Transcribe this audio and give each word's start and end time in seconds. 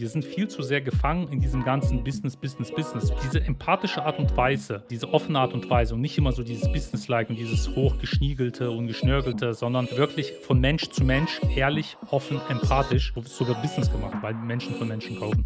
Wir 0.00 0.08
sind 0.08 0.24
viel 0.24 0.46
zu 0.46 0.62
sehr 0.62 0.80
gefangen 0.80 1.26
in 1.26 1.40
diesem 1.40 1.64
ganzen 1.64 2.04
Business, 2.04 2.36
Business, 2.36 2.70
Business. 2.70 3.12
Diese 3.24 3.40
empathische 3.40 4.04
Art 4.04 4.20
und 4.20 4.36
Weise, 4.36 4.84
diese 4.90 5.12
offene 5.12 5.40
Art 5.40 5.54
und 5.54 5.68
Weise 5.68 5.94
und 5.94 6.02
nicht 6.02 6.16
immer 6.16 6.30
so 6.30 6.44
dieses 6.44 6.70
Business-like 6.70 7.30
und 7.30 7.36
dieses 7.36 7.74
hochgeschniegelte 7.74 8.70
und 8.70 8.86
geschnörgelte, 8.86 9.54
sondern 9.54 9.88
wirklich 9.90 10.34
von 10.46 10.60
Mensch 10.60 10.88
zu 10.90 11.02
Mensch, 11.02 11.40
ehrlich, 11.56 11.96
offen, 12.12 12.40
empathisch. 12.48 13.12
So 13.24 13.48
wird 13.48 13.60
Business 13.60 13.90
gemacht, 13.90 14.18
weil 14.20 14.34
Menschen 14.34 14.76
von 14.76 14.86
Menschen 14.86 15.18
kaufen. 15.18 15.44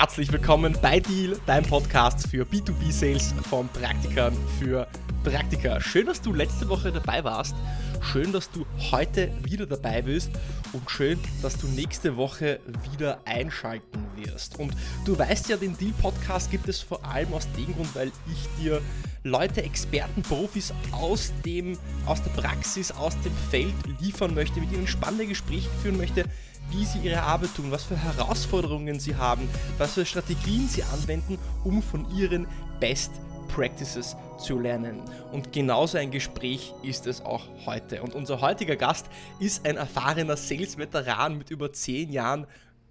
Herzlich 0.00 0.32
willkommen 0.32 0.74
bei 0.80 0.98
Deal, 0.98 1.38
deinem 1.44 1.66
Podcast 1.66 2.26
für 2.26 2.46
B2B-Sales 2.46 3.34
von 3.50 3.68
Praktikern 3.68 4.34
für 4.58 4.88
Praktiker. 5.22 5.78
Schön, 5.78 6.06
dass 6.06 6.22
du 6.22 6.32
letzte 6.32 6.70
Woche 6.70 6.90
dabei 6.90 7.22
warst. 7.22 7.54
Schön, 8.00 8.32
dass 8.32 8.50
du 8.50 8.64
heute 8.92 9.30
wieder 9.42 9.66
dabei 9.66 10.00
bist 10.00 10.30
und 10.72 10.90
schön, 10.90 11.18
dass 11.42 11.58
du 11.58 11.66
nächste 11.66 12.16
Woche 12.16 12.60
wieder 12.90 13.20
einschalten 13.26 14.06
wirst. 14.16 14.58
Und 14.58 14.74
du 15.04 15.18
weißt 15.18 15.50
ja, 15.50 15.58
den 15.58 15.76
Deal 15.76 15.92
Podcast 16.00 16.50
gibt 16.50 16.66
es 16.70 16.80
vor 16.80 17.04
allem 17.04 17.34
aus 17.34 17.46
dem 17.52 17.66
Grund, 17.74 17.94
weil 17.94 18.10
ich 18.32 18.48
dir 18.58 18.80
Leute, 19.22 19.62
Experten, 19.62 20.22
Profis 20.22 20.72
aus 20.92 21.30
dem 21.44 21.76
aus 22.06 22.22
der 22.22 22.30
Praxis, 22.30 22.90
aus 22.90 23.20
dem 23.20 23.34
Feld 23.50 23.74
liefern 24.00 24.32
möchte, 24.32 24.60
mit 24.60 24.72
ihnen 24.72 24.86
spannende 24.86 25.26
Gespräche 25.26 25.68
führen 25.82 25.98
möchte, 25.98 26.24
wie 26.70 26.84
sie 26.84 26.98
ihre 27.00 27.22
Arbeit 27.22 27.54
tun, 27.54 27.70
was 27.70 27.84
für 27.84 27.96
Herausforderungen 27.96 29.00
sie 29.00 29.16
haben, 29.16 29.48
was 29.78 29.94
für 29.94 30.06
Strategien 30.06 30.68
sie 30.68 30.82
anwenden, 30.84 31.38
um 31.64 31.82
von 31.82 32.10
ihren 32.16 32.46
Best 32.78 33.12
Practices 33.48 34.16
zu 34.38 34.58
lernen. 34.58 35.02
Und 35.32 35.52
genauso 35.52 35.98
ein 35.98 36.10
Gespräch 36.10 36.72
ist 36.82 37.06
es 37.06 37.20
auch 37.20 37.46
heute. 37.66 38.02
Und 38.02 38.14
unser 38.14 38.40
heutiger 38.40 38.76
Gast 38.76 39.06
ist 39.38 39.66
ein 39.66 39.76
erfahrener 39.76 40.36
Sales-Veteran 40.36 41.36
mit 41.36 41.50
über 41.50 41.72
10 41.72 42.10
Jahren 42.12 42.46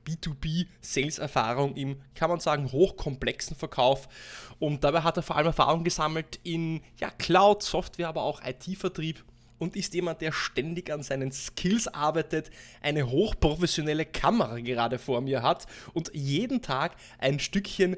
B2B-Sales-Erfahrung 0.06 1.76
im, 1.76 1.98
kann 2.16 2.30
man 2.30 2.40
sagen, 2.40 2.72
hochkomplexen 2.72 3.56
Verkauf. 3.56 4.08
Und 4.60 4.84
dabei 4.84 5.02
hat 5.02 5.18
er 5.18 5.24
vor 5.24 5.38
allem 5.38 5.48
Erfahrung 5.48 5.84
gesammelt 5.84 6.40
in 6.44 6.82
ja, 7.00 7.10
Cloud, 7.12 7.64
Software, 7.64 8.10
aber 8.10 8.24
auch 8.24 8.42
IT-Vertrieb 8.44 9.24
und 9.60 9.76
ist 9.76 9.94
jemand, 9.94 10.22
der 10.22 10.32
ständig 10.32 10.92
an 10.92 11.04
seinen 11.04 11.32
Skills 11.32 11.88
arbeitet, 11.88 12.50
eine 12.82 13.10
hochprofessionelle 13.10 14.06
Kamera 14.06 14.60
gerade 14.60 14.98
vor 14.98 15.22
mir 15.22 15.44
hat 15.44 15.68
und 15.94 16.10
jeden 16.14 16.62
Tag 16.62 16.96
ein 17.20 17.40
Stückchen 17.40 17.98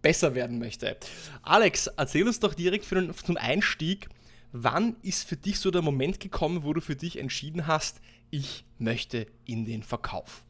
besser 0.00 0.34
werden 0.34 0.58
möchte. 0.58 0.96
Alex, 1.42 1.86
erzähl 1.86 2.26
uns 2.26 2.40
doch 2.40 2.54
direkt 2.54 2.90
den, 2.90 3.14
zum 3.14 3.36
Einstieg, 3.36 4.08
wann 4.50 4.96
ist 5.02 5.28
für 5.28 5.36
dich 5.36 5.60
so 5.60 5.70
der 5.70 5.82
Moment 5.82 6.18
gekommen, 6.18 6.64
wo 6.64 6.72
du 6.72 6.80
für 6.80 6.96
dich 6.96 7.18
entschieden 7.18 7.66
hast, 7.66 8.00
ich 8.30 8.64
möchte 8.78 9.26
in 9.44 9.64
den 9.64 9.82
Verkauf? 9.82 10.42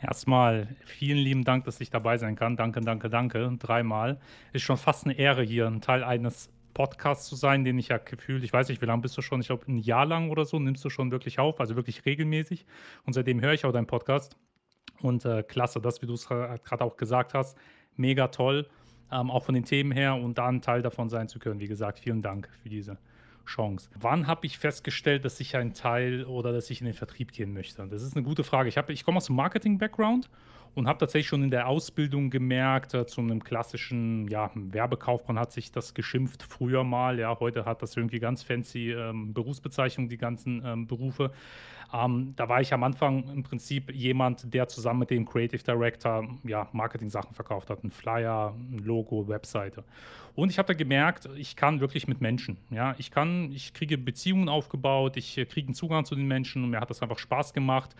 Erstmal 0.00 0.76
vielen 0.84 1.16
lieben 1.16 1.44
Dank, 1.44 1.64
dass 1.64 1.80
ich 1.80 1.88
dabei 1.88 2.18
sein 2.18 2.36
kann. 2.36 2.56
Danke, 2.56 2.82
danke, 2.82 3.08
danke. 3.08 3.56
Dreimal. 3.58 4.20
Ist 4.52 4.62
schon 4.62 4.76
fast 4.76 5.06
eine 5.06 5.14
Ehre, 5.14 5.42
hier 5.42 5.66
ein 5.66 5.80
Teil 5.80 6.04
eines 6.04 6.50
Podcast 6.76 7.24
zu 7.24 7.36
sein, 7.36 7.64
den 7.64 7.78
ich 7.78 7.88
ja 7.88 7.96
gefühlt, 7.96 8.44
ich 8.44 8.52
weiß 8.52 8.68
nicht, 8.68 8.82
wie 8.82 8.86
lange 8.86 9.00
bist 9.00 9.16
du 9.16 9.22
schon, 9.22 9.40
ich 9.40 9.46
glaube 9.46 9.64
ein 9.66 9.78
Jahr 9.78 10.04
lang 10.04 10.28
oder 10.28 10.44
so, 10.44 10.58
nimmst 10.58 10.84
du 10.84 10.90
schon 10.90 11.10
wirklich 11.10 11.38
auf, 11.38 11.58
also 11.58 11.74
wirklich 11.74 12.04
regelmäßig. 12.04 12.66
Und 13.06 13.14
seitdem 13.14 13.40
höre 13.40 13.54
ich 13.54 13.64
auch 13.64 13.72
deinen 13.72 13.86
Podcast. 13.86 14.36
Und 15.00 15.24
äh, 15.24 15.42
klasse, 15.42 15.80
das, 15.80 16.02
wie 16.02 16.06
du 16.06 16.12
es 16.12 16.26
gerade 16.26 16.84
auch 16.84 16.98
gesagt 16.98 17.32
hast, 17.32 17.56
mega 17.96 18.28
toll, 18.28 18.68
ähm, 19.10 19.30
auch 19.30 19.44
von 19.44 19.54
den 19.54 19.64
Themen 19.64 19.90
her 19.90 20.16
und 20.16 20.36
da 20.36 20.48
ein 20.48 20.60
Teil 20.60 20.82
davon 20.82 21.08
sein 21.08 21.28
zu 21.28 21.38
können. 21.38 21.60
Wie 21.60 21.66
gesagt, 21.66 21.98
vielen 21.98 22.20
Dank 22.20 22.50
für 22.62 22.68
diese 22.68 22.98
Chance. 23.46 23.88
Wann 23.98 24.26
habe 24.26 24.44
ich 24.44 24.58
festgestellt, 24.58 25.24
dass 25.24 25.40
ich 25.40 25.56
ein 25.56 25.72
Teil 25.72 26.24
oder 26.24 26.52
dass 26.52 26.68
ich 26.68 26.80
in 26.82 26.84
den 26.84 26.94
Vertrieb 26.94 27.32
gehen 27.32 27.54
möchte? 27.54 27.88
Das 27.88 28.02
ist 28.02 28.16
eine 28.16 28.24
gute 28.24 28.44
Frage. 28.44 28.68
Ich, 28.68 28.76
ich 28.76 29.04
komme 29.04 29.16
aus 29.16 29.26
dem 29.26 29.36
Marketing-Background 29.36 30.28
und 30.76 30.86
habe 30.86 30.98
tatsächlich 30.98 31.26
schon 31.26 31.42
in 31.42 31.50
der 31.50 31.68
Ausbildung 31.68 32.28
gemerkt, 32.28 32.92
äh, 32.92 33.06
zu 33.06 33.22
einem 33.22 33.42
klassischen 33.42 34.28
ja, 34.28 34.50
Werbekaufmann 34.54 35.38
hat 35.38 35.50
sich 35.50 35.72
das 35.72 35.94
geschimpft 35.94 36.42
früher 36.42 36.84
mal. 36.84 37.18
Ja, 37.18 37.40
heute 37.40 37.64
hat 37.64 37.80
das 37.82 37.96
irgendwie 37.96 38.20
ganz 38.20 38.42
fancy 38.42 38.92
ähm, 38.92 39.32
Berufsbezeichnung, 39.32 40.08
die 40.10 40.18
ganzen 40.18 40.62
ähm, 40.64 40.86
Berufe. 40.86 41.32
Ähm, 41.94 42.34
da 42.36 42.50
war 42.50 42.60
ich 42.60 42.74
am 42.74 42.82
Anfang 42.82 43.26
im 43.30 43.42
Prinzip 43.42 43.90
jemand, 43.90 44.52
der 44.52 44.68
zusammen 44.68 45.00
mit 45.00 45.10
dem 45.10 45.24
Creative 45.24 45.62
Director 45.62 46.28
ja, 46.44 46.68
Marketing-Sachen 46.72 47.34
verkauft 47.34 47.70
hat. 47.70 47.82
Ein 47.82 47.90
Flyer, 47.90 48.54
ein 48.54 48.78
Logo, 48.78 49.28
Webseite. 49.28 49.82
Und 50.34 50.50
ich 50.50 50.58
habe 50.58 50.68
da 50.68 50.74
gemerkt, 50.74 51.26
ich 51.36 51.56
kann 51.56 51.80
wirklich 51.80 52.06
mit 52.06 52.20
Menschen. 52.20 52.58
Ja, 52.68 52.94
ich 52.98 53.10
kann, 53.10 53.50
ich 53.52 53.72
kriege 53.72 53.96
Beziehungen 53.96 54.50
aufgebaut, 54.50 55.16
ich 55.16 55.38
äh, 55.38 55.46
kriege 55.46 55.68
einen 55.68 55.74
Zugang 55.74 56.04
zu 56.04 56.14
den 56.14 56.28
Menschen 56.28 56.64
und 56.64 56.70
mir 56.70 56.80
hat 56.80 56.90
das 56.90 57.00
einfach 57.00 57.18
Spaß 57.18 57.54
gemacht. 57.54 57.96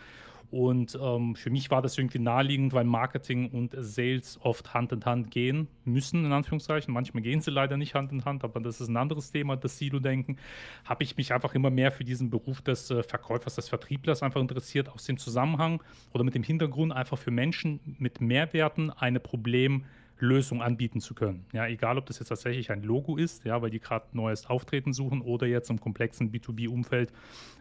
Und 0.51 0.99
ähm, 1.01 1.35
für 1.35 1.51
mich 1.51 1.71
war 1.71 1.83
das 1.83 1.99
irgendwie 1.99 2.19
naheliegend, 2.19 2.73
weil 2.73 2.85
Marketing 2.85 3.51
und 3.51 3.75
Sales 3.77 4.39
oft 4.43 4.75
Hand 4.75 4.93
in 4.93 5.05
Hand 5.05 5.31
gehen 5.31 5.69
müssen, 5.85 6.25
in 6.25 6.33
Anführungszeichen. 6.33 6.93
Manchmal 6.93 7.23
gehen 7.23 7.41
sie 7.41 7.51
leider 7.51 7.77
nicht 7.77 7.95
Hand 7.95 8.13
in 8.13 8.25
Hand, 8.25 8.45
aber 8.45 8.61
das 8.61 8.81
ist 8.81 8.89
ein 8.89 8.97
anderes 8.97 9.31
Thema, 9.31 9.57
das 9.57 9.79
Silo-Denken. 9.79 10.39
Habe 10.85 11.05
ich 11.05 11.17
mich 11.17 11.33
einfach 11.33 11.55
immer 11.55 11.71
mehr 11.71 11.91
für 11.91 12.05
diesen 12.05 12.31
Beruf 12.31 12.63
des 12.63 12.91
äh, 12.91 13.03
Verkäufers, 13.03 13.57
des 13.57 13.69
Vertrieblers 13.69 14.23
einfach 14.23 14.41
interessiert, 14.41 14.89
aus 14.89 15.05
dem 15.05 15.19
Zusammenhang 15.19 15.83
oder 16.13 16.25
mit 16.25 16.35
dem 16.35 16.43
Hintergrund 16.43 16.93
einfach 16.93 17.19
für 17.19 17.31
Menschen 17.31 17.81
mit 17.99 18.21
Mehrwerten 18.21 18.91
eine 18.91 19.21
Problem- 19.21 19.85
Lösung 20.19 20.63
anbieten 20.63 21.01
zu 21.01 21.15
können. 21.15 21.45
Ja, 21.53 21.67
egal, 21.67 21.99
ob 21.99 22.07
das 22.07 22.19
jetzt 22.19 22.29
tatsächlich 22.29 22.71
ein 22.71 22.83
Logo 22.83 23.17
ist, 23.17 23.45
ja, 23.45 23.61
weil 23.61 23.71
die 23.71 23.81
gerade 23.81 24.07
neues 24.13 24.47
Auftreten 24.47 24.93
suchen 24.93 25.21
oder 25.21 25.47
jetzt 25.47 25.69
im 25.69 25.81
komplexen 25.81 26.33
B2B-Umfeld, 26.33 27.13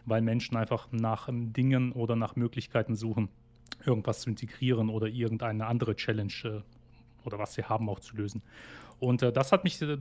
weil 0.06 0.22
Menschen 0.22 0.56
einfach 0.56 0.88
nach 0.92 1.28
ähm, 1.28 1.52
Dingen 1.52 1.92
oder 1.92 2.16
nach 2.16 2.36
Möglichkeiten 2.36 2.96
suchen, 2.96 3.30
irgendwas 3.86 4.22
zu 4.22 4.30
integrieren 4.30 4.90
oder 4.90 5.08
irgendeine 5.08 5.68
andere 5.68 5.96
Challenge 5.96 6.34
äh, 6.46 6.62
oder 7.26 7.40
was 7.40 7.56
sie 7.56 7.64
haben 7.64 7.90
auch 7.90 8.00
zu 8.00 8.16
lösen. 8.16 8.42
Und 9.00 9.22
äh, 9.22 9.34
das 9.34 9.52
hat 9.52 9.66
mich 9.66 9.82
äh, 9.82 9.98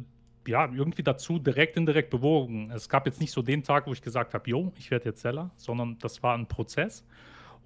ja 0.46 0.70
irgendwie 0.72 1.02
dazu 1.02 1.40
direkt 1.40 1.76
indirekt 1.76 2.10
bewogen. 2.10 2.70
Es 2.70 2.88
gab 2.88 3.06
jetzt 3.06 3.20
nicht 3.20 3.32
so 3.32 3.42
den 3.42 3.64
Tag, 3.64 3.86
wo 3.88 3.92
ich 3.92 4.02
gesagt 4.02 4.32
habe, 4.34 4.48
yo, 4.48 4.72
ich 4.78 4.90
werde 4.92 5.06
jetzt 5.06 5.22
Seller, 5.22 5.50
sondern 5.56 5.98
das 5.98 6.22
war 6.22 6.36
ein 6.36 6.46
Prozess. 6.46 7.04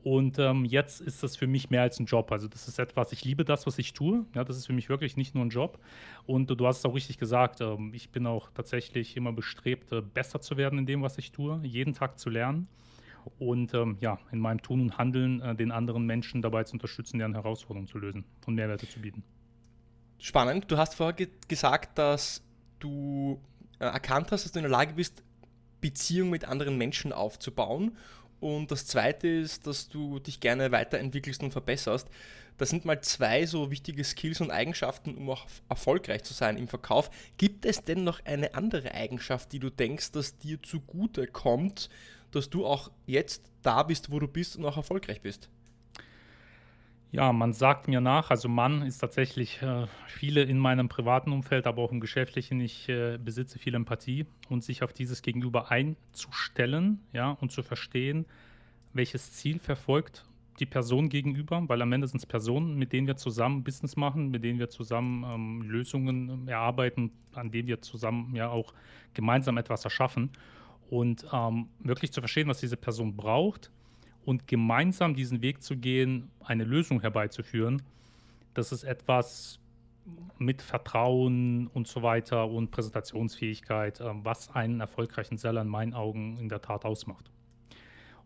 Und 0.05 0.39
ähm, 0.39 0.65
jetzt 0.65 1.01
ist 1.01 1.23
das 1.23 1.37
für 1.37 1.47
mich 1.47 1.71
mehr 1.71 1.83
als 1.83 1.99
ein 1.99 2.07
Job. 2.07 2.31
Also 2.31 2.47
das 2.47 2.69
ist 2.69 2.79
etwas, 2.79 3.13
ich 3.13 3.25
liebe 3.25 3.45
das, 3.45 3.67
was 3.67 3.79
ich 3.79 3.93
tue. 3.93 4.25
Ja, 4.35 4.45
das 4.45 4.57
ist 4.57 4.67
für 4.67 4.73
mich 4.73 4.89
wirklich 4.89 5.17
nicht 5.17 5.35
nur 5.35 5.45
ein 5.45 5.51
Job. 5.51 5.79
Und 6.25 6.49
du 6.49 6.67
hast 6.67 6.79
es 6.79 6.85
auch 6.85 6.95
richtig 6.95 7.19
gesagt, 7.19 7.61
ähm, 7.61 7.93
ich 7.93 8.11
bin 8.11 8.27
auch 8.27 8.51
tatsächlich 8.55 9.17
immer 9.17 9.33
bestrebt, 9.33 9.91
äh, 9.93 10.01
besser 10.01 10.41
zu 10.41 10.57
werden 10.57 10.79
in 10.79 10.87
dem, 10.87 11.03
was 11.03 11.19
ich 11.19 11.33
tue, 11.33 11.61
jeden 11.65 11.95
Tag 11.95 12.19
zu 12.19 12.31
lernen. 12.31 12.69
Und 13.39 13.75
ähm, 13.75 13.99
ja, 14.01 14.19
in 14.31 14.39
meinem 14.39 14.63
Tun 14.63 14.81
und 14.81 14.99
Handeln 14.99 15.41
äh, 15.41 15.55
den 15.55 15.73
anderen 15.73 16.07
Menschen 16.07 16.43
dabei 16.43 16.65
zu 16.65 16.75
unterstützen, 16.75 17.19
deren 17.19 17.35
Herausforderungen 17.35 17.89
zu 17.89 17.99
lösen 17.99 18.25
und 18.47 18.55
Mehrwerte 18.55 18.89
zu 18.89 19.01
bieten. 19.01 19.25
Spannend. 20.19 20.71
Du 20.71 20.79
hast 20.79 20.95
vorher 20.95 21.13
ge 21.13 21.29
gesagt, 21.49 21.99
dass 21.99 22.43
du 22.79 23.41
äh, 23.81 23.85
erkannt 23.85 24.33
hast, 24.33 24.45
dass 24.45 24.53
du 24.53 24.61
in 24.61 24.65
der 24.65 24.71
Lage 24.71 24.95
bist, 24.95 25.23
Beziehungen 25.81 26.31
mit 26.31 26.45
anderen 26.45 26.79
Menschen 26.79 27.13
aufzubauen 27.13 27.97
und 28.41 28.71
das 28.71 28.87
zweite 28.87 29.29
ist, 29.29 29.67
dass 29.67 29.89
du 29.89 30.19
dich 30.19 30.41
gerne 30.41 30.71
weiterentwickelst 30.71 31.43
und 31.43 31.53
verbesserst. 31.53 32.09
Das 32.57 32.71
sind 32.71 32.85
mal 32.85 33.01
zwei 33.03 33.47
so 33.47 33.71
wichtige 33.71 34.03
Skills 34.03 34.41
und 34.41 34.51
Eigenschaften, 34.51 35.17
um 35.17 35.31
auch 35.31 35.47
erfolgreich 35.69 36.25
zu 36.25 36.35
sein 36.35 36.57
im 36.57 36.67
Verkauf. 36.67 37.11
Gibt 37.37 37.65
es 37.65 37.85
denn 37.85 38.03
noch 38.03 38.25
eine 38.25 38.55
andere 38.55 38.93
Eigenschaft, 38.93 39.53
die 39.53 39.61
du 39.61 39.71
denkst, 39.71 40.11
dass 40.13 40.39
dir 40.39 40.61
zugute 40.63 41.27
kommt, 41.29 41.89
dass 42.33 42.51
du 42.51 42.67
auch 42.67 42.91
jetzt 43.07 43.43
da 43.63 43.85
bist, 43.85 44.11
wo 44.11 44.19
du 44.19 44.27
bist 44.27 44.57
und 44.57 44.65
auch 44.65 44.77
erfolgreich 44.77 45.21
bist? 45.21 45.49
Ja, 47.11 47.33
man 47.33 47.55
sagt 47.55 47.89
mir 47.89 48.03
nach, 48.03 48.31
also 48.31 48.51
Mann 48.51 48.83
ist 48.83 48.99
tatsächlich 48.99 49.63
äh, 49.63 49.87
viele 50.09 50.43
in 50.43 50.59
meinem 50.59 50.91
privaten 50.91 51.33
Umfeld, 51.33 51.67
aber 51.67 51.83
auch 51.83 51.91
im 51.91 52.01
geschäftlichen. 52.01 52.61
Ich 52.61 52.87
äh, 52.91 53.17
besitze 53.17 53.59
viel 53.59 53.75
Empathie 53.75 54.27
und 54.51 54.63
sich 54.63 54.83
auf 54.83 54.93
dieses 54.93 55.23
Gegenüber 55.23 55.71
einzustellen, 55.71 57.01
ja, 57.15 57.31
und 57.31 57.51
zu 57.51 57.63
verstehen, 57.63 58.27
welches 58.93 59.33
Ziel 59.33 59.59
verfolgt 59.59 60.27
die 60.59 60.67
Person 60.67 61.09
gegenüber, 61.09 61.63
weil 61.67 61.81
am 61.81 61.93
Ende 61.93 62.09
sind 62.09 62.19
es 62.19 62.27
Personen, 62.27 62.77
mit 62.77 62.93
denen 62.93 63.07
wir 63.07 63.17
zusammen 63.17 63.65
Business 63.65 63.97
machen, 63.97 64.29
mit 64.31 64.45
denen 64.45 64.59
wir 64.59 64.69
zusammen 64.69 65.25
ähm, 65.25 65.63
Lösungen 65.63 66.29
ähm, 66.29 66.49
erarbeiten, 66.49 67.13
an 67.33 67.51
denen 67.51 67.69
wir 67.69 67.81
zusammen 67.81 68.35
ja 68.35 68.51
auch 68.51 68.75
gemeinsam 69.15 69.57
etwas 69.57 69.85
erschaffen 69.85 70.31
und 70.91 71.27
ähm, 71.33 71.69
wirklich 71.79 72.13
zu 72.13 72.21
verstehen, 72.21 72.49
was 72.49 72.61
diese 72.61 72.77
Person 72.77 73.17
braucht 73.17 73.71
und 74.29 74.47
gemeinsam 74.47 75.15
diesen 75.15 75.41
Weg 75.41 75.63
zu 75.63 75.75
gehen, 75.75 76.31
eine 76.45 76.65
Lösung 76.65 77.01
herbeizuführen, 77.01 77.81
das 78.53 78.73
ist 78.73 78.85
etwas 78.85 79.59
mit 80.37 80.61
Vertrauen 80.61 81.67
und 81.69 81.89
so 81.89 82.03
weiter 82.03 82.47
und 82.47 82.71
Präsentationsfähigkeit, 82.71 84.01
äh, 84.01 84.11
was 84.23 84.51
einen 84.51 84.81
erfolgreichen 84.81 85.39
Seller 85.39 85.63
in 85.63 85.69
meinen 85.69 85.95
Augen 85.95 86.37
in 86.37 86.51
der 86.51 86.61
Tat 86.61 86.85
ausmacht. 86.85 87.31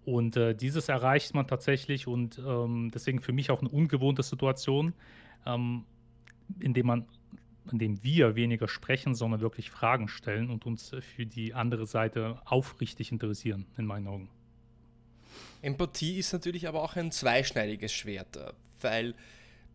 Und 0.05 0.37
äh, 0.37 0.57
dieses 0.57 0.89
erreicht 0.89 1.37
man 1.37 1.47
tatsächlich 1.47 2.09
und 2.09 2.37
ähm, 2.45 2.91
deswegen 2.93 3.21
für 3.21 3.33
mich 3.33 3.53
auch 3.53 3.61
eine 3.61 3.69
ungewohnte 3.69 4.25
Situation, 4.25 4.95
ähm, 5.47 5.85
indem 6.59 6.87
man 6.87 7.07
in 7.71 7.79
dem 7.79 8.03
wir 8.03 8.35
weniger 8.35 8.67
sprechen, 8.67 9.15
sondern 9.15 9.41
wirklich 9.41 9.71
Fragen 9.71 10.09
stellen 10.09 10.51
und 10.51 10.67
uns 10.67 10.97
für 10.99 11.27
die 11.27 11.55
andere 11.55 11.87
Seite 11.87 12.43
aufrichtig 12.45 13.13
interessieren, 13.13 13.67
in 13.77 13.87
meinen 13.87 14.09
Augen. 14.09 14.31
Empathie 15.63 16.19
ist 16.19 16.33
natürlich 16.33 16.69
aber 16.69 16.83
auch 16.83 16.97
ein 16.97 17.13
zweischneidiges 17.13 17.93
Schwert, 17.93 18.37
äh, 18.37 18.53
weil 18.81 19.15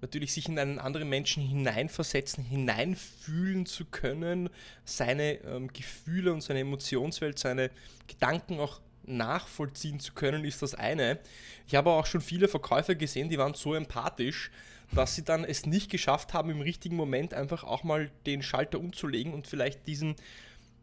natürlich 0.01 0.33
sich 0.33 0.47
in 0.47 0.59
einen 0.59 0.79
anderen 0.79 1.09
Menschen 1.09 1.43
hineinversetzen, 1.43 2.43
hineinfühlen 2.43 3.65
zu 3.65 3.85
können, 3.85 4.49
seine 4.85 5.35
ähm, 5.43 5.71
Gefühle 5.73 6.33
und 6.33 6.41
seine 6.41 6.59
Emotionswelt, 6.59 7.39
seine 7.39 7.71
Gedanken 8.07 8.59
auch 8.59 8.79
nachvollziehen 9.05 9.99
zu 9.99 10.13
können, 10.13 10.43
ist 10.43 10.61
das 10.61 10.75
eine. 10.75 11.19
Ich 11.67 11.75
habe 11.75 11.91
auch 11.91 12.05
schon 12.05 12.21
viele 12.21 12.47
Verkäufer 12.47 12.93
gesehen, 12.93 13.29
die 13.29 13.37
waren 13.37 13.53
so 13.53 13.73
empathisch, 13.73 14.51
dass 14.91 15.15
sie 15.15 15.23
dann 15.23 15.43
es 15.43 15.65
nicht 15.65 15.89
geschafft 15.89 16.33
haben, 16.33 16.49
im 16.49 16.61
richtigen 16.61 16.95
Moment 16.95 17.33
einfach 17.33 17.63
auch 17.63 17.83
mal 17.83 18.11
den 18.25 18.41
Schalter 18.41 18.79
umzulegen 18.79 19.33
und 19.33 19.47
vielleicht 19.47 19.87
diesen 19.87 20.15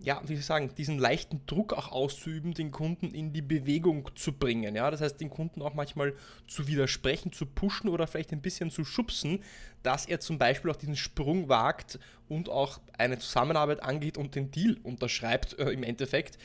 ja, 0.01 0.21
wie 0.23 0.35
soll 0.35 0.41
ich 0.41 0.47
sagen, 0.47 0.71
diesen 0.77 0.99
leichten 0.99 1.41
Druck 1.47 1.73
auch 1.73 1.91
auszuüben, 1.91 2.53
den 2.53 2.71
Kunden 2.71 3.15
in 3.15 3.33
die 3.33 3.43
Bewegung 3.43 4.11
zu 4.15 4.33
bringen. 4.33 4.75
Ja? 4.75 4.91
Das 4.91 5.01
heißt, 5.01 5.21
den 5.21 5.31
Kunden 5.31 5.63
auch 5.63 5.75
manchmal 5.75 6.15
zu 6.47 6.67
widersprechen, 6.67 7.33
zu 7.33 7.47
pushen 7.47 7.89
oder 7.89 8.07
vielleicht 8.07 8.33
ein 8.33 8.43
bisschen 8.43 8.71
zu 8.71 8.85
schubsen, 8.85 9.43
dass 9.83 10.07
er 10.07 10.21
zum 10.21 10.39
Beispiel 10.39 10.71
auch 10.71 10.77
diesen 10.77 10.97
Sprung 10.97 11.49
wagt 11.49 11.99
und 12.29 12.49
auch 12.49 12.81
eine 12.99 13.19
Zusammenarbeit 13.19 13.83
angeht 13.83 14.19
und 14.19 14.35
den 14.35 14.51
Deal 14.51 14.77
unterschreibt 14.83 15.59
äh, 15.59 15.71
im 15.71 15.83
Endeffekt. 15.83 16.39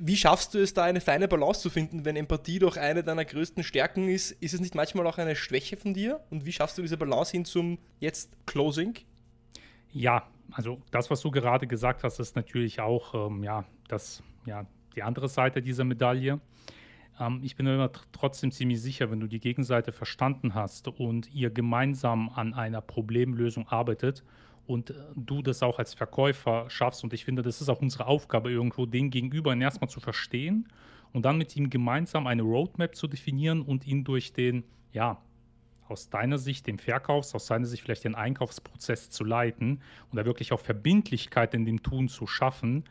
Wie 0.00 0.16
schaffst 0.16 0.52
du 0.52 0.58
es 0.58 0.74
da 0.74 0.84
eine 0.84 1.00
feine 1.00 1.28
Balance 1.28 1.62
zu 1.62 1.70
finden, 1.70 2.04
wenn 2.04 2.16
Empathie 2.16 2.58
doch 2.58 2.76
eine 2.76 3.02
deiner 3.02 3.24
größten 3.24 3.64
Stärken 3.64 4.08
ist? 4.08 4.32
Ist 4.32 4.52
es 4.52 4.60
nicht 4.60 4.74
manchmal 4.74 5.06
auch 5.06 5.16
eine 5.16 5.34
Schwäche 5.34 5.78
von 5.78 5.94
dir? 5.94 6.20
Und 6.28 6.44
wie 6.44 6.52
schaffst 6.52 6.76
du 6.76 6.82
diese 6.82 6.98
Balance 6.98 7.32
hin 7.32 7.46
zum 7.46 7.78
jetzt 7.98 8.30
Closing? 8.44 8.98
Ja, 9.92 10.28
also 10.52 10.80
das, 10.90 11.10
was 11.10 11.20
du 11.20 11.30
gerade 11.30 11.66
gesagt 11.66 12.04
hast, 12.04 12.18
ist 12.18 12.36
natürlich 12.36 12.80
auch 12.80 13.14
ähm, 13.14 13.42
ja, 13.42 13.64
das, 13.88 14.22
ja, 14.46 14.66
die 14.94 15.02
andere 15.02 15.28
Seite 15.28 15.62
dieser 15.62 15.84
Medaille. 15.84 16.40
Ähm, 17.18 17.40
ich 17.42 17.56
bin 17.56 17.66
immer 17.66 17.90
trotzdem 18.12 18.50
ziemlich 18.50 18.80
sicher, 18.80 19.10
wenn 19.10 19.20
du 19.20 19.26
die 19.26 19.40
Gegenseite 19.40 19.92
verstanden 19.92 20.54
hast 20.54 20.88
und 20.88 21.32
ihr 21.32 21.50
gemeinsam 21.50 22.28
an 22.30 22.54
einer 22.54 22.80
Problemlösung 22.80 23.68
arbeitet 23.68 24.24
und 24.66 24.90
äh, 24.90 24.94
du 25.16 25.42
das 25.42 25.62
auch 25.62 25.78
als 25.78 25.94
Verkäufer 25.94 26.68
schaffst. 26.68 27.04
Und 27.04 27.12
ich 27.12 27.24
finde, 27.24 27.42
das 27.42 27.60
ist 27.60 27.68
auch 27.68 27.80
unsere 27.80 28.06
Aufgabe, 28.06 28.50
irgendwo 28.50 28.86
den 28.86 29.10
Gegenüber 29.10 29.56
erstmal 29.56 29.90
zu 29.90 30.00
verstehen 30.00 30.68
und 31.12 31.24
dann 31.24 31.38
mit 31.38 31.56
ihm 31.56 31.70
gemeinsam 31.70 32.26
eine 32.26 32.42
Roadmap 32.42 32.94
zu 32.94 33.06
definieren 33.06 33.62
und 33.62 33.86
ihn 33.86 34.04
durch 34.04 34.32
den, 34.32 34.64
ja, 34.92 35.20
aus 35.92 36.10
deiner 36.10 36.38
Sicht 36.38 36.66
den 36.66 36.78
Verkaufs, 36.78 37.34
aus 37.34 37.46
seiner 37.46 37.66
Sicht 37.66 37.82
vielleicht 37.82 38.04
den 38.04 38.14
Einkaufsprozess 38.14 39.10
zu 39.10 39.24
leiten 39.24 39.80
und 40.10 40.16
da 40.16 40.24
wirklich 40.24 40.52
auch 40.52 40.60
Verbindlichkeit 40.60 41.54
in 41.54 41.64
dem 41.64 41.82
Tun 41.82 42.08
zu 42.08 42.26
schaffen 42.26 42.84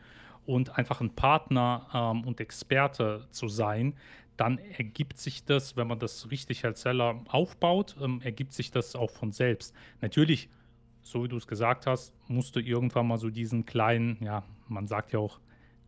und 0.46 0.78
einfach 0.78 1.00
ein 1.00 1.14
Partner 1.14 1.88
ähm, 1.92 2.24
und 2.24 2.40
Experte 2.40 3.26
zu 3.30 3.48
sein, 3.48 3.94
dann 4.36 4.58
ergibt 4.58 5.18
sich 5.18 5.44
das, 5.44 5.76
wenn 5.76 5.86
man 5.86 5.98
das 5.98 6.30
richtig 6.30 6.64
als 6.64 6.82
Seller 6.82 7.20
aufbaut, 7.28 7.96
ähm, 8.00 8.20
ergibt 8.22 8.52
sich 8.52 8.70
das 8.70 8.96
auch 8.96 9.10
von 9.10 9.30
selbst. 9.30 9.74
Natürlich, 10.00 10.48
so 11.02 11.24
wie 11.24 11.28
du 11.28 11.36
es 11.36 11.46
gesagt 11.46 11.86
hast, 11.86 12.16
musst 12.28 12.56
du 12.56 12.60
irgendwann 12.60 13.06
mal 13.06 13.18
so 13.18 13.30
diesen 13.30 13.66
kleinen, 13.66 14.16
ja, 14.22 14.42
man 14.68 14.86
sagt 14.86 15.12
ja 15.12 15.18
auch, 15.18 15.38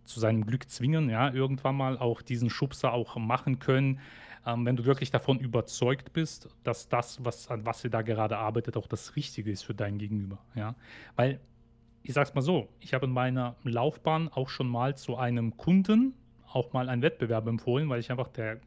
zu 0.04 0.20
seinem 0.20 0.46
Glück 0.46 0.68
zwingen, 0.68 1.10
ja, 1.10 1.32
irgendwann 1.32 1.76
mal 1.76 1.98
auch 1.98 2.22
diesen 2.22 2.50
Schubser 2.50 2.92
auch 2.92 3.16
machen 3.16 3.58
können, 3.58 4.00
ähm, 4.46 4.66
wenn 4.66 4.76
du 4.76 4.84
wirklich 4.84 5.10
davon 5.10 5.38
überzeugt 5.38 6.12
bist, 6.12 6.48
dass 6.62 6.88
das, 6.88 7.24
was, 7.24 7.48
an 7.48 7.64
was 7.64 7.82
ihr 7.84 7.90
da 7.90 8.02
gerade 8.02 8.36
arbeitet, 8.36 8.76
auch 8.76 8.86
das 8.86 9.16
Richtige 9.16 9.50
ist 9.50 9.62
für 9.62 9.74
dein 9.74 9.98
Gegenüber. 9.98 10.38
Ja? 10.54 10.74
Weil, 11.16 11.40
ich 12.02 12.12
sag's 12.12 12.34
mal 12.34 12.42
so, 12.42 12.68
ich 12.80 12.92
habe 12.92 13.06
in 13.06 13.12
meiner 13.12 13.56
Laufbahn 13.64 14.28
auch 14.28 14.48
schon 14.48 14.68
mal 14.68 14.96
zu 14.96 15.16
einem 15.16 15.56
Kunden 15.56 16.14
auch 16.52 16.72
mal 16.72 16.88
einen 16.88 17.02
Wettbewerb 17.02 17.46
empfohlen, 17.46 17.88
weil 17.88 18.00
ich 18.00 18.10
einfach 18.10 18.28
der, 18.28 18.60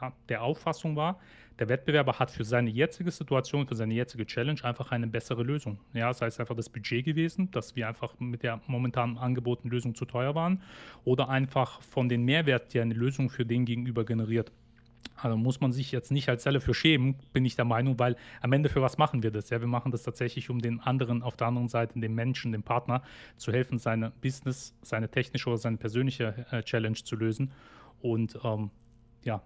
ja, 0.00 0.12
der 0.28 0.42
Auffassung 0.42 0.96
war, 0.96 1.18
der 1.58 1.68
Wettbewerber 1.68 2.18
hat 2.18 2.30
für 2.30 2.44
seine 2.44 2.70
jetzige 2.70 3.10
Situation, 3.10 3.66
für 3.66 3.74
seine 3.74 3.94
jetzige 3.94 4.26
Challenge 4.26 4.62
einfach 4.64 4.90
eine 4.90 5.06
bessere 5.06 5.42
Lösung. 5.42 5.78
Ja, 5.92 6.12
sei 6.12 6.26
es 6.26 6.40
einfach 6.40 6.56
das 6.56 6.68
Budget 6.68 7.04
gewesen, 7.04 7.50
dass 7.50 7.76
wir 7.76 7.88
einfach 7.88 8.18
mit 8.18 8.42
der 8.42 8.60
momentan 8.66 9.18
angebotenen 9.18 9.72
Lösung 9.72 9.94
zu 9.94 10.04
teuer 10.04 10.34
waren, 10.34 10.62
oder 11.04 11.28
einfach 11.28 11.82
von 11.82 12.08
den 12.08 12.24
Mehrwert, 12.24 12.74
die 12.74 12.80
eine 12.80 12.94
Lösung 12.94 13.30
für 13.30 13.44
den 13.44 13.64
gegenüber 13.64 14.04
generiert, 14.04 14.52
also 15.16 15.36
muss 15.36 15.60
man 15.60 15.72
sich 15.72 15.92
jetzt 15.92 16.10
nicht 16.10 16.28
als 16.28 16.42
Seller 16.42 16.60
für 16.60 16.74
schämen, 16.74 17.16
bin 17.32 17.44
ich 17.44 17.54
der 17.56 17.64
Meinung, 17.64 17.98
weil 17.98 18.16
am 18.40 18.52
Ende 18.52 18.68
für 18.68 18.82
was 18.82 18.98
machen 18.98 19.22
wir 19.22 19.30
das? 19.30 19.50
Ja, 19.50 19.60
wir 19.60 19.68
machen 19.68 19.92
das 19.92 20.02
tatsächlich, 20.02 20.50
um 20.50 20.60
den 20.60 20.80
anderen 20.80 21.22
auf 21.22 21.36
der 21.36 21.46
anderen 21.46 21.68
Seite, 21.68 21.98
dem 21.98 22.14
Menschen, 22.14 22.52
dem 22.52 22.62
Partner 22.62 23.02
zu 23.36 23.52
helfen, 23.52 23.78
seine 23.78 24.10
Business, 24.20 24.74
seine 24.82 25.08
technische 25.08 25.48
oder 25.48 25.58
seine 25.58 25.76
persönliche 25.76 26.46
äh, 26.50 26.62
Challenge 26.62 26.96
zu 26.96 27.16
lösen. 27.16 27.52
Und 28.00 28.38
ähm, 28.42 28.70
ja, 29.22 29.42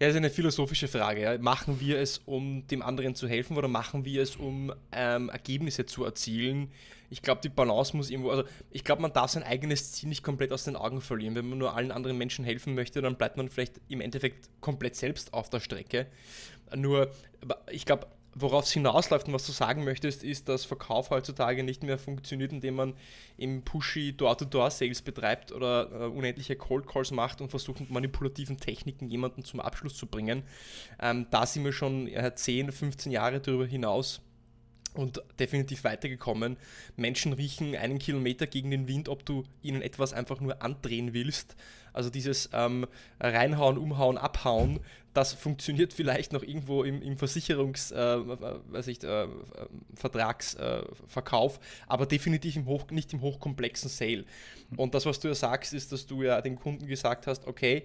ja, 0.00 0.08
ist 0.08 0.16
eine 0.16 0.30
philosophische 0.30 0.88
Frage. 0.88 1.22
Ja. 1.22 1.38
Machen 1.38 1.80
wir 1.80 1.98
es, 1.98 2.18
um 2.18 2.66
dem 2.66 2.82
anderen 2.82 3.14
zu 3.14 3.28
helfen 3.28 3.56
oder 3.56 3.68
machen 3.68 4.04
wir 4.04 4.22
es, 4.22 4.36
um 4.36 4.72
ähm, 4.92 5.28
Ergebnisse 5.28 5.86
zu 5.86 6.04
erzielen? 6.04 6.70
Ich 7.10 7.22
glaube, 7.22 7.40
die 7.42 7.48
Balance 7.48 7.96
muss 7.96 8.10
irgendwo, 8.10 8.30
also 8.30 8.44
ich 8.70 8.84
glaube, 8.84 9.00
man 9.00 9.12
darf 9.12 9.30
sein 9.30 9.42
eigenes 9.42 9.92
Ziel 9.92 10.10
nicht 10.10 10.22
komplett 10.22 10.52
aus 10.52 10.64
den 10.64 10.76
Augen 10.76 11.00
verlieren. 11.00 11.34
Wenn 11.34 11.48
man 11.48 11.58
nur 11.58 11.74
allen 11.74 11.90
anderen 11.90 12.18
Menschen 12.18 12.44
helfen 12.44 12.74
möchte, 12.74 13.00
dann 13.00 13.16
bleibt 13.16 13.36
man 13.36 13.48
vielleicht 13.48 13.80
im 13.88 14.00
Endeffekt 14.00 14.50
komplett 14.60 14.94
selbst 14.94 15.32
auf 15.32 15.48
der 15.48 15.60
Strecke. 15.60 16.06
Nur, 16.74 17.10
ich 17.70 17.86
glaube, 17.86 18.08
worauf 18.34 18.64
es 18.64 18.72
hinausläuft 18.72 19.26
und 19.26 19.34
was 19.34 19.46
du 19.46 19.52
sagen 19.52 19.84
möchtest, 19.84 20.22
ist, 20.22 20.48
dass 20.48 20.64
Verkauf 20.64 21.10
heutzutage 21.10 21.62
nicht 21.62 21.82
mehr 21.82 21.98
funktioniert, 21.98 22.52
indem 22.52 22.74
man 22.74 22.94
im 23.36 23.62
pushy 23.62 24.12
Door-to-Door-Sales 24.16 25.02
betreibt 25.02 25.52
oder 25.52 25.90
äh, 25.90 26.04
unendliche 26.06 26.56
Cold 26.56 26.86
Calls 26.86 27.10
macht 27.10 27.40
und 27.40 27.50
versucht 27.50 27.80
mit 27.80 27.90
manipulativen 27.90 28.58
Techniken 28.58 29.08
jemanden 29.08 29.44
zum 29.44 29.60
Abschluss 29.60 29.96
zu 29.96 30.06
bringen. 30.06 30.42
Ähm, 31.00 31.26
da 31.30 31.46
sind 31.46 31.64
wir 31.64 31.72
schon 31.72 32.06
äh, 32.08 32.34
10, 32.34 32.72
15 32.72 33.12
Jahre 33.12 33.40
darüber 33.40 33.66
hinaus 33.66 34.20
und 34.94 35.22
definitiv 35.38 35.84
weitergekommen. 35.84 36.56
Menschen 36.96 37.32
riechen 37.32 37.76
einen 37.76 37.98
Kilometer 37.98 38.46
gegen 38.46 38.70
den 38.70 38.88
Wind, 38.88 39.08
ob 39.08 39.24
du 39.24 39.44
ihnen 39.62 39.82
etwas 39.82 40.12
einfach 40.12 40.40
nur 40.40 40.62
andrehen 40.62 41.14
willst. 41.14 41.56
Also 41.92 42.10
dieses 42.10 42.50
ähm, 42.52 42.86
Reinhauen, 43.20 43.78
Umhauen, 43.78 44.18
Abhauen, 44.18 44.80
das 45.18 45.32
funktioniert 45.32 45.92
vielleicht 45.92 46.32
noch 46.32 46.44
irgendwo 46.44 46.84
im, 46.84 47.02
im 47.02 47.16
Versicherungs, 47.16 47.90
äh, 47.90 48.18
äh, 48.18 49.26
äh, 50.62 50.88
aber 51.88 52.06
definitiv 52.06 52.54
im 52.54 52.66
Hoch, 52.66 52.88
nicht 52.92 53.12
im 53.12 53.20
hochkomplexen 53.20 53.90
Sale. 53.90 54.24
Und 54.76 54.94
das, 54.94 55.06
was 55.06 55.18
du 55.18 55.26
ja 55.26 55.34
sagst, 55.34 55.74
ist, 55.74 55.90
dass 55.90 56.06
du 56.06 56.22
ja 56.22 56.40
den 56.40 56.54
Kunden 56.54 56.86
gesagt 56.86 57.26
hast, 57.26 57.48
okay, 57.48 57.82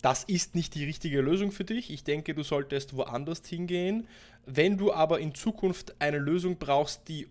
das 0.00 0.24
ist 0.24 0.56
nicht 0.56 0.74
die 0.74 0.84
richtige 0.84 1.20
Lösung 1.20 1.52
für 1.52 1.62
dich. 1.62 1.92
Ich 1.92 2.02
denke, 2.02 2.34
du 2.34 2.42
solltest 2.42 2.96
woanders 2.96 3.42
hingehen. 3.46 4.08
Wenn 4.44 4.76
du 4.76 4.92
aber 4.92 5.20
in 5.20 5.36
Zukunft 5.36 5.94
eine 6.00 6.18
Lösung 6.18 6.58
brauchst, 6.58 7.06
die 7.06 7.28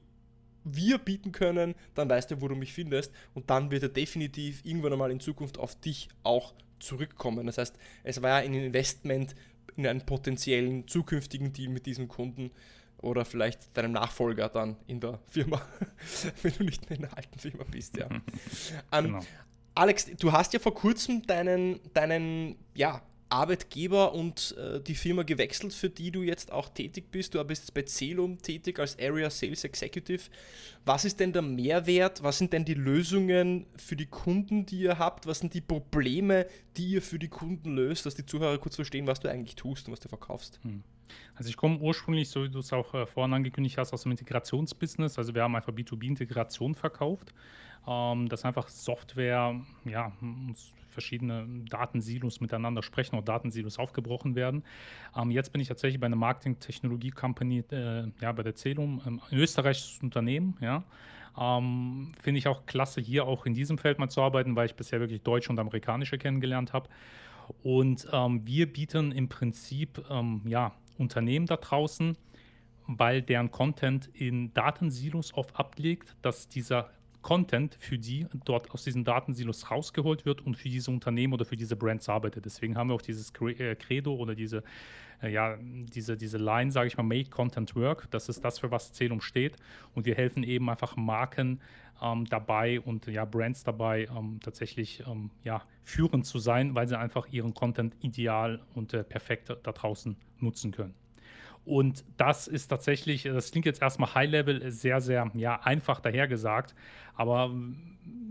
wir 0.64 1.00
bieten 1.00 1.34
können, 1.34 1.76
dann 1.96 2.10
weißt 2.10 2.32
du, 2.32 2.40
wo 2.40 2.48
du 2.48 2.56
mich 2.56 2.72
findest 2.72 3.12
und 3.34 3.50
dann 3.50 3.72
wird 3.72 3.84
er 3.84 3.90
definitiv 3.90 4.62
irgendwann 4.64 4.94
einmal 4.94 5.12
in 5.12 5.20
Zukunft 5.20 5.58
auf 5.58 5.76
dich 5.76 6.08
auch 6.24 6.54
zurückkommen. 6.82 7.46
Das 7.46 7.58
heißt, 7.58 7.76
es 8.04 8.22
war 8.22 8.30
ja 8.30 8.36
ein 8.46 8.54
Investment 8.54 9.36
in 9.76 9.88
einen 9.88 10.06
potenziellen 10.06 10.88
zukünftigen 10.88 11.54
Deal 11.54 11.70
mit 11.70 11.86
diesem 11.86 12.08
Kunden 12.08 12.52
oder 12.98 13.26
vielleicht 13.26 13.76
deinem 13.76 13.94
Nachfolger 13.94 14.50
dann 14.50 14.78
in 14.88 15.00
der 15.00 15.20
Firma, 15.28 15.62
wenn 16.42 16.54
du 16.54 16.64
nicht 16.64 16.90
mehr 16.90 16.98
in 16.98 17.04
der 17.04 17.18
alten 17.18 17.40
Firma 17.40 17.64
bist. 17.70 17.98
Ja. 17.98 18.10
ähm, 18.92 19.06
genau. 19.06 19.20
Alex, 19.74 20.08
du 20.20 20.32
hast 20.32 20.54
ja 20.54 20.60
vor 20.60 20.74
kurzem 20.74 21.26
deinen, 21.26 21.80
deinen 21.94 22.58
ja, 22.76 23.02
Arbeitgeber 23.32 24.14
und 24.14 24.56
äh, 24.58 24.82
die 24.82 24.96
Firma 24.96 25.24
gewechselt, 25.24 25.74
für 25.74 25.90
die 25.90 26.12
du 26.12 26.22
jetzt 26.22 26.52
auch 26.52 26.70
tätig 26.70 27.12
bist. 27.12 27.34
Du 27.34 27.44
bist 27.44 27.74
bei 27.74 27.84
Celum 27.84 28.42
tätig 28.42 28.80
als 28.80 28.98
Area 29.00 29.30
Sales 29.30 29.64
Executive. 29.64 30.24
Was 30.86 31.06
ist 31.06 31.20
denn 31.20 31.32
der 31.32 31.42
Mehrwert? 31.42 32.24
Was 32.24 32.38
sind 32.38 32.54
denn 32.54 32.66
die 32.66 32.74
Lösungen 32.74 33.66
für 33.78 33.96
die 33.96 34.08
Kunden, 34.08 34.66
die 34.66 34.82
ihr 34.82 35.00
habt? 35.00 35.28
Was 35.28 35.40
sind 35.40 35.54
die 35.54 35.62
Probleme, 35.62 36.46
die 36.78 36.92
ihr 36.92 37.02
für 37.02 37.20
die 37.20 37.30
Kunden 37.30 37.76
löst, 37.76 38.06
dass 38.06 38.16
die 38.16 38.26
Zuhörer 38.26 38.58
kurz 38.58 38.76
verstehen, 38.76 39.08
was 39.08 39.20
du 39.20 39.30
eigentlich 39.30 39.56
tust 39.56 39.88
und 39.88 39.94
was 39.94 40.00
du 40.00 40.10
verkaufst? 40.10 40.60
Hm. 40.64 40.84
Also 41.36 41.50
ich 41.50 41.58
komme 41.58 41.80
ursprünglich, 41.80 42.30
so 42.30 42.44
wie 42.44 42.50
du 42.50 42.60
es 42.60 42.74
auch 42.74 42.94
äh, 42.94 43.06
vorhin 43.06 43.34
angekündigt 43.34 43.78
hast, 43.78 43.94
aus 43.94 44.04
dem 44.04 44.12
Integrationsbusiness. 44.12 45.18
Also 45.18 45.34
wir 45.34 45.44
haben 45.44 45.56
einfach 45.56 45.74
B2B-Integration 45.74 46.76
verkauft. 46.76 47.34
Ähm, 47.88 48.30
dass 48.30 48.46
einfach 48.46 48.68
Software, 48.68 49.60
ja, 49.86 50.12
verschiedene 50.90 51.48
Datensilos 51.70 52.40
miteinander 52.42 52.84
sprechen 52.84 53.16
oder 53.16 53.26
Datensilos 53.26 53.80
aufgebrochen 53.80 54.36
werden. 54.36 54.64
Ähm, 55.16 55.32
jetzt 55.32 55.52
bin 55.52 55.62
ich 55.62 55.68
tatsächlich 55.68 56.00
bei 56.00 56.06
einer 56.06 56.16
Marketing-Technologie-Company, 56.16 57.64
äh, 57.72 58.12
ja, 58.22 58.32
bei 58.34 58.44
der 58.44 58.56
Celum, 58.56 59.02
ähm, 59.08 59.22
ein 59.30 59.38
österreichisches 59.38 60.00
Unternehmen, 60.04 60.58
ja. 60.62 60.84
Ähm, 61.40 62.12
Finde 62.22 62.40
ich 62.40 62.48
auch 62.48 62.66
klasse, 62.66 63.02
hier 63.02 63.26
auch 63.26 63.46
in 63.46 63.54
diesem 63.54 63.78
Feld 63.78 64.00
mal 64.00 64.10
zu 64.10 64.22
arbeiten, 64.22 64.56
weil 64.56 64.66
ich 64.66 64.76
bisher 64.76 65.00
wirklich 65.00 65.22
Deutsche 65.22 65.50
und 65.50 65.60
Amerikanische 65.60 66.18
kennengelernt 66.18 66.74
habe. 66.74 66.90
Und 67.64 68.06
ähm, 68.12 68.46
wir 68.46 68.72
bieten 68.72 69.12
im 69.12 69.30
Prinzip 69.30 70.04
ähm, 70.10 70.42
ja, 70.46 70.74
Unternehmen 70.98 71.46
da 71.46 71.56
draußen 71.56 72.16
weil 72.98 73.22
deren 73.22 73.52
Content 73.52 74.10
in 74.14 74.54
Datensilos 74.54 75.34
oft 75.34 75.56
ablegt, 75.56 76.16
dass 76.22 76.50
dieser 76.50 76.90
Content 77.22 77.76
für 77.80 77.98
die 77.98 78.26
dort 78.46 78.72
aus 78.72 78.84
diesen 78.84 79.04
Datensilos 79.04 79.70
rausgeholt 79.70 80.26
wird 80.26 80.42
und 80.42 80.56
für 80.56 80.70
diese 80.70 80.92
Unternehmen 80.92 81.34
oder 81.34 81.46
für 81.46 81.56
diese 81.56 81.76
Brands 81.76 82.10
arbeitet. 82.10 82.46
Deswegen 82.46 82.78
haben 82.78 82.90
wir 82.90 82.96
auch 82.96 83.02
dieses 83.02 83.32
äh, 83.42 83.76
Credo 83.76 84.16
oder 84.16 84.36
diese, 84.36 84.64
äh, 85.22 85.32
ja, 85.32 85.58
diese, 85.62 86.18
diese 86.18 86.38
Line, 86.38 86.72
sage 86.72 86.88
ich 86.88 86.98
mal, 86.98 87.04
Make 87.04 87.30
Content 87.30 87.76
Work. 87.76 88.10
Das 88.12 88.30
ist 88.30 88.44
das, 88.44 88.60
für 88.60 88.72
was 88.72 88.94
Zählung 88.94 89.22
steht. 89.22 89.56
Und 89.94 90.06
wir 90.06 90.16
helfen 90.16 90.44
eben 90.44 90.70
einfach 90.70 90.96
Marken 90.96 91.60
ähm, 92.02 92.26
dabei 92.26 92.80
und 92.82 93.06
ja, 93.08 93.26
Brands 93.26 93.64
dabei, 93.64 94.08
ähm, 94.16 94.40
tatsächlich 94.44 95.04
ähm, 95.08 95.30
ja, 95.44 95.62
führend 95.84 96.26
zu 96.26 96.40
sein, 96.40 96.76
weil 96.76 96.88
sie 96.88 96.98
einfach 96.98 97.28
ihren 97.28 97.54
Content 97.54 97.96
ideal 98.02 98.62
und 98.74 98.94
äh, 98.94 99.04
perfekt 99.04 99.50
da 99.50 99.72
draußen 99.72 100.16
nutzen 100.40 100.72
können. 100.72 100.96
Und 101.64 102.04
das 102.18 102.48
ist 102.48 102.68
tatsächlich, 102.68 103.24
das 103.24 103.52
klingt 103.52 103.66
jetzt 103.66 103.82
erstmal 103.82 104.16
High-Level 104.16 104.72
sehr, 104.72 105.00
sehr 105.00 105.30
ja, 105.36 105.62
einfach 105.62 106.00
dahergesagt, 106.00 106.74
aber 107.16 107.52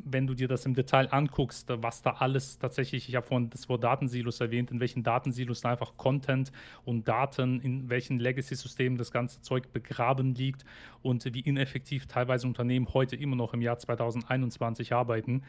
wenn 0.04 0.26
du 0.26 0.34
dir 0.34 0.48
das 0.48 0.66
im 0.66 0.74
Detail 0.74 1.12
anguckst, 1.12 1.68
was 1.68 2.02
da 2.02 2.10
alles 2.18 2.58
tatsächlich, 2.58 3.08
ich 3.08 3.14
habe 3.14 3.26
vorhin 3.26 3.50
das 3.50 3.68
Wort 3.68 3.84
Datensilos 3.84 4.40
erwähnt, 4.40 4.72
in 4.72 4.80
welchen 4.80 5.04
Datensilos 5.04 5.60
da 5.60 5.70
einfach 5.70 5.96
Content 5.96 6.50
und 6.84 7.06
Daten, 7.06 7.60
in 7.60 7.88
welchen 7.88 8.18
Legacy-Systemen 8.18 8.98
das 8.98 9.12
ganze 9.12 9.42
Zeug 9.42 9.72
begraben 9.72 10.34
liegt 10.34 10.64
und 11.02 11.24
wie 11.32 11.40
ineffektiv 11.40 12.06
teilweise 12.06 12.48
Unternehmen 12.48 12.92
heute 12.92 13.14
immer 13.14 13.36
noch 13.36 13.54
im 13.54 13.62
Jahr 13.62 13.78
2021 13.78 14.92
arbeiten, 14.92 15.42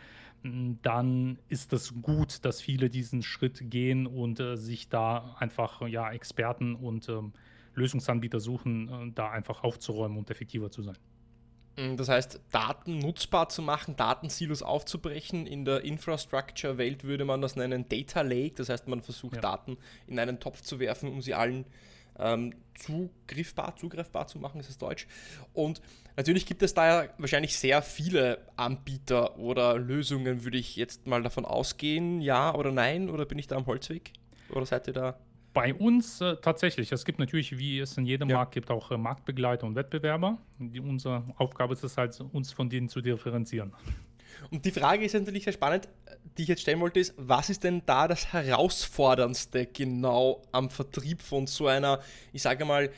dann 0.43 1.39
ist 1.49 1.73
es 1.73 2.01
gut, 2.01 2.45
dass 2.45 2.61
viele 2.61 2.89
diesen 2.89 3.23
Schritt 3.23 3.69
gehen 3.69 4.07
und 4.07 4.39
äh, 4.39 4.57
sich 4.57 4.89
da 4.89 5.35
einfach 5.39 5.87
ja, 5.87 6.11
Experten 6.11 6.75
und 6.75 7.09
ähm, 7.09 7.33
Lösungsanbieter 7.75 8.39
suchen, 8.39 8.89
äh, 8.89 9.11
da 9.13 9.29
einfach 9.31 9.63
aufzuräumen 9.63 10.17
und 10.17 10.29
effektiver 10.29 10.71
zu 10.71 10.83
sein. 10.83 10.97
Mm, 11.77 11.95
das 11.95 12.09
heißt, 12.09 12.39
Daten 12.51 12.99
nutzbar 12.99 13.49
zu 13.49 13.61
machen, 13.61 13.95
Datensilos 13.95 14.61
aufzubrechen. 14.61 15.47
In 15.47 15.65
der 15.65 15.83
Infrastructure-Welt 15.83 17.03
würde 17.03 17.25
man 17.25 17.41
das 17.41 17.55
nennen 17.55 17.87
Data 17.87 18.21
Lake. 18.21 18.55
Das 18.55 18.69
heißt, 18.69 18.87
man 18.87 19.01
versucht 19.01 19.35
ja. 19.35 19.41
Daten 19.41 19.77
in 20.07 20.19
einen 20.19 20.39
Topf 20.39 20.61
zu 20.61 20.79
werfen, 20.79 21.09
um 21.09 21.21
sie 21.21 21.33
allen 21.33 21.65
ähm, 22.19 22.53
zugriffbar, 22.75 23.75
zugreifbar 23.77 24.27
zu 24.27 24.37
machen, 24.37 24.59
ist 24.59 24.69
es 24.69 24.77
Deutsch. 24.77 25.07
Und 25.53 25.81
natürlich 26.17 26.45
gibt 26.45 26.61
es 26.61 26.73
da 26.73 27.03
ja 27.03 27.09
wahrscheinlich 27.17 27.55
sehr 27.57 27.81
viele 27.81 28.45
Anbieter 28.57 29.37
oder 29.37 29.77
Lösungen, 29.77 30.43
würde 30.43 30.57
ich 30.57 30.75
jetzt 30.75 31.07
mal 31.07 31.23
davon 31.23 31.45
ausgehen. 31.45 32.21
Ja 32.21 32.53
oder 32.53 32.71
nein? 32.71 33.09
Oder 33.09 33.25
bin 33.25 33.39
ich 33.39 33.47
da 33.47 33.55
am 33.55 33.65
Holzweg? 33.65 34.11
Oder 34.49 34.65
seid 34.65 34.87
ihr 34.87 34.93
da 34.93 35.17
bei 35.53 35.73
uns 35.73 36.21
äh, 36.21 36.37
tatsächlich. 36.37 36.91
Es 36.91 37.05
gibt 37.05 37.19
natürlich, 37.19 37.57
wie 37.57 37.79
es 37.79 37.97
in 37.97 38.05
jedem 38.05 38.29
ja. 38.29 38.37
Markt 38.37 38.53
gibt, 38.53 38.71
auch 38.71 38.91
äh, 38.91 38.97
Marktbegleiter 38.97 39.65
und 39.65 39.75
Wettbewerber. 39.75 40.37
Die, 40.59 40.79
unsere 40.79 41.23
Aufgabe 41.37 41.73
ist 41.73 41.83
es 41.83 41.97
halt, 41.97 42.19
uns 42.31 42.51
von 42.51 42.69
denen 42.69 42.89
zu 42.89 43.01
differenzieren. 43.01 43.73
Und 44.49 44.65
die 44.65 44.71
Frage 44.71 45.05
ist 45.05 45.13
natürlich 45.13 45.43
sehr 45.43 45.53
spannend, 45.53 45.87
die 46.37 46.43
ich 46.43 46.47
jetzt 46.47 46.61
stellen 46.61 46.79
wollte, 46.79 46.99
ist, 46.99 47.13
was 47.17 47.49
ist 47.49 47.63
denn 47.63 47.83
da 47.85 48.07
das 48.07 48.31
Herausforderndste 48.33 49.65
genau 49.67 50.41
am 50.51 50.69
Vertrieb 50.69 51.21
von 51.21 51.47
so 51.47 51.67
einer, 51.67 51.99
ich 52.31 52.41
sage 52.41 52.65
mal, 52.65 52.89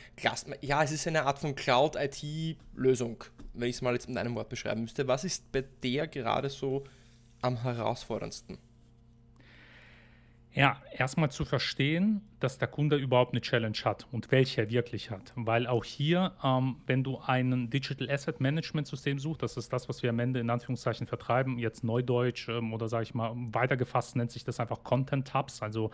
ja, 0.60 0.82
es 0.82 0.92
ist 0.92 1.06
eine 1.06 1.24
Art 1.24 1.38
von 1.38 1.54
Cloud-IT-Lösung, 1.54 3.24
wenn 3.52 3.68
ich 3.68 3.76
es 3.76 3.82
mal 3.82 3.94
jetzt 3.94 4.08
mit 4.08 4.16
einem 4.18 4.34
Wort 4.36 4.48
beschreiben 4.48 4.82
müsste. 4.82 5.06
Was 5.08 5.24
ist 5.24 5.50
bei 5.52 5.64
der 5.82 6.06
gerade 6.06 6.48
so 6.48 6.84
am 7.42 7.60
herausforderndsten? 7.62 8.58
Ja, 10.56 10.80
erstmal 10.96 11.32
zu 11.32 11.44
verstehen, 11.44 12.20
dass 12.38 12.58
der 12.58 12.68
Kunde 12.68 12.94
überhaupt 12.94 13.32
eine 13.32 13.40
Challenge 13.40 13.76
hat 13.84 14.06
und 14.12 14.30
welche 14.30 14.60
er 14.60 14.70
wirklich 14.70 15.10
hat. 15.10 15.32
Weil 15.34 15.66
auch 15.66 15.84
hier, 15.84 16.32
ähm, 16.44 16.76
wenn 16.86 17.02
du 17.02 17.18
ein 17.18 17.70
Digital 17.70 18.08
Asset 18.08 18.40
Management 18.40 18.86
System 18.86 19.18
suchst, 19.18 19.42
das 19.42 19.56
ist 19.56 19.72
das, 19.72 19.88
was 19.88 20.04
wir 20.04 20.10
am 20.10 20.20
Ende 20.20 20.38
in 20.38 20.50
Anführungszeichen 20.50 21.08
vertreiben, 21.08 21.58
jetzt 21.58 21.82
Neudeutsch 21.82 22.48
ähm, 22.48 22.72
oder 22.72 22.88
sage 22.88 23.02
ich 23.02 23.14
mal 23.14 23.32
weitergefasst 23.34 24.14
nennt 24.14 24.30
sich 24.30 24.44
das 24.44 24.60
einfach 24.60 24.84
Content 24.84 25.34
Hubs. 25.34 25.60
Also 25.60 25.90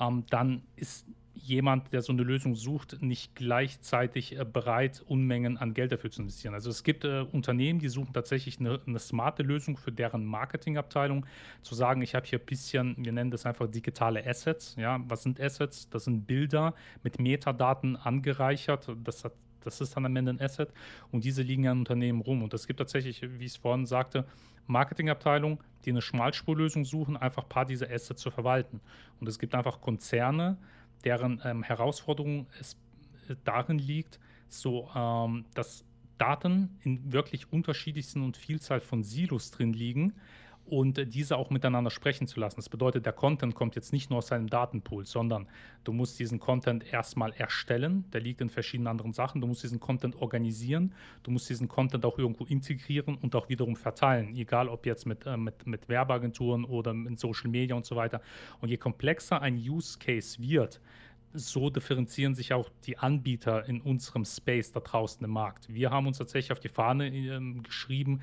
ähm, 0.00 0.24
dann 0.30 0.62
ist 0.74 1.06
jemand, 1.34 1.92
der 1.92 2.02
so 2.02 2.12
eine 2.12 2.22
Lösung 2.22 2.54
sucht, 2.54 3.00
nicht 3.00 3.34
gleichzeitig 3.34 4.38
äh, 4.38 4.44
bereit, 4.44 5.02
Unmengen 5.06 5.56
an 5.56 5.74
Geld 5.74 5.92
dafür 5.92 6.10
zu 6.10 6.22
investieren. 6.22 6.54
Also 6.54 6.70
es 6.70 6.82
gibt 6.82 7.04
äh, 7.04 7.24
Unternehmen, 7.32 7.78
die 7.78 7.88
suchen 7.88 8.12
tatsächlich 8.12 8.60
eine, 8.60 8.80
eine 8.86 8.98
smarte 8.98 9.42
Lösung 9.42 9.76
für 9.76 9.92
deren 9.92 10.24
Marketingabteilung, 10.24 11.26
zu 11.62 11.74
sagen, 11.74 12.02
ich 12.02 12.14
habe 12.14 12.26
hier 12.26 12.38
ein 12.38 12.46
bisschen, 12.46 12.96
wir 12.98 13.12
nennen 13.12 13.30
das 13.30 13.46
einfach 13.46 13.68
digitale 13.70 14.26
Assets. 14.26 14.76
Ja, 14.76 15.00
was 15.08 15.22
sind 15.22 15.40
Assets? 15.40 15.88
Das 15.88 16.04
sind 16.04 16.26
Bilder 16.26 16.74
mit 17.02 17.18
Metadaten 17.18 17.96
angereichert. 17.96 18.88
Das 19.02 19.24
hat 19.24 19.32
das 19.64 19.80
ist 19.80 19.96
dann 19.96 20.04
am 20.04 20.16
Ende 20.16 20.32
ein 20.32 20.40
Asset 20.40 20.72
und 21.12 21.22
diese 21.22 21.42
liegen 21.42 21.62
ja 21.62 21.70
in 21.70 21.78
Unternehmen 21.78 22.20
rum. 22.20 22.42
Und 22.42 22.52
es 22.52 22.66
gibt 22.66 22.78
tatsächlich, 22.78 23.22
wie 23.22 23.44
ich 23.44 23.52
es 23.52 23.56
vorhin 23.56 23.86
sagte, 23.86 24.26
Marketingabteilungen, 24.66 25.58
die 25.84 25.90
eine 25.90 26.02
Schmalspurlösung 26.02 26.84
suchen, 26.84 27.16
einfach 27.16 27.44
ein 27.44 27.48
paar 27.48 27.64
dieser 27.64 27.90
Assets 27.90 28.22
zu 28.22 28.30
verwalten. 28.30 28.80
Und 29.20 29.28
es 29.28 29.38
gibt 29.38 29.54
einfach 29.54 29.80
Konzerne, 29.80 30.56
deren 31.04 31.40
ähm, 31.44 31.62
Herausforderung 31.62 32.46
es 32.60 32.76
äh, 33.28 33.36
darin 33.44 33.78
liegt, 33.78 34.18
so 34.48 34.90
ähm, 34.94 35.44
dass 35.54 35.84
Daten 36.18 36.78
in 36.82 37.12
wirklich 37.12 37.52
unterschiedlichsten 37.52 38.22
und 38.22 38.36
Vielzahl 38.36 38.80
von 38.80 39.02
Silos 39.02 39.50
drin 39.50 39.72
liegen 39.72 40.14
und 40.66 41.14
diese 41.14 41.36
auch 41.36 41.50
miteinander 41.50 41.90
sprechen 41.90 42.26
zu 42.26 42.40
lassen. 42.40 42.56
Das 42.56 42.68
bedeutet, 42.68 43.04
der 43.04 43.12
Content 43.12 43.54
kommt 43.54 43.74
jetzt 43.74 43.92
nicht 43.92 44.10
nur 44.10 44.18
aus 44.18 44.28
seinem 44.28 44.48
Datenpool, 44.48 45.04
sondern 45.04 45.46
du 45.84 45.92
musst 45.92 46.18
diesen 46.18 46.40
Content 46.40 46.90
erstmal 46.92 47.32
erstellen. 47.32 48.04
Der 48.12 48.20
liegt 48.20 48.40
in 48.40 48.48
verschiedenen 48.48 48.86
anderen 48.86 49.12
Sachen. 49.12 49.40
Du 49.40 49.46
musst 49.46 49.62
diesen 49.62 49.80
Content 49.80 50.16
organisieren. 50.16 50.94
Du 51.24 51.30
musst 51.30 51.48
diesen 51.50 51.68
Content 51.68 52.04
auch 52.04 52.18
irgendwo 52.18 52.44
integrieren 52.44 53.16
und 53.16 53.34
auch 53.34 53.48
wiederum 53.48 53.76
verteilen. 53.76 54.34
Egal 54.36 54.68
ob 54.68 54.86
jetzt 54.86 55.06
mit, 55.06 55.26
äh, 55.26 55.36
mit, 55.36 55.66
mit 55.66 55.88
Werbeagenturen 55.88 56.64
oder 56.64 56.94
mit 56.94 57.18
Social 57.18 57.50
Media 57.50 57.76
und 57.76 57.84
so 57.84 57.96
weiter. 57.96 58.20
Und 58.60 58.68
je 58.68 58.76
komplexer 58.76 59.42
ein 59.42 59.56
Use 59.56 59.98
Case 59.98 60.40
wird, 60.40 60.80
so 61.32 61.70
differenzieren 61.70 62.34
sich 62.34 62.52
auch 62.52 62.68
die 62.84 62.98
Anbieter 62.98 63.66
in 63.68 63.80
unserem 63.80 64.24
Space 64.24 64.72
da 64.72 64.80
draußen 64.80 65.24
im 65.24 65.30
Markt. 65.30 65.72
Wir 65.72 65.90
haben 65.90 66.06
uns 66.06 66.18
tatsächlich 66.18 66.52
auf 66.52 66.60
die 66.60 66.68
Fahne 66.68 67.08
äh, 67.08 67.40
geschrieben, 67.62 68.20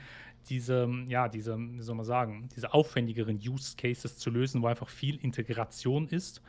diese, 0.49 0.89
ja, 1.07 1.27
diese, 1.27 1.57
wie 1.57 1.81
soll 1.81 1.95
man 1.95 2.05
sagen, 2.05 2.49
diese 2.55 2.73
aufwendigeren 2.73 3.37
Use 3.37 3.75
Cases 3.75 4.17
zu 4.17 4.29
lösen, 4.29 4.61
wo 4.61 4.67
einfach 4.67 4.89
viel 4.89 5.17
Integration 5.17 6.07
ist. 6.07 6.41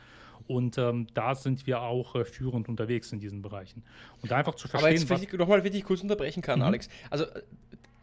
Und 0.47 0.77
ähm, 0.77 1.07
da 1.13 1.35
sind 1.35 1.67
wir 1.67 1.81
auch 1.81 2.15
äh, 2.15 2.25
führend 2.25 2.67
unterwegs 2.67 3.11
in 3.11 3.19
diesen 3.19 3.41
Bereichen. 3.41 3.83
Und 4.21 4.31
einfach 4.31 4.55
zu 4.55 4.67
verstehen. 4.67 4.87
Aber 4.87 4.93
jetzt, 4.93 5.09
wenn 5.09 5.21
ich 5.21 5.31
nochmal, 5.33 5.81
kurz 5.83 6.01
unterbrechen 6.01 6.41
kann, 6.41 6.59
mhm. 6.59 6.65
Alex. 6.65 6.89
Also, 7.09 7.25
äh, 7.25 7.43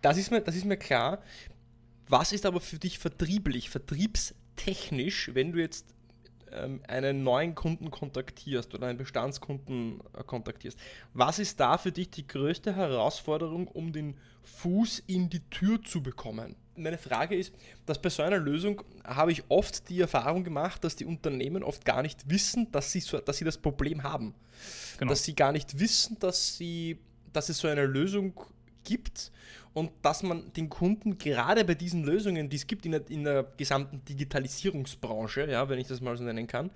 das 0.03 0.17
ist, 0.17 0.31
mir, 0.31 0.41
das 0.41 0.55
ist 0.55 0.65
mir 0.65 0.77
klar. 0.77 1.21
Was 2.09 2.33
ist 2.33 2.47
aber 2.47 2.61
für 2.61 2.79
dich 2.79 2.99
vertrieblich, 2.99 3.71
vertriebstechnisch, 3.71 5.31
wenn 5.35 5.53
du 5.53 5.59
jetzt 5.59 5.95
ähm, 6.53 6.81
einen 6.89 7.23
neuen 7.23 7.55
Kunden 7.55 7.91
kontaktierst 7.91 8.75
oder 8.75 8.87
einen 8.87 8.99
Bestandskunden 8.99 10.01
äh, 10.17 10.23
kontaktierst, 10.25 10.79
was 11.15 11.39
ist 11.39 11.61
da 11.61 11.79
für 11.79 11.93
dich 11.93 12.11
die 12.11 12.27
größte 12.27 12.75
Herausforderung, 12.75 13.69
um 13.69 13.93
den 13.93 14.17
Fuß 14.43 15.03
in 15.07 15.29
die 15.29 15.41
Tür 15.51 15.83
zu 15.83 16.03
bekommen? 16.03 16.57
Meine 16.77 16.99
Frage 16.99 17.37
ist, 17.37 17.53
dass 17.87 18.01
bei 18.01 18.09
so 18.09 18.23
einer 18.23 18.39
Lösung 18.39 18.83
habe 19.05 19.33
ich 19.33 19.43
oft 19.49 19.89
die 19.89 20.01
Erfahrung 20.01 20.45
gemacht, 20.45 20.85
dass 20.85 20.95
die 20.95 21.05
Unternehmen 21.05 21.63
oft 21.63 21.85
gar 21.85 22.03
nicht 22.03 22.31
wissen, 22.31 22.71
dass 22.71 22.93
sie, 22.93 23.01
so, 23.01 23.19
dass 23.19 23.39
sie 23.39 23.45
das 23.45 23.59
Problem 23.59 24.03
haben. 24.03 24.35
Genau. 24.99 25.11
Dass 25.11 25.25
sie 25.25 25.35
gar 25.35 25.53
nicht 25.53 25.81
wissen, 25.81 26.19
dass, 26.21 26.57
sie, 26.57 26.99
dass 27.33 27.49
es 27.49 27.59
so 27.59 27.69
eine 27.69 27.85
Lösung 27.85 28.33
gibt 28.85 29.31
und 29.79 29.93
dass 30.03 30.23
man 30.23 30.53
den 30.55 30.69
Kunden 30.69 31.19
gerade 31.19 31.65
bei 31.65 31.75
diesen 31.75 32.03
Lösungen, 32.03 32.49
die 32.49 32.57
es 32.57 32.67
gibt 32.67 32.85
in 32.85 32.93
der, 32.93 33.09
in 33.09 33.25
der 33.25 33.47
gesamten 33.57 34.05
Digitalisierungsbranche, 34.05 35.49
ja, 35.49 35.69
wenn 35.69 35.79
ich 35.79 35.87
das 35.87 36.01
mal 36.01 36.17
so 36.17 36.25
nennen 36.25 36.47
kann, 36.47 36.71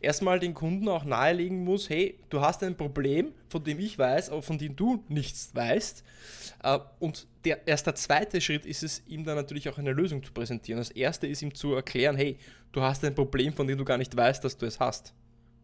erstmal 0.00 0.38
den 0.38 0.54
Kunden 0.54 0.88
auch 0.88 1.04
nahelegen 1.04 1.64
muss, 1.64 1.90
hey, 1.90 2.18
du 2.30 2.40
hast 2.40 2.62
ein 2.62 2.76
Problem, 2.76 3.32
von 3.48 3.64
dem 3.64 3.80
ich 3.80 3.98
weiß, 3.98 4.30
aber 4.30 4.42
von 4.42 4.58
dem 4.58 4.76
du 4.76 5.02
nichts 5.08 5.54
weißt. 5.54 6.04
Äh, 6.62 6.78
und 7.00 7.26
der, 7.44 7.66
erst 7.66 7.86
der 7.86 7.94
zweite 7.94 8.40
Schritt 8.40 8.66
ist 8.66 8.82
es, 8.82 9.02
ihm 9.08 9.24
dann 9.24 9.36
natürlich 9.36 9.68
auch 9.68 9.78
eine 9.78 9.92
Lösung 9.92 10.22
zu 10.22 10.32
präsentieren. 10.32 10.78
Das 10.78 10.90
erste 10.90 11.26
ist 11.26 11.42
ihm 11.42 11.54
zu 11.54 11.74
erklären, 11.74 12.16
hey, 12.16 12.36
du 12.72 12.82
hast 12.82 13.04
ein 13.04 13.14
Problem, 13.14 13.52
von 13.52 13.66
dem 13.66 13.78
du 13.78 13.84
gar 13.84 13.98
nicht 13.98 14.16
weißt, 14.16 14.44
dass 14.44 14.56
du 14.56 14.66
es 14.66 14.78
hast. 14.78 15.12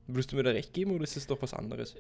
Würdest 0.07 0.33
du 0.33 0.37
mir 0.37 0.43
da 0.43 0.51
recht 0.51 0.73
geben 0.73 0.91
oder 0.93 1.05
ist 1.05 1.17
es 1.17 1.27
doch 1.27 1.41
was 1.41 1.55
anderes? 1.55 1.95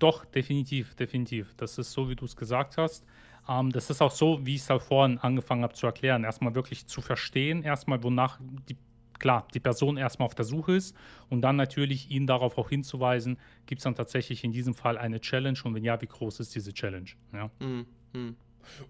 Doch, 0.00 0.24
definitiv, 0.24 0.94
definitiv. 0.96 1.54
Das 1.56 1.78
ist 1.78 1.92
so, 1.92 2.08
wie 2.08 2.16
du 2.16 2.24
es 2.24 2.34
gesagt 2.34 2.78
hast. 2.78 3.04
Ähm, 3.48 3.70
das 3.70 3.90
ist 3.90 4.00
auch 4.00 4.10
so, 4.10 4.44
wie 4.44 4.56
ich 4.56 4.62
es 4.62 4.70
auch 4.70 4.82
vorhin 4.82 5.18
angefangen 5.18 5.62
habe 5.62 5.74
zu 5.74 5.86
erklären. 5.86 6.24
Erstmal 6.24 6.54
wirklich 6.54 6.86
zu 6.86 7.00
verstehen, 7.02 7.62
erstmal, 7.62 8.02
wonach 8.02 8.40
die, 8.68 8.76
klar, 9.18 9.46
die 9.54 9.60
Person 9.60 9.98
erstmal 9.98 10.26
auf 10.26 10.34
der 10.34 10.46
Suche 10.46 10.74
ist 10.74 10.96
und 11.28 11.42
dann 11.42 11.56
natürlich 11.56 12.10
ihn 12.10 12.26
darauf 12.26 12.56
auch 12.56 12.70
hinzuweisen, 12.70 13.38
gibt 13.66 13.80
es 13.80 13.84
dann 13.84 13.94
tatsächlich 13.94 14.42
in 14.42 14.52
diesem 14.52 14.74
Fall 14.74 14.96
eine 14.96 15.20
Challenge 15.20 15.58
und 15.62 15.74
wenn 15.74 15.84
ja, 15.84 16.00
wie 16.00 16.06
groß 16.06 16.40
ist 16.40 16.54
diese 16.54 16.72
Challenge? 16.72 17.10
Ja. 17.32 17.50
Mhm. 17.60 17.86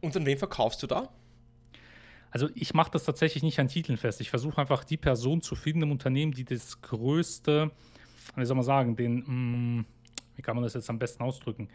Und 0.00 0.16
an 0.16 0.26
wen 0.26 0.38
verkaufst 0.38 0.82
du 0.82 0.86
da? 0.86 1.08
Also 2.30 2.48
ich 2.54 2.72
mache 2.72 2.92
das 2.92 3.04
tatsächlich 3.04 3.42
nicht 3.42 3.58
an 3.58 3.66
Titeln 3.66 3.98
fest. 3.98 4.20
Ich 4.20 4.30
versuche 4.30 4.60
einfach 4.60 4.84
die 4.84 4.96
Person 4.96 5.42
zu 5.42 5.56
finden 5.56 5.82
im 5.82 5.90
Unternehmen, 5.90 6.30
die 6.30 6.44
das 6.44 6.80
größte, 6.80 7.72
wie 8.36 8.44
soll 8.44 8.54
man 8.54 8.64
sagen, 8.64 8.94
den, 8.94 9.24
mh, 9.26 9.26
mm, 9.26 9.86
wie 10.40 10.42
kann 10.42 10.56
man 10.56 10.64
das 10.64 10.72
jetzt 10.72 10.88
am 10.88 10.98
besten 10.98 11.22
ausdrücken? 11.22 11.68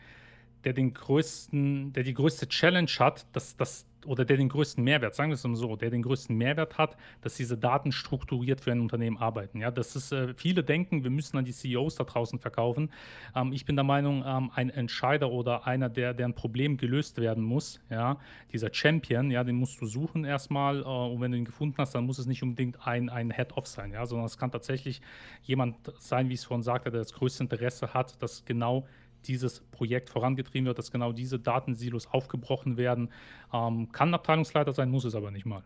Der 0.66 0.74
den 0.74 0.94
größten, 0.94 1.94
der 1.94 2.04
die 2.04 2.14
größte 2.14 2.50
Challenge 2.50 2.90
hat, 3.00 3.26
dass 3.34 3.56
das 3.56 3.86
oder 4.06 4.26
der 4.26 4.38
den 4.38 4.50
größten 4.50 4.84
Mehrwert, 4.84 5.16
sagen 5.16 5.30
wir 5.30 5.36
es 5.36 5.44
mal 5.44 5.56
so, 5.56 5.76
der 5.76 5.90
den 5.90 6.02
größten 6.02 6.36
Mehrwert 6.36 6.78
hat, 6.78 6.96
dass 7.22 7.36
diese 7.36 7.58
Daten 7.58 7.92
strukturiert 7.92 8.62
für 8.62 8.72
ein 8.72 8.80
Unternehmen 8.80 9.18
arbeiten. 9.18 9.60
Ja, 9.60 9.72
das 9.72 9.96
ist, 9.96 10.12
äh, 10.12 10.34
viele 10.36 10.64
denken, 10.64 11.04
wir 11.04 11.10
müssen 11.10 11.38
an 11.38 11.46
die 11.46 11.52
CEOs 11.52 11.96
da 11.96 12.04
draußen 12.04 12.40
verkaufen. 12.40 12.92
Ähm, 13.36 13.52
ich 13.52 13.66
bin 13.66 13.76
der 13.76 13.84
Meinung, 13.84 14.24
ähm, 14.26 14.52
ein 14.54 14.70
Entscheider 14.70 15.32
oder 15.32 15.68
einer, 15.68 15.90
der, 15.90 16.14
der 16.14 16.28
ein 16.28 16.36
Problem 16.36 16.78
gelöst 16.78 17.18
werden 17.18 17.44
muss, 17.44 17.80
ja, 17.90 18.18
dieser 18.54 18.74
Champion, 18.74 19.32
ja, 19.32 19.44
den 19.44 19.56
musst 19.56 19.82
du 19.82 19.86
suchen 19.86 20.24
erstmal 20.24 20.82
äh, 20.82 20.86
und 20.86 21.22
wenn 21.22 21.32
du 21.32 21.38
ihn 21.38 21.46
gefunden 21.46 21.76
hast, 21.78 21.96
dann 21.96 22.06
muss 22.06 22.20
es 22.20 22.26
nicht 22.26 22.44
unbedingt 22.44 22.86
ein, 22.88 23.10
ein 23.10 23.32
Head-Off 23.32 23.68
sein, 23.68 23.92
ja, 23.92 24.06
sondern 24.06 24.28
es 24.28 24.38
kann 24.38 24.52
tatsächlich 24.52 25.02
jemand 25.44 25.78
sein, 26.00 26.30
wie 26.30 26.34
ich 26.34 26.42
es 26.42 26.46
vorhin 26.46 26.64
sagte, 26.64 26.92
der 26.92 27.02
das 27.02 27.14
größte 27.14 27.44
Interesse 27.44 27.94
hat, 27.94 28.22
dass 28.22 28.46
genau 28.46 28.86
dieses 29.28 29.62
Projekt 29.72 30.10
vorangetrieben 30.10 30.68
wird, 30.68 30.78
dass 30.78 30.92
genau 30.92 31.12
diese 31.12 31.40
Datensilos 31.40 32.08
aufgebrochen 32.08 32.78
werden. 32.78 33.12
Ähm, 33.54 33.92
kann 33.92 34.14
Abteilungsleiter 34.14 34.74
sein, 34.74 34.90
muss 34.90 35.06
es 35.06 35.16
aber 35.16 35.32
nicht 35.32 35.46
mal. 35.46 35.64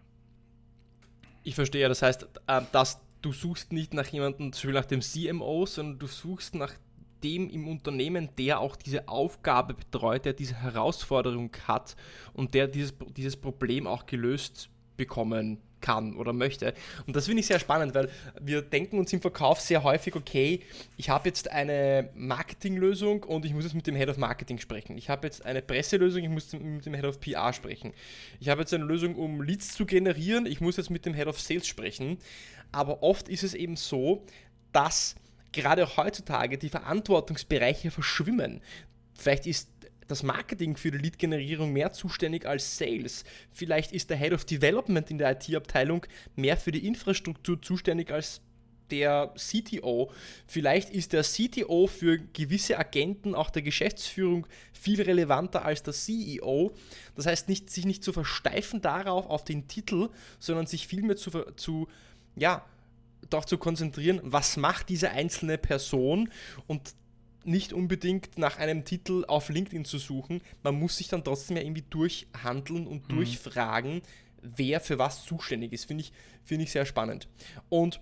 Ich 1.44 1.56
verstehe, 1.56 1.88
das 1.88 2.02
heißt, 2.02 2.30
äh, 2.48 2.62
dass 2.72 3.02
du 3.22 3.32
suchst 3.34 3.74
nicht 3.74 3.94
nach 3.94 4.08
jemandem, 4.08 4.54
zum 4.54 4.72
Beispiel 4.72 4.74
nach 4.74 4.86
dem 4.86 5.02
CMO, 5.02 5.66
sondern 5.66 6.00
du 6.00 6.08
suchst 6.08 6.56
nach 6.56 6.74
dem 7.24 7.50
im 7.50 7.68
Unternehmen, 7.68 8.30
der 8.38 8.60
auch 8.60 8.76
diese 8.76 9.08
Aufgabe 9.08 9.74
betreut, 9.74 10.26
der 10.26 10.34
diese 10.34 10.56
Herausforderung 10.56 11.52
hat 11.68 11.96
und 12.34 12.54
der 12.54 12.68
dieses, 12.68 12.94
dieses 13.16 13.36
Problem 13.36 13.88
auch 13.88 14.06
gelöst 14.06 14.70
bekommen 15.00 15.58
kann 15.82 16.16
oder 16.16 16.34
möchte. 16.34 16.74
Und 17.08 17.16
das 17.16 17.26
finde 17.26 17.40
ich 17.40 17.48
sehr 17.48 17.60
spannend, 17.60 17.96
weil 17.96 18.10
wir 18.40 18.62
denken 18.62 19.00
uns 19.00 19.14
im 19.14 19.22
Verkauf 19.22 19.62
sehr 19.62 19.84
häufig, 19.84 20.16
okay, 20.16 20.62
ich 20.98 21.10
habe 21.10 21.30
jetzt 21.30 21.50
eine 21.50 22.10
Marketinglösung 22.16 23.24
und 23.24 23.46
ich 23.46 23.54
muss 23.54 23.64
jetzt 23.64 23.76
mit 23.76 23.88
dem 23.88 23.96
Head 23.96 24.10
of 24.10 24.18
Marketing 24.18 24.60
sprechen. 24.60 24.98
Ich 24.98 25.10
habe 25.10 25.26
jetzt 25.26 25.46
eine 25.46 25.62
Presselösung, 25.62 26.22
ich 26.22 26.30
muss 26.30 26.52
mit 26.54 26.86
dem 26.86 26.94
Head 26.94 27.06
of 27.06 27.20
PR 27.20 27.54
sprechen. 27.54 27.94
Ich 28.40 28.50
habe 28.50 28.62
jetzt 28.62 28.74
eine 28.74 28.84
Lösung, 28.84 29.16
um 29.16 29.42
Leads 29.42 29.74
zu 29.74 29.86
generieren, 29.86 30.46
ich 30.46 30.62
muss 30.62 30.78
jetzt 30.78 30.90
mit 30.90 31.06
dem 31.06 31.14
Head 31.14 31.28
of 31.28 31.40
Sales 31.40 31.66
sprechen. 31.66 32.18
Aber 32.72 33.02
oft 33.02 33.30
ist 33.30 33.44
es 33.44 33.54
eben 33.54 33.78
so, 33.78 34.26
dass 34.74 35.16
gerade 35.52 35.98
heutzutage 35.98 36.58
die 36.58 36.70
Verantwortungsbereiche 36.70 37.90
verschwimmen. 37.90 38.62
Vielleicht 39.16 39.48
ist 39.48 39.70
das 40.10 40.24
Marketing 40.24 40.76
für 40.76 40.92
die 40.92 40.98
Lead-Generierung 40.98 41.72
mehr 41.72 41.94
zuständig 41.94 42.46
als 42.46 42.78
Sales. 42.78 43.24
Vielleicht 43.52 43.92
ist 43.94 44.10
der 44.10 44.18
Head 44.18 44.34
of 44.34 44.44
Development 44.44 45.10
in 45.10 45.20
der 45.20 45.32
IT-Abteilung 45.32 46.06
mehr 46.36 46.58
für 46.58 46.72
die 46.72 46.86
Infrastruktur 46.86 47.62
zuständig 47.62 48.12
als 48.12 48.42
der 48.90 49.34
CTO. 49.36 50.12
Vielleicht 50.48 50.90
ist 50.90 51.14
der 51.14 51.22
CTO 51.22 51.86
für 51.86 52.18
gewisse 52.18 52.80
Agenten 52.80 53.36
auch 53.36 53.52
der 53.52 53.62
Geschäftsführung 53.62 54.48
viel 54.74 55.00
relevanter 55.00 55.64
als 55.64 55.84
der 55.84 55.94
CEO. 55.94 56.74
Das 57.16 57.28
heißt, 57.28 57.48
nicht, 57.48 57.70
sich 57.70 57.86
nicht 57.86 58.04
zu 58.04 58.12
versteifen 58.12 58.82
darauf, 58.82 59.28
auf 59.28 59.44
den 59.44 59.68
Titel, 59.68 60.10
sondern 60.40 60.66
sich 60.66 60.88
vielmehr 60.88 61.18
zu, 61.18 61.30
zu 61.56 61.88
ja, 62.36 62.66
darauf 63.30 63.46
zu 63.46 63.60
konzentrieren, 63.60 64.22
was 64.24 64.58
macht 64.58 64.90
diese 64.90 65.12
einzelne 65.12 65.60
Person 65.60 66.30
und 66.66 66.96
nicht 67.50 67.74
unbedingt 67.74 68.38
nach 68.38 68.58
einem 68.58 68.86
Titel 68.86 69.26
auf 69.28 69.50
LinkedIn 69.50 69.84
zu 69.84 69.98
suchen. 69.98 70.42
Man 70.64 70.76
muss 70.76 70.98
sich 70.98 71.08
dann 71.08 71.24
trotzdem 71.24 71.58
ja 71.58 71.64
irgendwie 71.64 71.86
durchhandeln 71.90 72.88
und 72.88 73.10
mhm. 73.10 73.16
durchfragen, 73.16 74.02
wer 74.42 74.80
für 74.80 75.00
was 75.00 75.26
zuständig 75.26 75.74
ist. 75.74 75.86
Finde 75.86 76.04
ich, 76.04 76.14
find 76.44 76.62
ich 76.62 76.72
sehr 76.72 76.86
spannend. 76.86 77.28
Und 77.68 78.00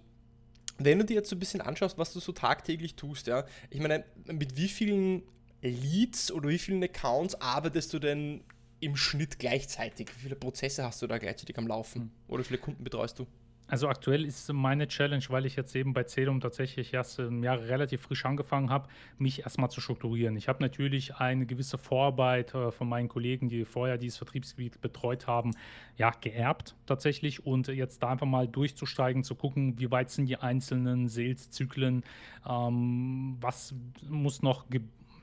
wenn 0.77 0.99
du 0.99 1.05
dir 1.05 1.15
jetzt 1.15 1.29
so 1.29 1.35
ein 1.35 1.39
bisschen 1.39 1.61
anschaust, 1.61 1.97
was 1.97 2.13
du 2.13 2.19
so 2.19 2.33
tagtäglich 2.33 2.95
tust, 2.95 3.27
ja, 3.27 3.45
ich 3.69 3.79
meine, 3.79 4.03
mit 4.25 4.57
wie 4.57 4.67
vielen 4.67 5.23
Leads 5.61 6.31
oder 6.31 6.49
wie 6.49 6.59
vielen 6.59 6.83
Accounts 6.83 7.35
arbeitest 7.35 7.93
du 7.93 7.99
denn 7.99 8.43
im 8.79 8.95
Schnitt 8.95 9.39
gleichzeitig? 9.39 10.09
Wie 10.17 10.23
viele 10.23 10.35
Prozesse 10.35 10.83
hast 10.83 11.01
du 11.01 11.07
da 11.07 11.17
gleichzeitig 11.17 11.57
am 11.57 11.67
Laufen? 11.67 12.03
Mhm. 12.03 12.11
Oder 12.27 12.43
wie 12.43 12.47
viele 12.47 12.59
Kunden 12.59 12.83
betreust 12.83 13.17
du? 13.17 13.25
Also 13.67 13.89
aktuell 13.89 14.23
ist 14.23 14.51
meine 14.53 14.87
Challenge, 14.87 15.23
weil 15.27 15.45
ich 15.45 15.57
jetzt 15.57 15.75
eben 15.75 15.93
bei 15.93 16.03
Celum 16.03 16.39
tatsächlich 16.39 16.93
erst 16.93 17.19
im 17.19 17.43
Jahr 17.43 17.59
relativ 17.59 18.01
frisch 18.01 18.25
angefangen 18.25 18.69
habe, 18.69 18.87
mich 19.17 19.41
erstmal 19.41 19.69
zu 19.69 19.81
strukturieren. 19.81 20.37
Ich 20.37 20.47
habe 20.47 20.63
natürlich 20.63 21.15
eine 21.15 21.45
gewisse 21.45 21.77
Vorarbeit 21.77 22.53
äh, 22.53 22.71
von 22.71 22.87
meinen 22.87 23.09
Kollegen, 23.09 23.49
die 23.49 23.65
vorher 23.65 23.97
dieses 23.97 24.17
Vertriebsgebiet 24.17 24.79
betreut 24.79 25.27
haben, 25.27 25.51
ja, 25.97 26.11
geerbt 26.21 26.75
tatsächlich 26.85 27.45
und 27.45 27.67
jetzt 27.67 28.01
da 28.03 28.09
einfach 28.09 28.25
mal 28.25 28.47
durchzusteigen, 28.47 29.23
zu 29.23 29.35
gucken, 29.35 29.77
wie 29.79 29.91
weit 29.91 30.11
sind 30.11 30.27
die 30.27 30.37
einzelnen 30.37 31.09
Sales-Zyklen, 31.09 32.03
ähm, 32.47 33.37
was 33.41 33.75
muss 34.07 34.41
noch 34.41 34.65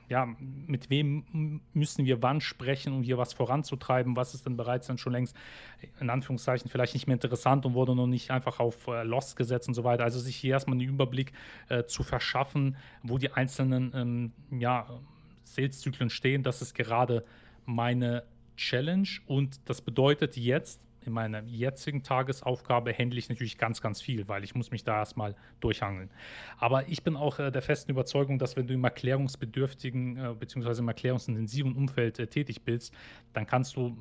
ja, 0.09 0.27
mit 0.67 0.89
wem 0.89 1.61
müssen 1.73 2.05
wir 2.05 2.21
wann 2.21 2.41
sprechen, 2.41 2.93
um 2.93 3.03
hier 3.03 3.17
was 3.17 3.33
voranzutreiben, 3.33 4.15
was 4.15 4.33
ist 4.33 4.45
denn 4.45 4.57
bereits 4.57 4.87
dann 4.87 4.97
schon 4.97 5.13
längst, 5.13 5.35
in 5.99 6.09
Anführungszeichen, 6.09 6.69
vielleicht 6.69 6.93
nicht 6.93 7.07
mehr 7.07 7.15
interessant 7.15 7.65
und 7.65 7.73
wurde 7.73 7.95
noch 7.95 8.07
nicht 8.07 8.31
einfach 8.31 8.59
auf 8.59 8.87
äh, 8.87 9.03
Lost 9.03 9.35
gesetzt 9.35 9.67
und 9.67 9.73
so 9.73 9.83
weiter. 9.83 10.03
Also 10.03 10.19
sich 10.19 10.35
hier 10.35 10.51
erstmal 10.51 10.75
einen 10.75 10.87
Überblick 10.87 11.33
äh, 11.69 11.85
zu 11.85 12.03
verschaffen, 12.03 12.77
wo 13.03 13.17
die 13.17 13.31
einzelnen 13.31 13.91
ähm, 13.95 14.31
ja, 14.59 14.87
Sales-Zyklen 15.43 16.09
stehen, 16.09 16.43
das 16.43 16.61
ist 16.61 16.73
gerade 16.73 17.23
meine 17.65 18.23
Challenge. 18.57 19.07
Und 19.25 19.59
das 19.69 19.81
bedeutet 19.81 20.37
jetzt, 20.37 20.87
in 21.05 21.13
meiner 21.13 21.43
jetzigen 21.43 22.03
Tagesaufgabe 22.03 22.91
händle 22.91 23.19
ich 23.19 23.29
natürlich 23.29 23.57
ganz, 23.57 23.81
ganz 23.81 24.01
viel, 24.01 24.27
weil 24.27 24.43
ich 24.43 24.55
muss 24.55 24.71
mich 24.71 24.83
da 24.83 24.99
erstmal 24.99 25.35
durchhangeln. 25.59 26.09
Aber 26.57 26.87
ich 26.87 27.03
bin 27.03 27.15
auch 27.15 27.39
äh, 27.39 27.51
der 27.51 27.61
festen 27.61 27.91
Überzeugung, 27.91 28.39
dass 28.39 28.55
wenn 28.55 28.67
du 28.67 28.73
im 28.73 28.83
erklärungsbedürftigen 28.83 30.17
äh, 30.17 30.33
bzw. 30.33 30.79
im 30.79 30.87
erklärungsintensiven 30.87 31.75
Umfeld 31.75 32.19
äh, 32.19 32.27
tätig 32.27 32.63
bist, 32.63 32.93
dann 33.33 33.45
kannst 33.45 33.75
du 33.75 33.97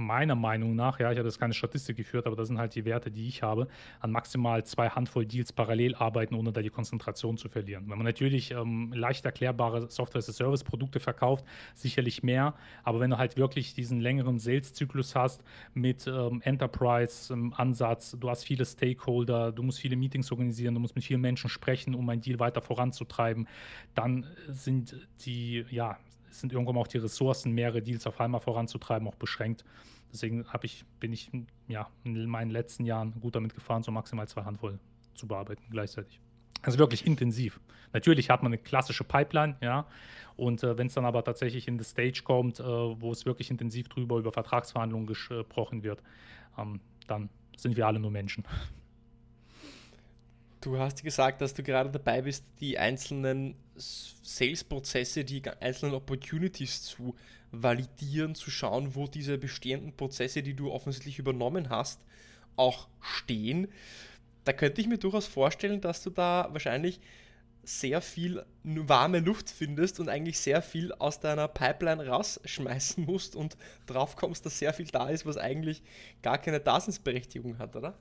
meiner 0.00 0.34
Meinung 0.34 0.74
nach, 0.74 0.98
ja, 0.98 1.12
ich 1.12 1.18
habe 1.18 1.28
jetzt 1.28 1.38
keine 1.38 1.54
Statistik 1.54 1.96
geführt, 1.96 2.26
aber 2.26 2.36
das 2.36 2.48
sind 2.48 2.58
halt 2.58 2.74
die 2.74 2.84
Werte, 2.84 3.10
die 3.10 3.28
ich 3.28 3.42
habe, 3.42 3.68
an 4.00 4.10
maximal 4.10 4.64
zwei 4.64 4.88
Handvoll 4.88 5.26
Deals 5.26 5.52
parallel 5.52 5.94
arbeiten, 5.94 6.34
ohne 6.34 6.52
da 6.52 6.62
die 6.62 6.70
Konzentration 6.70 7.36
zu 7.36 7.48
verlieren. 7.48 7.84
Wenn 7.88 7.98
man 7.98 8.06
natürlich 8.06 8.50
ähm, 8.52 8.92
leicht 8.94 9.24
erklärbare 9.24 9.90
Software-as-a-Service-Produkte 9.90 11.00
verkauft, 11.00 11.44
sicherlich 11.74 12.22
mehr, 12.22 12.54
aber 12.82 13.00
wenn 13.00 13.10
du 13.10 13.18
halt 13.18 13.36
wirklich 13.36 13.74
diesen 13.74 14.00
längeren 14.00 14.38
Sales-Zyklus 14.38 15.14
hast 15.14 15.44
mit 15.74 16.06
ähm, 16.06 16.40
Enterprise-Ansatz, 16.42 18.16
du 18.18 18.30
hast 18.30 18.44
viele 18.44 18.64
Stakeholder, 18.64 19.52
du 19.52 19.62
musst 19.62 19.80
viele 19.80 19.96
Meetings 19.96 20.30
organisieren, 20.30 20.74
du 20.74 20.80
musst 20.80 20.94
mit 20.94 21.04
vielen 21.04 21.20
Menschen 21.20 21.50
sprechen, 21.50 21.94
um 21.94 22.08
ein 22.08 22.20
Deal 22.20 22.38
weiter 22.38 22.62
voranzutreiben, 22.62 23.48
dann 23.94 24.26
sind 24.48 24.96
die, 25.24 25.64
ja, 25.70 25.98
sind 26.30 26.52
irgendwann 26.52 26.76
auch 26.76 26.86
die 26.86 26.98
Ressourcen, 26.98 27.52
mehrere 27.52 27.82
Deals 27.82 28.06
auf 28.06 28.20
einmal 28.20 28.40
voranzutreiben, 28.40 29.06
auch 29.08 29.14
beschränkt. 29.14 29.64
Deswegen 30.12 30.44
ich, 30.62 30.84
bin 30.98 31.12
ich 31.12 31.30
ja, 31.68 31.88
in 32.04 32.26
meinen 32.26 32.50
letzten 32.50 32.84
Jahren 32.84 33.20
gut 33.20 33.36
damit 33.36 33.54
gefahren, 33.54 33.82
so 33.82 33.92
maximal 33.92 34.26
zwei 34.28 34.44
Handvoll 34.44 34.78
zu 35.14 35.26
bearbeiten 35.28 35.62
gleichzeitig. 35.70 36.20
Also 36.62 36.78
wirklich 36.78 37.06
intensiv. 37.06 37.60
Natürlich 37.92 38.30
hat 38.30 38.42
man 38.42 38.52
eine 38.52 38.58
klassische 38.58 39.04
Pipeline, 39.04 39.56
ja. 39.60 39.86
Und 40.36 40.62
äh, 40.62 40.78
wenn 40.78 40.86
es 40.86 40.94
dann 40.94 41.04
aber 41.04 41.24
tatsächlich 41.24 41.68
in 41.68 41.78
das 41.78 41.90
Stage 41.90 42.22
kommt, 42.24 42.60
äh, 42.60 42.64
wo 42.64 43.12
es 43.12 43.26
wirklich 43.26 43.50
intensiv 43.50 43.88
drüber 43.88 44.18
über 44.18 44.32
Vertragsverhandlungen 44.32 45.06
gesprochen 45.06 45.82
wird, 45.82 46.02
ähm, 46.58 46.80
dann 47.06 47.28
sind 47.56 47.76
wir 47.76 47.86
alle 47.86 48.00
nur 48.00 48.10
Menschen. 48.10 48.44
Du 50.60 50.78
hast 50.78 51.02
gesagt, 51.02 51.40
dass 51.40 51.54
du 51.54 51.62
gerade 51.62 51.90
dabei 51.90 52.22
bist, 52.22 52.44
die 52.60 52.78
einzelnen 52.78 53.54
Sales-Prozesse, 53.76 55.24
die 55.24 55.42
einzelnen 55.48 55.94
Opportunities 55.94 56.82
zu 56.82 57.14
validieren, 57.50 58.34
zu 58.34 58.50
schauen, 58.50 58.94
wo 58.94 59.06
diese 59.06 59.38
bestehenden 59.38 59.96
Prozesse, 59.96 60.42
die 60.42 60.54
du 60.54 60.70
offensichtlich 60.70 61.18
übernommen 61.18 61.70
hast, 61.70 62.04
auch 62.56 62.88
stehen. 63.00 63.68
Da 64.44 64.52
könnte 64.52 64.82
ich 64.82 64.86
mir 64.86 64.98
durchaus 64.98 65.26
vorstellen, 65.26 65.80
dass 65.80 66.02
du 66.02 66.10
da 66.10 66.48
wahrscheinlich 66.52 67.00
sehr 67.62 68.02
viel 68.02 68.44
warme 68.62 69.20
Luft 69.20 69.48
findest 69.50 69.98
und 69.98 70.08
eigentlich 70.10 70.38
sehr 70.38 70.60
viel 70.60 70.92
aus 70.92 71.20
deiner 71.20 71.48
Pipeline 71.48 72.06
rausschmeißen 72.06 73.04
musst 73.06 73.34
und 73.34 73.56
drauf 73.86 74.16
kommst, 74.16 74.44
dass 74.44 74.58
sehr 74.58 74.74
viel 74.74 74.86
da 74.86 75.08
ist, 75.08 75.24
was 75.24 75.36
eigentlich 75.38 75.82
gar 76.22 76.38
keine 76.38 76.60
Daseinsberechtigung 76.60 77.58
hat, 77.58 77.76
oder? 77.76 77.98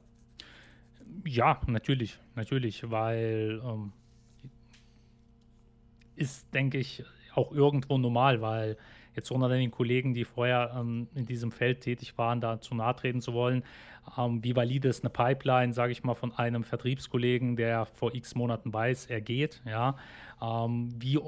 Ja, 1.26 1.60
natürlich, 1.68 2.20
natürlich, 2.36 2.90
weil 2.90 3.62
ähm, 3.64 3.92
ist, 6.16 6.54
denke 6.54 6.78
ich, 6.78 7.04
auch 7.34 7.52
irgendwo 7.52 7.98
normal, 7.98 8.42
weil 8.42 8.78
jetzt 9.16 9.32
unter 9.32 9.50
den 9.50 9.72
Kollegen, 9.72 10.14
die 10.14 10.26
vorher 10.26 10.76
ähm, 10.78 11.08
in 11.16 11.26
diesem 11.26 11.52
Feld 11.52 11.82
tätig 11.82 12.18
waren, 12.18 12.42
da 12.42 12.62
zu 12.62 12.76
nahe 12.76 12.96
treten 12.96 13.22
zu 13.22 13.34
wollen, 13.34 13.64
ähm, 14.18 14.44
wie 14.44 14.56
valide 14.56 14.88
ist 14.88 15.04
eine 15.04 15.10
Pipeline, 15.10 15.74
sage 15.74 15.92
ich 15.92 16.04
mal, 16.04 16.16
von 16.16 16.34
einem 16.34 16.64
Vertriebskollegen, 16.64 17.56
der 17.56 17.86
vor 17.86 18.14
x 18.14 18.36
Monaten 18.36 18.74
weiß, 18.74 19.08
er 19.08 19.22
geht, 19.22 19.62
ja, 19.66 19.96
ähm, 20.42 20.90
wie, 20.98 21.20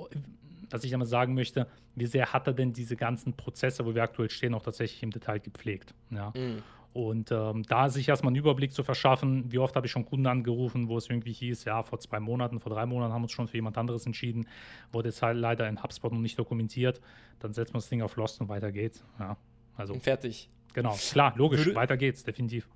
was 0.70 0.84
ich 0.84 0.94
einmal 0.94 1.08
sagen 1.08 1.34
möchte, 1.34 1.68
wie 1.96 2.06
sehr 2.06 2.34
hat 2.34 2.48
er 2.48 2.54
denn 2.54 2.74
diese 2.74 2.96
ganzen 2.96 3.34
Prozesse, 3.34 3.86
wo 3.86 3.94
wir 3.94 4.04
aktuell 4.04 4.30
stehen, 4.30 4.54
auch 4.54 4.64
tatsächlich 4.64 5.04
im 5.04 5.12
Detail 5.12 5.40
gepflegt, 5.40 5.94
ja. 6.10 6.32
Mhm. 6.36 6.64
Und 6.94 7.32
ähm, 7.32 7.64
da 7.64 7.90
sich 7.90 8.10
erstmal 8.10 8.32
einen 8.32 8.36
Überblick 8.36 8.74
zu 8.74 8.84
verschaffen, 8.84 9.50
wie 9.52 9.60
oft 9.60 9.76
habe 9.76 9.86
ich 9.86 9.92
schon 9.92 10.06
Kunden 10.06 10.28
angerufen, 10.28 10.90
wo 10.90 10.98
es 10.98 11.10
irgendwie 11.10 11.32
hieß, 11.32 11.64
ja, 11.64 11.84
vor 11.84 12.00
zwei 12.00 12.20
Monaten, 12.20 12.60
vor 12.60 12.72
drei 12.72 12.86
Monaten 12.86 13.14
haben 13.14 13.22
wir 13.22 13.26
uns 13.26 13.32
schon 13.32 13.48
für 13.48 13.56
jemand 13.56 13.78
anderes 13.78 14.06
entschieden, 14.06 14.46
wurde 14.92 15.10
jetzt 15.10 15.22
halt 15.22 15.38
leider 15.38 15.70
in 15.70 15.82
HubSpot 15.82 16.12
noch 16.12 16.20
nicht 16.20 16.38
dokumentiert, 16.38 17.00
dann 17.40 17.54
setzt 17.54 17.74
man 17.74 17.80
das 17.80 17.88
Ding 17.88 18.02
auf 18.02 18.18
Lost 18.18 18.42
und 18.42 18.50
weiter 18.50 18.72
geht's. 18.74 19.06
Ja, 19.20 19.38
also. 19.78 19.94
Und 19.94 20.04
fertig. 20.04 20.50
Genau, 20.74 20.96
klar, 20.96 21.34
logisch, 21.36 21.66
Würde, 21.66 21.76
weiter 21.76 21.98
geht's, 21.98 22.24
definitiv. 22.24 22.68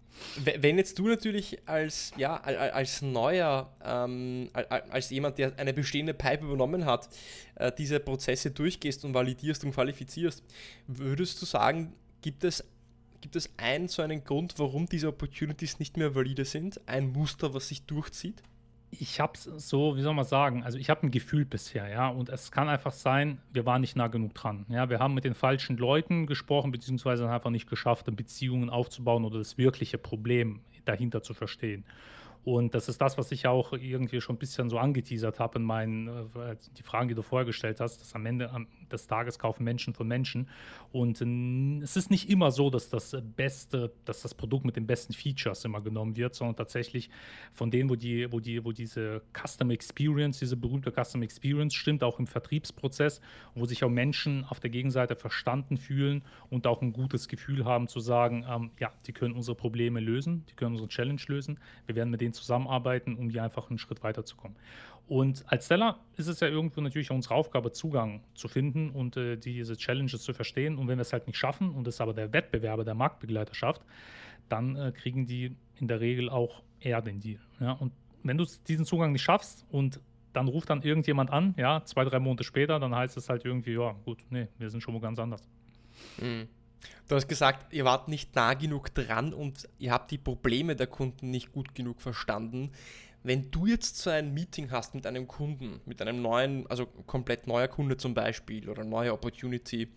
Wenn 0.44 0.78
jetzt 0.78 1.00
du 1.00 1.08
natürlich 1.08 1.60
als, 1.66 2.12
ja, 2.18 2.36
als 2.36 3.02
neuer, 3.02 3.72
ähm, 3.84 4.50
als 4.54 5.10
jemand, 5.10 5.38
der 5.38 5.58
eine 5.58 5.74
bestehende 5.74 6.14
Pipe 6.14 6.46
übernommen 6.46 6.86
hat, 6.86 7.10
äh, 7.56 7.72
diese 7.78 8.00
Prozesse 8.00 8.52
durchgehst 8.52 9.06
und 9.06 9.14
validierst 9.14 9.64
und 9.64 9.72
qualifizierst, 9.72 10.44
würdest 10.88 11.42
du 11.42 11.46
sagen, 11.46 11.94
gibt 12.22 12.44
es, 12.44 12.64
gibt 13.26 13.36
es 13.36 13.50
einen 13.58 13.88
so 13.88 14.04
einen 14.04 14.24
Grund, 14.24 14.54
warum 14.58 14.86
diese 14.86 15.08
Opportunities 15.08 15.80
nicht 15.80 15.98
mehr 15.98 16.14
valide 16.14 16.46
sind? 16.46 16.80
Ein 16.88 17.12
Muster, 17.12 17.56
was 17.56 17.70
sich 17.70 17.82
durchzieht? 17.82 18.44
ich 18.92 19.20
habe 19.20 19.34
so, 19.36 19.98
wie 19.98 20.02
soll 20.02 20.14
man 20.14 20.26
sagen, 20.26 20.64
also 20.64 20.78
ich 20.78 20.92
habe 20.92 21.08
ein 21.08 21.12
Gefühl 21.12 21.44
bisher, 21.44 21.90
ja, 21.90 22.08
und 22.08 22.30
es 22.30 22.52
kann 22.52 22.70
einfach 22.70 22.94
sein, 22.94 23.40
wir 23.52 23.66
waren 23.66 23.82
nicht 23.82 23.98
nah 23.98 24.08
genug 24.08 24.36
dran. 24.36 24.66
Ja, 24.70 24.90
wir 24.90 25.00
haben 25.00 25.16
mit 25.16 25.26
den 25.26 25.34
falschen 25.34 25.76
Leuten 25.76 26.28
gesprochen, 26.28 26.72
beziehungsweise 26.72 27.30
einfach 27.30 27.50
nicht 27.50 27.68
geschafft, 27.68 28.06
Beziehungen 28.16 28.70
aufzubauen 28.70 29.26
oder 29.26 29.40
das 29.40 29.58
wirkliche 29.58 29.98
Problem 29.98 30.62
dahinter 30.86 31.24
zu 31.24 31.34
verstehen. 31.34 31.84
Und 32.46 32.76
das 32.76 32.88
ist 32.88 33.02
das, 33.02 33.18
was 33.18 33.32
ich 33.32 33.48
auch 33.48 33.74
irgendwie 33.74 34.22
schon 34.22 34.36
ein 34.36 34.40
bisschen 34.40 34.70
so 34.70 34.78
angeteasert 34.78 35.40
habe 35.40 35.58
in 35.58 35.66
meinen, 35.66 36.08
äh, 36.08 36.56
die 36.78 36.84
Fragen, 36.84 37.10
die 37.10 37.16
du 37.16 37.24
vorher 37.24 37.46
gestellt 37.46 37.80
hast, 37.82 38.00
dass 38.00 38.14
am 38.14 38.26
Ende 38.26 38.52
des 38.92 39.08
Tages 39.08 39.40
kaufen 39.40 39.64
Menschen 39.64 39.94
von 39.94 40.08
Menschen. 40.08 40.50
Und 40.92 41.22
es 41.84 41.98
ist 41.98 42.12
nicht 42.12 42.30
immer 42.30 42.52
so, 42.52 42.70
dass 42.70 42.90
das 42.90 43.16
Beste, 43.36 43.92
dass 44.06 44.22
das 44.22 44.34
Produkt 44.34 44.66
mit 44.66 44.76
den 44.76 44.88
besten 44.88 45.14
Features 45.14 45.66
immer 45.66 45.82
genommen 45.82 46.16
wird, 46.16 46.36
sondern 46.36 46.56
tatsächlich 46.56 47.10
von 47.52 47.72
denen, 47.72 47.90
wo 47.90 47.96
die, 47.96 48.32
wo 48.32 48.40
die, 48.40 48.64
wo 48.64 48.72
diese 48.72 49.22
Custom 49.34 49.72
Experience, 49.72 50.40
diese 50.40 50.58
berühmte 50.58 50.92
Custom 50.92 51.22
Experience 51.22 51.74
stimmt, 51.74 52.04
auch 52.04 52.20
im 52.20 52.28
Vertriebsprozess, 52.28 53.22
wo 53.54 53.66
sich 53.66 53.84
auch 53.84 53.90
Menschen 53.90 54.46
auf 54.46 54.60
der 54.60 54.70
Gegenseite 54.70 55.16
verstanden 55.16 55.78
fühlen 55.78 56.24
und 56.50 56.68
auch 56.68 56.82
ein 56.82 56.94
gutes 56.94 57.28
Gefühl 57.28 57.66
haben 57.66 57.88
zu 57.88 58.00
sagen, 58.00 58.46
ähm, 58.50 58.72
ja, 58.80 58.92
die 59.06 59.14
können 59.14 59.36
unsere 59.36 59.56
Probleme 59.56 60.00
lösen, 60.00 60.46
die 60.50 60.56
können 60.56 60.72
unsere 60.72 60.90
Challenge 60.90 61.22
lösen. 61.28 61.60
Wir 61.86 61.96
werden 61.96 62.10
mit 62.10 62.22
denen 62.22 62.34
zusammenarbeiten, 62.34 63.16
um 63.16 63.30
hier 63.30 63.44
einfach 63.44 63.70
einen 63.70 63.80
Schritt 63.80 64.04
weiterzukommen. 64.04 64.58
Und 65.08 65.44
als 65.48 65.68
Seller 65.68 66.00
ist 66.18 66.28
es 66.28 66.40
ja 66.40 66.48
irgendwo 66.48 66.82
natürlich 66.82 67.12
auch 67.12 67.16
unsere 67.16 67.36
Aufgabe, 67.36 67.72
Zugang 67.72 68.24
zu 68.34 68.48
finden 68.48 68.90
und 68.90 69.18
äh, 69.18 69.38
diese 69.38 69.78
Challenges 69.78 70.22
zu 70.22 70.34
verstehen. 70.34 70.78
Und 70.78 70.88
wenn 70.88 70.98
wir 70.98 71.04
es 71.04 71.14
halt 71.14 71.28
nicht 71.28 71.38
schaffen 71.38 71.72
und 71.72 71.88
es 71.88 72.02
aber 72.02 72.14
der 72.14 72.34
Wettbewerber, 72.34 72.84
der 72.84 72.96
Marktbegleiter 72.96 73.54
schafft, 73.54 73.84
dann 74.50 74.76
äh, 74.76 74.92
kriegen 74.92 75.26
die 75.26 75.56
in 75.76 75.88
der 75.88 76.00
Regel 76.00 76.30
auch 76.30 76.64
eher 76.80 77.02
den 77.02 77.20
Deal. 77.20 77.40
Ja? 77.60 77.74
Und 77.74 77.94
wenn 78.24 78.38
du 78.38 78.46
diesen 78.68 78.86
Zugang 78.86 79.12
nicht 79.12 79.22
schaffst 79.22 79.66
und 79.70 80.00
dann 80.34 80.48
ruft 80.48 80.70
dann 80.70 80.82
irgendjemand 80.82 81.30
an, 81.30 81.54
ja, 81.58 81.84
zwei, 81.86 82.04
drei 82.04 82.20
Monate 82.20 82.44
später, 82.44 82.80
dann 82.80 82.94
heißt 82.94 83.16
es 83.16 83.30
halt 83.30 83.46
irgendwie, 83.46 83.74
ja, 83.74 83.96
gut, 84.04 84.20
nee, 84.30 84.48
wir 84.58 84.70
sind 84.70 84.82
schon 84.82 84.94
mal 84.94 85.00
ganz 85.00 85.18
anders. 85.20 85.48
Mhm. 86.20 86.48
Du 87.08 87.16
hast 87.16 87.28
gesagt, 87.28 87.74
ihr 87.74 87.86
wart 87.86 88.08
nicht 88.08 88.36
nah 88.36 88.54
genug 88.54 88.94
dran 88.94 89.34
und 89.34 89.70
ihr 89.80 89.92
habt 89.92 90.12
die 90.12 90.18
Probleme 90.18 90.76
der 90.76 90.88
Kunden 90.88 91.32
nicht 91.32 91.52
gut 91.52 91.74
genug 91.74 92.02
verstanden. 92.02 92.72
Wenn 93.26 93.50
du 93.50 93.66
jetzt 93.66 93.98
so 93.98 94.12
ein 94.12 94.36
Meeting 94.36 94.70
hast 94.70 94.94
mit 94.94 95.08
einem 95.08 95.28
Kunden, 95.28 95.82
mit 95.88 96.00
einem 96.00 96.22
neuen, 96.22 96.68
also 96.68 96.86
komplett 96.86 97.48
neuer 97.48 97.68
Kunde 97.68 97.98
zum 97.98 98.14
Beispiel 98.14 98.70
oder 98.70 98.84
neue 98.84 99.12
Opportunity, 99.12 99.88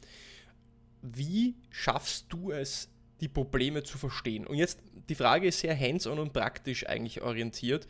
wie 1.03 1.55
schaffst 1.69 2.25
du 2.31 2.53
es, 2.53 2.89
die 3.21 3.29
Probleme 3.29 3.83
zu 3.83 3.99
verstehen? 3.99 4.47
Und 4.47 4.57
jetzt 4.57 4.81
die 5.11 5.15
Frage 5.15 5.49
ist 5.49 5.61
sehr 5.61 5.79
hands-on 5.79 6.19
und 6.19 6.33
praktisch 6.33 6.87
eigentlich 6.87 7.21
orientiert. 7.21 7.87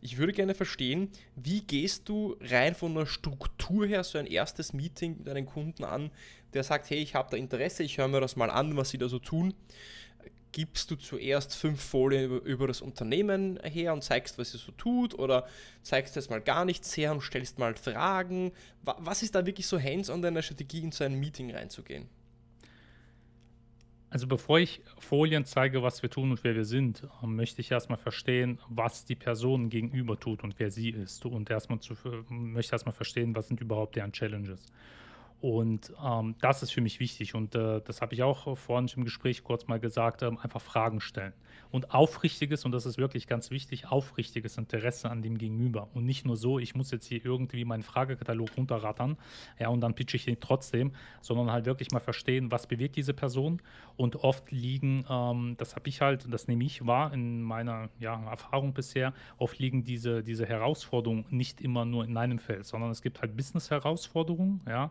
Ich 0.00 0.18
würde 0.18 0.32
gerne 0.32 0.56
verstehen, 0.56 1.10
wie 1.36 1.60
gehst 1.60 2.08
du 2.08 2.36
rein 2.40 2.74
von 2.74 2.92
der 2.92 3.06
Struktur 3.06 3.86
her 3.86 4.02
so 4.02 4.18
ein 4.18 4.26
erstes 4.26 4.72
Meeting 4.72 5.18
mit 5.18 5.28
einem 5.28 5.46
Kunden 5.46 5.84
an, 5.84 6.10
der 6.52 6.64
sagt, 6.64 6.90
hey, 6.90 6.98
ich 6.98 7.14
habe 7.14 7.30
da 7.30 7.36
Interesse, 7.36 7.84
ich 7.84 7.98
höre 7.98 8.08
mir 8.08 8.20
das 8.20 8.34
mal 8.34 8.50
an, 8.50 8.76
was 8.76 8.90
sie 8.90 8.98
da 8.98 9.08
so 9.08 9.20
tun. 9.20 9.54
Gibst 10.52 10.90
du 10.90 10.96
zuerst 10.96 11.54
fünf 11.54 11.80
Folien 11.80 12.40
über, 12.40 12.66
das 12.66 12.80
Unternehmen 12.80 13.58
her 13.62 13.92
und 13.92 14.02
zeigst, 14.02 14.36
was 14.38 14.54
es 14.54 14.62
so 14.62 14.72
tut, 14.72 15.18
oder 15.18 15.46
zeigst 15.82 16.16
jetzt 16.16 16.30
mal 16.30 16.40
gar 16.40 16.64
nichts 16.64 16.96
her 16.96 17.12
und 17.12 17.22
stellst 17.22 17.58
mal 17.58 17.76
Fragen? 17.76 18.52
Was 18.82 19.22
ist 19.22 19.34
da 19.34 19.46
wirklich 19.46 19.66
so 19.66 19.80
hands-on 19.80 20.22
deiner 20.22 20.42
Strategie, 20.42 20.80
in 20.80 20.92
so 20.92 21.04
ein 21.04 21.20
Meeting 21.20 21.54
reinzugehen? 21.54 22.08
Also 24.10 24.26
bevor 24.26 24.58
ich 24.58 24.82
Folien 24.98 25.44
zeige, 25.44 25.84
was 25.84 26.02
wir 26.02 26.10
tun 26.10 26.32
und 26.32 26.42
wer 26.42 26.56
wir 26.56 26.64
sind, 26.64 27.06
möchte 27.22 27.60
ich 27.60 27.70
erstmal 27.70 27.98
verstehen, 27.98 28.58
was 28.68 29.04
die 29.04 29.14
Person 29.14 29.70
gegenüber 29.70 30.18
tut 30.18 30.42
und 30.42 30.58
wer 30.58 30.72
sie 30.72 30.90
ist. 30.90 31.24
Und 31.24 31.48
erstmal 31.48 31.78
zu, 31.78 31.94
möchte 32.28 32.72
erstmal 32.72 32.94
verstehen, 32.94 33.36
was 33.36 33.46
sind 33.46 33.60
überhaupt 33.60 33.94
deren 33.94 34.10
Challenges. 34.10 34.66
Und 35.40 35.92
ähm, 36.04 36.34
das 36.40 36.62
ist 36.62 36.70
für 36.70 36.82
mich 36.82 37.00
wichtig. 37.00 37.34
Und 37.34 37.54
äh, 37.54 37.80
das 37.80 38.02
habe 38.02 38.14
ich 38.14 38.22
auch 38.22 38.58
vorhin 38.58 38.90
im 38.94 39.04
Gespräch 39.04 39.42
kurz 39.42 39.66
mal 39.66 39.80
gesagt, 39.80 40.22
ähm, 40.22 40.38
einfach 40.38 40.60
Fragen 40.60 41.00
stellen. 41.00 41.32
Und 41.70 41.94
aufrichtiges, 41.94 42.64
und 42.64 42.72
das 42.72 42.84
ist 42.84 42.98
wirklich 42.98 43.26
ganz 43.26 43.50
wichtig, 43.50 43.86
aufrichtiges 43.86 44.58
Interesse 44.58 45.08
an 45.08 45.22
dem 45.22 45.38
Gegenüber. 45.38 45.88
Und 45.94 46.04
nicht 46.04 46.26
nur 46.26 46.36
so, 46.36 46.58
ich 46.58 46.74
muss 46.74 46.90
jetzt 46.90 47.06
hier 47.06 47.24
irgendwie 47.24 47.64
meinen 47.64 47.82
Fragekatalog 47.82 48.50
runterrattern, 48.56 49.16
ja, 49.58 49.68
und 49.68 49.80
dann 49.80 49.94
pitche 49.94 50.16
ich 50.16 50.26
ihn 50.26 50.38
trotzdem, 50.40 50.92
sondern 51.20 51.50
halt 51.50 51.66
wirklich 51.66 51.90
mal 51.92 52.00
verstehen, 52.00 52.50
was 52.50 52.66
bewegt 52.66 52.96
diese 52.96 53.14
Person. 53.14 53.62
Und 53.96 54.16
oft 54.16 54.50
liegen, 54.50 55.04
ähm, 55.08 55.54
das 55.58 55.76
habe 55.76 55.88
ich 55.88 56.00
halt, 56.00 56.32
das 56.32 56.48
nehme 56.48 56.64
ich 56.64 56.86
wahr 56.86 57.12
in 57.12 57.42
meiner 57.42 57.88
ja, 57.98 58.20
Erfahrung 58.28 58.74
bisher, 58.74 59.14
oft 59.38 59.58
liegen 59.58 59.84
diese, 59.84 60.22
diese 60.22 60.46
Herausforderungen 60.46 61.24
nicht 61.30 61.60
immer 61.60 61.84
nur 61.84 62.04
in 62.04 62.16
einem 62.16 62.38
Feld, 62.38 62.66
sondern 62.66 62.90
es 62.90 63.00
gibt 63.00 63.22
halt 63.22 63.36
Business-Herausforderungen, 63.36 64.60
ja. 64.68 64.90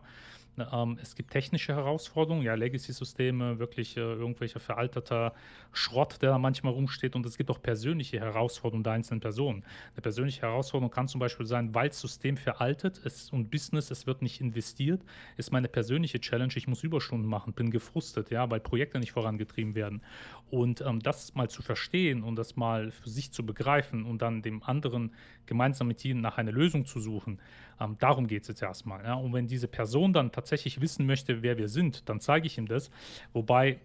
Ähm, 0.58 0.98
es 1.00 1.14
gibt 1.14 1.30
technische 1.30 1.74
Herausforderungen, 1.74 2.42
ja, 2.42 2.54
Legacy-Systeme, 2.54 3.58
wirklich 3.58 3.96
äh, 3.96 4.00
irgendwelcher 4.00 4.60
veralterter 4.60 5.32
Schrott, 5.72 6.18
der 6.22 6.30
da 6.30 6.38
manchmal 6.38 6.72
rumsteht. 6.72 7.14
Und 7.14 7.24
es 7.26 7.36
gibt 7.36 7.50
auch 7.50 7.62
persönliche 7.62 8.20
Herausforderungen 8.20 8.84
der 8.84 8.94
einzelnen 8.94 9.20
Personen. 9.20 9.64
Eine 9.94 10.02
persönliche 10.02 10.42
Herausforderung 10.42 10.90
kann 10.90 11.08
zum 11.08 11.20
Beispiel 11.20 11.46
sein, 11.46 11.74
weil 11.74 11.88
das 11.88 12.00
System 12.00 12.36
veraltet 12.36 12.98
ist 12.98 13.32
und 13.32 13.50
Business, 13.50 13.90
es 13.90 14.06
wird 14.06 14.22
nicht 14.22 14.40
investiert, 14.40 15.02
ist 15.36 15.52
meine 15.52 15.68
persönliche 15.68 16.20
Challenge, 16.20 16.52
ich 16.56 16.66
muss 16.66 16.82
Überstunden 16.82 17.28
machen, 17.28 17.52
bin 17.52 17.70
gefrustet, 17.70 18.30
ja, 18.30 18.50
weil 18.50 18.60
Projekte 18.60 18.98
nicht 18.98 19.12
vorangetrieben 19.12 19.74
werden. 19.74 20.02
Und 20.50 20.80
ähm, 20.80 21.00
das 21.00 21.34
mal 21.34 21.48
zu 21.48 21.62
verstehen 21.62 22.24
und 22.24 22.36
das 22.36 22.56
mal 22.56 22.90
für 22.90 23.08
sich 23.08 23.32
zu 23.32 23.46
begreifen 23.46 24.04
und 24.04 24.20
dann 24.20 24.42
dem 24.42 24.62
anderen 24.64 25.14
gemeinsam 25.46 25.86
mit 25.86 26.04
ihnen 26.04 26.20
nach 26.20 26.38
einer 26.38 26.50
Lösung 26.50 26.86
zu 26.86 26.98
suchen, 26.98 27.38
ähm, 27.80 27.96
darum 28.00 28.26
geht 28.26 28.42
es 28.42 28.48
jetzt 28.48 28.62
erstmal. 28.62 29.04
Ja? 29.04 29.14
Und 29.14 29.32
wenn 29.32 29.46
diese 29.46 29.68
Person 29.68 30.12
dann 30.12 30.32
tatsächlich 30.32 30.80
wissen 30.80 31.06
möchte, 31.06 31.42
wer 31.42 31.56
wir 31.56 31.68
sind, 31.68 32.08
dann 32.08 32.18
zeige 32.18 32.48
ich 32.48 32.58
ihm 32.58 32.66
das. 32.66 32.90
Wobei 33.32 33.80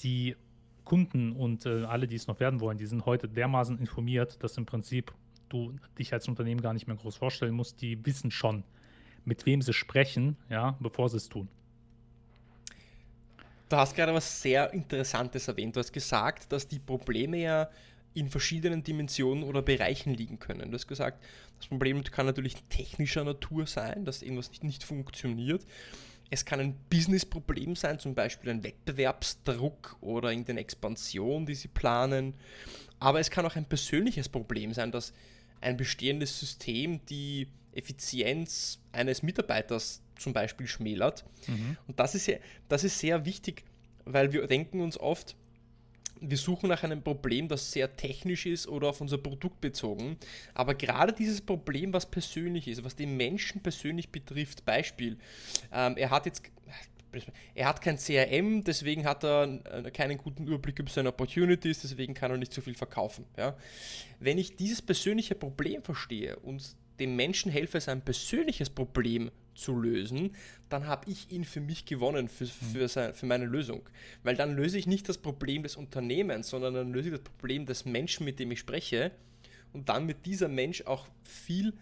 die 0.00 0.36
Kunden 0.84 1.32
und 1.32 1.66
äh, 1.66 1.84
alle, 1.84 2.06
die 2.06 2.16
es 2.16 2.26
noch 2.26 2.40
werden 2.40 2.60
wollen, 2.60 2.78
die 2.78 2.86
sind 2.86 3.06
heute 3.06 3.28
dermaßen 3.28 3.78
informiert, 3.78 4.42
dass 4.42 4.56
im 4.56 4.66
Prinzip 4.66 5.12
du 5.48 5.74
dich 5.98 6.12
als 6.12 6.28
Unternehmen 6.28 6.60
gar 6.60 6.72
nicht 6.72 6.86
mehr 6.86 6.96
groß 6.96 7.16
vorstellen 7.16 7.54
musst. 7.54 7.80
Die 7.80 8.04
wissen 8.06 8.30
schon, 8.30 8.64
mit 9.24 9.46
wem 9.46 9.62
sie 9.62 9.72
sprechen, 9.72 10.36
ja, 10.50 10.76
bevor 10.80 11.08
sie 11.08 11.16
es 11.16 11.28
tun. 11.28 11.48
Du 13.68 13.76
hast 13.76 13.96
gerade 13.96 14.12
was 14.12 14.42
sehr 14.42 14.72
Interessantes 14.72 15.48
erwähnt. 15.48 15.74
Du 15.74 15.80
hast 15.80 15.92
gesagt, 15.92 16.52
dass 16.52 16.68
die 16.68 16.78
Probleme 16.78 17.38
ja 17.38 17.70
in 18.12 18.28
verschiedenen 18.28 18.84
Dimensionen 18.84 19.42
oder 19.42 19.62
Bereichen 19.62 20.14
liegen 20.14 20.38
können. 20.38 20.70
Du 20.70 20.74
hast 20.74 20.86
gesagt, 20.86 21.22
das 21.58 21.66
Problem 21.66 22.02
kann 22.04 22.26
natürlich 22.26 22.56
technischer 22.68 23.24
Natur 23.24 23.66
sein, 23.66 24.04
dass 24.04 24.22
irgendwas 24.22 24.50
nicht, 24.50 24.64
nicht 24.64 24.84
funktioniert. 24.84 25.64
Es 26.30 26.44
kann 26.44 26.60
ein 26.60 26.76
Business-Problem 26.90 27.76
sein, 27.76 27.98
zum 27.98 28.14
Beispiel 28.14 28.50
ein 28.50 28.64
Wettbewerbsdruck 28.64 29.96
oder 30.00 30.30
irgendeine 30.30 30.60
Expansion, 30.60 31.44
die 31.44 31.54
sie 31.54 31.68
planen. 31.68 32.34
Aber 32.98 33.20
es 33.20 33.30
kann 33.30 33.44
auch 33.44 33.56
ein 33.56 33.66
persönliches 33.66 34.28
Problem 34.28 34.72
sein, 34.72 34.92
dass 34.92 35.12
ein 35.60 35.76
bestehendes 35.76 36.38
System 36.38 37.04
die 37.06 37.48
Effizienz 37.72 38.78
eines 38.92 39.22
Mitarbeiters 39.22 40.03
zum 40.18 40.32
Beispiel 40.32 40.66
schmälert. 40.66 41.24
Mhm. 41.46 41.76
Und 41.86 42.00
das 42.00 42.14
ist, 42.14 42.26
ja, 42.26 42.36
das 42.68 42.84
ist 42.84 42.98
sehr 42.98 43.24
wichtig, 43.24 43.64
weil 44.04 44.32
wir 44.32 44.46
denken 44.46 44.80
uns 44.80 44.98
oft, 44.98 45.36
wir 46.20 46.38
suchen 46.38 46.68
nach 46.68 46.82
einem 46.82 47.02
Problem, 47.02 47.48
das 47.48 47.72
sehr 47.72 47.96
technisch 47.96 48.46
ist 48.46 48.66
oder 48.66 48.88
auf 48.88 49.00
unser 49.00 49.18
Produkt 49.18 49.60
bezogen. 49.60 50.16
Aber 50.54 50.74
gerade 50.74 51.12
dieses 51.12 51.40
Problem, 51.40 51.92
was 51.92 52.06
persönlich 52.06 52.68
ist, 52.68 52.84
was 52.84 52.96
den 52.96 53.16
Menschen 53.16 53.62
persönlich 53.62 54.10
betrifft, 54.10 54.64
Beispiel, 54.64 55.18
ähm, 55.72 55.96
er 55.96 56.10
hat 56.10 56.26
jetzt 56.26 56.42
er 57.54 57.68
hat 57.68 57.80
kein 57.80 57.96
CRM, 57.96 58.64
deswegen 58.64 59.04
hat 59.04 59.22
er 59.22 59.60
äh, 59.70 59.90
keinen 59.92 60.18
guten 60.18 60.48
Überblick 60.48 60.80
über 60.80 60.90
seine 60.90 61.10
Opportunities, 61.10 61.82
deswegen 61.82 62.12
kann 62.12 62.32
er 62.32 62.38
nicht 62.38 62.52
so 62.52 62.60
viel 62.60 62.74
verkaufen. 62.74 63.24
Ja? 63.36 63.56
Wenn 64.18 64.36
ich 64.36 64.56
dieses 64.56 64.82
persönliche 64.82 65.36
Problem 65.36 65.82
verstehe 65.84 66.36
und 66.40 66.74
dem 66.98 67.14
Menschen 67.14 67.52
helfe, 67.52 67.80
sein 67.80 68.00
persönliches 68.00 68.68
Problem 68.68 69.30
zu 69.54 69.74
lösen, 69.74 70.34
dann 70.68 70.86
habe 70.86 71.10
ich 71.10 71.30
ihn 71.30 71.44
für 71.44 71.60
mich 71.60 71.86
gewonnen, 71.86 72.28
für, 72.28 72.46
für, 72.46 72.88
sein, 72.88 73.14
für 73.14 73.26
meine 73.26 73.46
Lösung. 73.46 73.82
Weil 74.22 74.36
dann 74.36 74.54
löse 74.56 74.78
ich 74.78 74.86
nicht 74.86 75.08
das 75.08 75.18
Problem 75.18 75.62
des 75.62 75.76
Unternehmens, 75.76 76.48
sondern 76.48 76.74
dann 76.74 76.92
löse 76.92 77.08
ich 77.08 77.14
das 77.14 77.24
Problem 77.24 77.66
des 77.66 77.84
Menschen, 77.84 78.24
mit 78.24 78.38
dem 78.38 78.50
ich 78.50 78.60
spreche. 78.60 79.12
Und 79.72 79.88
dann 79.88 80.08
wird 80.08 80.24
dieser 80.26 80.48
Mensch 80.48 80.82
auch 80.82 81.06
viel 81.24 81.74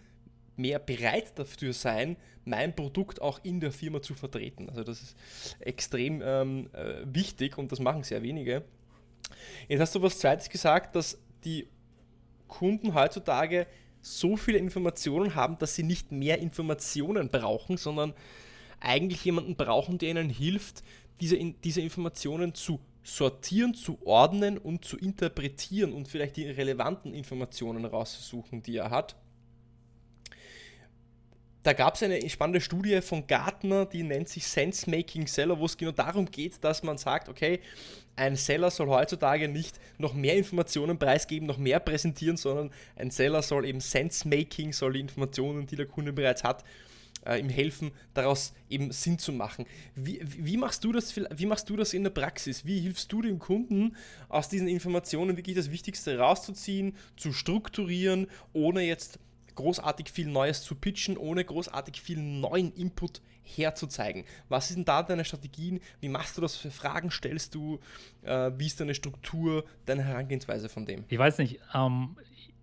mehr 0.55 0.79
bereit 0.79 1.37
dafür 1.37 1.73
sein, 1.73 2.17
mein 2.45 2.75
Produkt 2.75 3.21
auch 3.21 3.39
in 3.43 3.59
der 3.59 3.71
Firma 3.71 4.01
zu 4.01 4.13
vertreten. 4.13 4.69
Also 4.69 4.83
das 4.83 5.01
ist 5.01 5.17
extrem 5.59 6.21
ähm, 6.23 6.69
äh, 6.73 7.01
wichtig 7.05 7.57
und 7.57 7.71
das 7.71 7.79
machen 7.79 8.03
sehr 8.03 8.21
wenige. 8.21 8.63
Jetzt 9.67 9.79
hast 9.79 9.95
du 9.95 10.01
was 10.01 10.19
Zweites 10.19 10.49
gesagt, 10.49 10.95
dass 10.95 11.17
die 11.43 11.67
Kunden 12.47 12.93
heutzutage 12.93 13.65
so 14.03 14.37
viele 14.37 14.57
Informationen 14.57 15.33
haben, 15.33 15.57
dass 15.57 15.75
sie 15.75 15.83
nicht 15.83 16.11
mehr 16.11 16.39
Informationen 16.39 17.29
brauchen, 17.29 17.77
sondern 17.77 18.13
eigentlich 18.79 19.23
jemanden 19.23 19.55
brauchen, 19.55 19.97
der 19.97 20.11
ihnen 20.11 20.29
hilft, 20.29 20.83
diese, 21.21 21.37
diese 21.63 21.81
Informationen 21.81 22.53
zu 22.53 22.79
sortieren, 23.01 23.73
zu 23.73 23.97
ordnen 24.05 24.57
und 24.57 24.85
zu 24.85 24.97
interpretieren 24.97 25.93
und 25.93 26.07
vielleicht 26.07 26.37
die 26.37 26.47
relevanten 26.47 27.13
Informationen 27.13 27.85
rauszusuchen, 27.85 28.61
die 28.61 28.77
er 28.77 28.89
hat. 28.89 29.15
Da 31.63 31.71
gab 31.71 31.95
es 31.95 32.03
eine 32.03 32.29
spannende 32.29 32.59
Studie 32.59 33.01
von 33.01 33.25
Gartner, 33.25 33.85
die 33.85 34.03
nennt 34.03 34.27
sich 34.27 34.45
Sense 34.45 34.89
Making 34.89 35.27
Seller, 35.27 35.57
wo 35.57 35.65
es 35.65 35.77
genau 35.77 35.91
darum 35.91 36.29
geht, 36.29 36.61
dass 36.61 36.83
man 36.83 36.97
sagt, 36.97 37.29
okay, 37.29 37.61
ein 38.17 38.35
Seller 38.35 38.69
soll 38.69 38.89
heutzutage 38.89 39.47
nicht 39.47 39.79
noch 39.97 40.13
mehr 40.13 40.35
Informationen 40.35 40.99
preisgeben, 40.99 41.47
noch 41.47 41.57
mehr 41.57 41.79
präsentieren, 41.79 42.35
sondern 42.35 42.69
ein 42.97 43.11
Seller 43.11 43.41
soll 43.41 43.65
eben 43.65 43.79
Sense 43.79 44.27
Making, 44.27 44.73
soll 44.73 44.93
die 44.93 44.99
Informationen, 44.99 45.65
die 45.65 45.77
der 45.77 45.85
Kunde 45.85 46.11
bereits 46.11 46.43
hat, 46.43 46.65
äh, 47.25 47.39
ihm 47.39 47.47
helfen, 47.47 47.91
daraus 48.13 48.53
eben 48.69 48.91
Sinn 48.91 49.17
zu 49.17 49.31
machen. 49.31 49.65
Wie, 49.95 50.19
wie, 50.21 50.57
machst 50.57 50.83
du 50.83 50.91
das, 50.91 51.15
wie 51.15 51.45
machst 51.45 51.69
du 51.69 51.77
das 51.77 51.93
in 51.93 52.03
der 52.03 52.11
Praxis? 52.11 52.65
Wie 52.65 52.81
hilfst 52.81 53.09
du 53.09 53.21
dem 53.21 53.39
Kunden, 53.39 53.95
aus 54.27 54.49
diesen 54.49 54.67
Informationen 54.67 55.37
wirklich 55.37 55.55
das 55.55 55.71
Wichtigste 55.71 56.17
rauszuziehen, 56.17 56.97
zu 57.15 57.31
strukturieren, 57.31 58.27
ohne 58.51 58.81
jetzt 58.81 59.17
großartig 59.55 60.09
viel 60.09 60.27
Neues 60.27 60.63
zu 60.63 60.75
pitchen, 60.75 61.17
ohne 61.17 61.43
großartig 61.43 62.01
viel 62.01 62.19
neuen 62.19 62.73
Input 62.73 63.21
herzuzeigen. 63.43 64.23
Was 64.49 64.69
sind 64.69 64.87
da 64.87 65.03
deine 65.03 65.25
Strategien? 65.25 65.81
Wie 65.99 66.09
machst 66.09 66.37
du 66.37 66.41
das? 66.41 66.55
Für 66.55 66.71
Fragen 66.71 67.11
stellst 67.11 67.53
du? 67.55 67.79
Äh, 68.23 68.51
wie 68.57 68.65
ist 68.65 68.79
deine 68.79 68.95
Struktur, 68.95 69.65
deine 69.85 70.03
Herangehensweise 70.03 70.69
von 70.69 70.85
dem? 70.85 71.03
Ich 71.09 71.17
weiß 71.17 71.37
nicht, 71.39 71.59
ähm, 71.73 72.15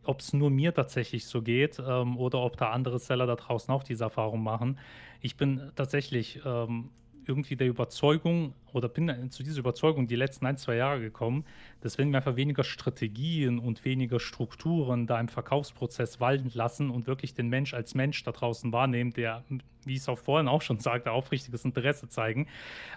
ob 0.04 0.20
es 0.20 0.32
nur 0.32 0.50
mir 0.50 0.72
tatsächlich 0.74 1.26
so 1.26 1.42
geht 1.42 1.78
ähm, 1.78 2.16
oder 2.16 2.40
ob 2.40 2.56
da 2.56 2.70
andere 2.70 2.98
Seller 2.98 3.26
da 3.26 3.36
draußen 3.36 3.72
auch 3.72 3.82
diese 3.82 4.04
Erfahrung 4.04 4.42
machen. 4.42 4.78
Ich 5.20 5.36
bin 5.36 5.70
tatsächlich 5.76 6.40
ähm, 6.44 6.90
irgendwie 7.26 7.56
der 7.56 7.68
Überzeugung 7.68 8.54
oder 8.72 8.88
bin 8.88 9.30
zu 9.30 9.42
dieser 9.42 9.60
Überzeugung 9.60 10.06
die 10.06 10.16
letzten 10.16 10.46
ein, 10.46 10.56
zwei 10.56 10.76
Jahre 10.76 11.00
gekommen, 11.00 11.44
dass 11.80 11.98
wenn 11.98 12.10
wir 12.10 12.18
einfach 12.18 12.36
weniger 12.36 12.64
Strategien 12.64 13.58
und 13.58 13.84
weniger 13.84 14.20
Strukturen 14.20 15.06
da 15.06 15.20
im 15.20 15.28
Verkaufsprozess 15.28 16.20
walten 16.20 16.50
lassen 16.54 16.90
und 16.90 17.06
wirklich 17.06 17.34
den 17.34 17.48
Mensch 17.48 17.74
als 17.74 17.94
Mensch 17.94 18.22
da 18.22 18.32
draußen 18.32 18.72
wahrnehmen, 18.72 19.12
der, 19.12 19.44
wie 19.84 19.94
ich 19.94 20.00
es 20.00 20.08
auch 20.08 20.18
vorhin 20.18 20.48
auch 20.48 20.62
schon 20.62 20.78
sagte, 20.78 21.12
aufrichtiges 21.12 21.64
Interesse 21.64 22.08
zeigen, 22.08 22.46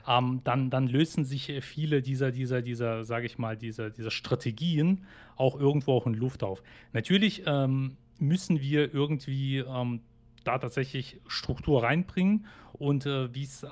ähm, 0.08 0.42
dann, 0.44 0.70
dann 0.70 0.88
lösen 0.88 1.26
sich 1.26 1.52
viele 1.62 2.02
dieser, 2.02 2.32
dieser, 2.32 2.62
dieser, 2.62 3.04
sage 3.04 3.26
ich 3.26 3.38
mal, 3.38 3.58
dieser, 3.58 3.90
dieser 3.90 4.12
Strategien 4.12 5.06
auch 5.36 5.60
irgendwo 5.60 5.94
auch 5.94 6.08
in 6.08 6.14
Luft 6.14 6.44
auf. 6.44 6.64
Natürlich 6.92 7.44
ähm, 7.46 7.98
müssen 8.20 8.62
wir 8.62 8.94
irgendwie 8.94 9.58
ähm, 9.58 10.02
da 10.44 10.58
tatsächlich 10.58 11.20
Struktur 11.28 11.84
reinbringen 11.84 12.46
und 12.74 13.06
äh, 13.06 13.34
wie 13.34 13.44
es 13.44 13.66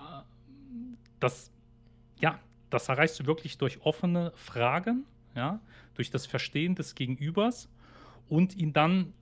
das, 1.21 1.51
ja, 2.19 2.39
das 2.69 2.89
erreichst 2.89 3.19
du 3.19 3.25
wirklich 3.25 3.57
durch 3.57 3.81
offene 3.81 4.33
Fragen, 4.35 5.05
ja, 5.35 5.61
durch 5.93 6.09
das 6.09 6.25
Verstehen 6.25 6.75
des 6.75 6.95
Gegenübers 6.95 7.69
und 8.27 8.55
ihn 8.55 8.73
dann, 8.73 9.13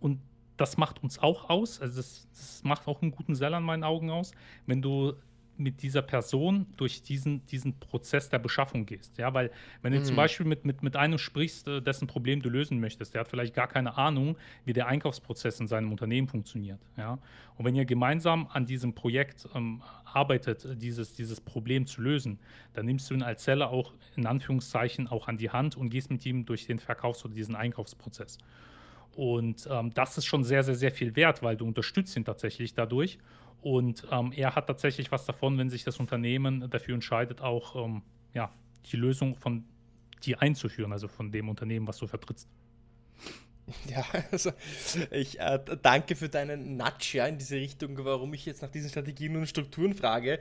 und 0.00 0.20
das 0.56 0.76
macht 0.76 1.02
uns 1.02 1.18
auch 1.18 1.50
aus, 1.50 1.80
also 1.80 1.96
das, 1.96 2.28
das 2.32 2.62
macht 2.62 2.86
auch 2.86 3.02
einen 3.02 3.10
guten 3.10 3.34
Seller 3.34 3.58
in 3.58 3.64
meinen 3.64 3.84
Augen 3.84 4.10
aus, 4.10 4.32
wenn 4.66 4.82
du 4.82 5.14
mit 5.58 5.82
dieser 5.82 6.02
Person 6.02 6.66
durch 6.76 7.02
diesen, 7.02 7.44
diesen 7.46 7.78
Prozess 7.78 8.28
der 8.28 8.38
Beschaffung 8.38 8.86
gehst. 8.86 9.18
Ja, 9.18 9.34
weil 9.34 9.50
wenn 9.82 9.92
du 9.92 9.98
mhm. 10.00 10.04
zum 10.04 10.16
Beispiel 10.16 10.46
mit, 10.46 10.64
mit, 10.64 10.82
mit 10.82 10.96
einem 10.96 11.18
sprichst, 11.18 11.68
äh, 11.68 11.80
dessen 11.80 12.06
Problem 12.06 12.40
du 12.40 12.48
lösen 12.48 12.80
möchtest, 12.80 13.14
der 13.14 13.20
hat 13.20 13.28
vielleicht 13.28 13.54
gar 13.54 13.68
keine 13.68 13.96
Ahnung, 13.96 14.36
wie 14.64 14.72
der 14.72 14.86
Einkaufsprozess 14.86 15.60
in 15.60 15.66
seinem 15.66 15.90
Unternehmen 15.90 16.28
funktioniert. 16.28 16.80
Ja, 16.96 17.18
und 17.56 17.64
wenn 17.64 17.74
ihr 17.74 17.84
gemeinsam 17.84 18.48
an 18.52 18.66
diesem 18.66 18.94
Projekt 18.94 19.48
ähm, 19.54 19.82
arbeitet, 20.04 20.66
dieses, 20.80 21.14
dieses 21.14 21.40
Problem 21.40 21.86
zu 21.86 22.00
lösen, 22.00 22.38
dann 22.74 22.86
nimmst 22.86 23.10
du 23.10 23.14
ihn 23.14 23.22
als 23.22 23.44
Seller 23.44 23.70
auch 23.70 23.92
in 24.16 24.26
Anführungszeichen 24.26 25.08
auch 25.08 25.28
an 25.28 25.38
die 25.38 25.50
Hand 25.50 25.76
und 25.76 25.90
gehst 25.90 26.10
mit 26.10 26.24
ihm 26.26 26.44
durch 26.44 26.66
den 26.66 26.78
Verkaufs- 26.78 27.24
oder 27.24 27.34
diesen 27.34 27.54
Einkaufsprozess. 27.54 28.38
Und 29.16 29.66
ähm, 29.70 29.92
das 29.94 30.18
ist 30.18 30.26
schon 30.26 30.44
sehr, 30.44 30.62
sehr, 30.62 30.74
sehr 30.74 30.92
viel 30.92 31.16
wert, 31.16 31.42
weil 31.42 31.56
du 31.56 31.66
unterstützt 31.66 32.14
ihn 32.16 32.24
tatsächlich 32.24 32.74
dadurch. 32.74 33.18
Und 33.60 34.06
ähm, 34.10 34.32
er 34.34 34.54
hat 34.54 34.66
tatsächlich 34.66 35.10
was 35.10 35.24
davon, 35.24 35.58
wenn 35.58 35.70
sich 35.70 35.84
das 35.84 35.98
Unternehmen 35.98 36.70
dafür 36.70 36.94
entscheidet, 36.94 37.40
auch 37.40 37.84
ähm, 37.84 38.02
ja, 38.32 38.52
die 38.92 38.96
Lösung 38.96 39.36
von 39.36 39.64
die 40.24 40.36
einzuführen, 40.36 40.92
also 40.92 41.08
von 41.08 41.30
dem 41.32 41.48
Unternehmen, 41.48 41.86
was 41.86 41.98
du 41.98 42.06
vertrittst. 42.06 42.48
Ja, 43.90 44.04
also 44.30 44.52
ich 45.10 45.40
äh, 45.40 45.58
danke 45.82 46.14
für 46.14 46.28
deinen 46.28 46.76
Nudge 46.76 47.18
ja, 47.18 47.26
in 47.26 47.38
diese 47.38 47.56
Richtung, 47.56 47.96
warum 48.04 48.32
ich 48.32 48.46
jetzt 48.46 48.62
nach 48.62 48.70
diesen 48.70 48.90
Strategien 48.90 49.36
und 49.36 49.48
Strukturen 49.48 49.92
frage. 49.92 50.38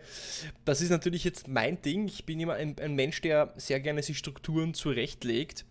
Das 0.64 0.82
ist 0.82 0.92
natürlich 0.92 1.24
jetzt 1.24 1.48
mein 1.48 1.82
Ding. 1.82 2.08
Ich 2.08 2.26
bin 2.26 2.40
immer 2.40 2.54
ein, 2.54 2.78
ein 2.80 2.94
Mensch, 2.94 3.22
der 3.22 3.54
sehr 3.58 3.80
gerne 3.80 4.04
sich 4.04 4.20
Strukturen 4.20 4.76
zurechtlegt. 4.76 5.66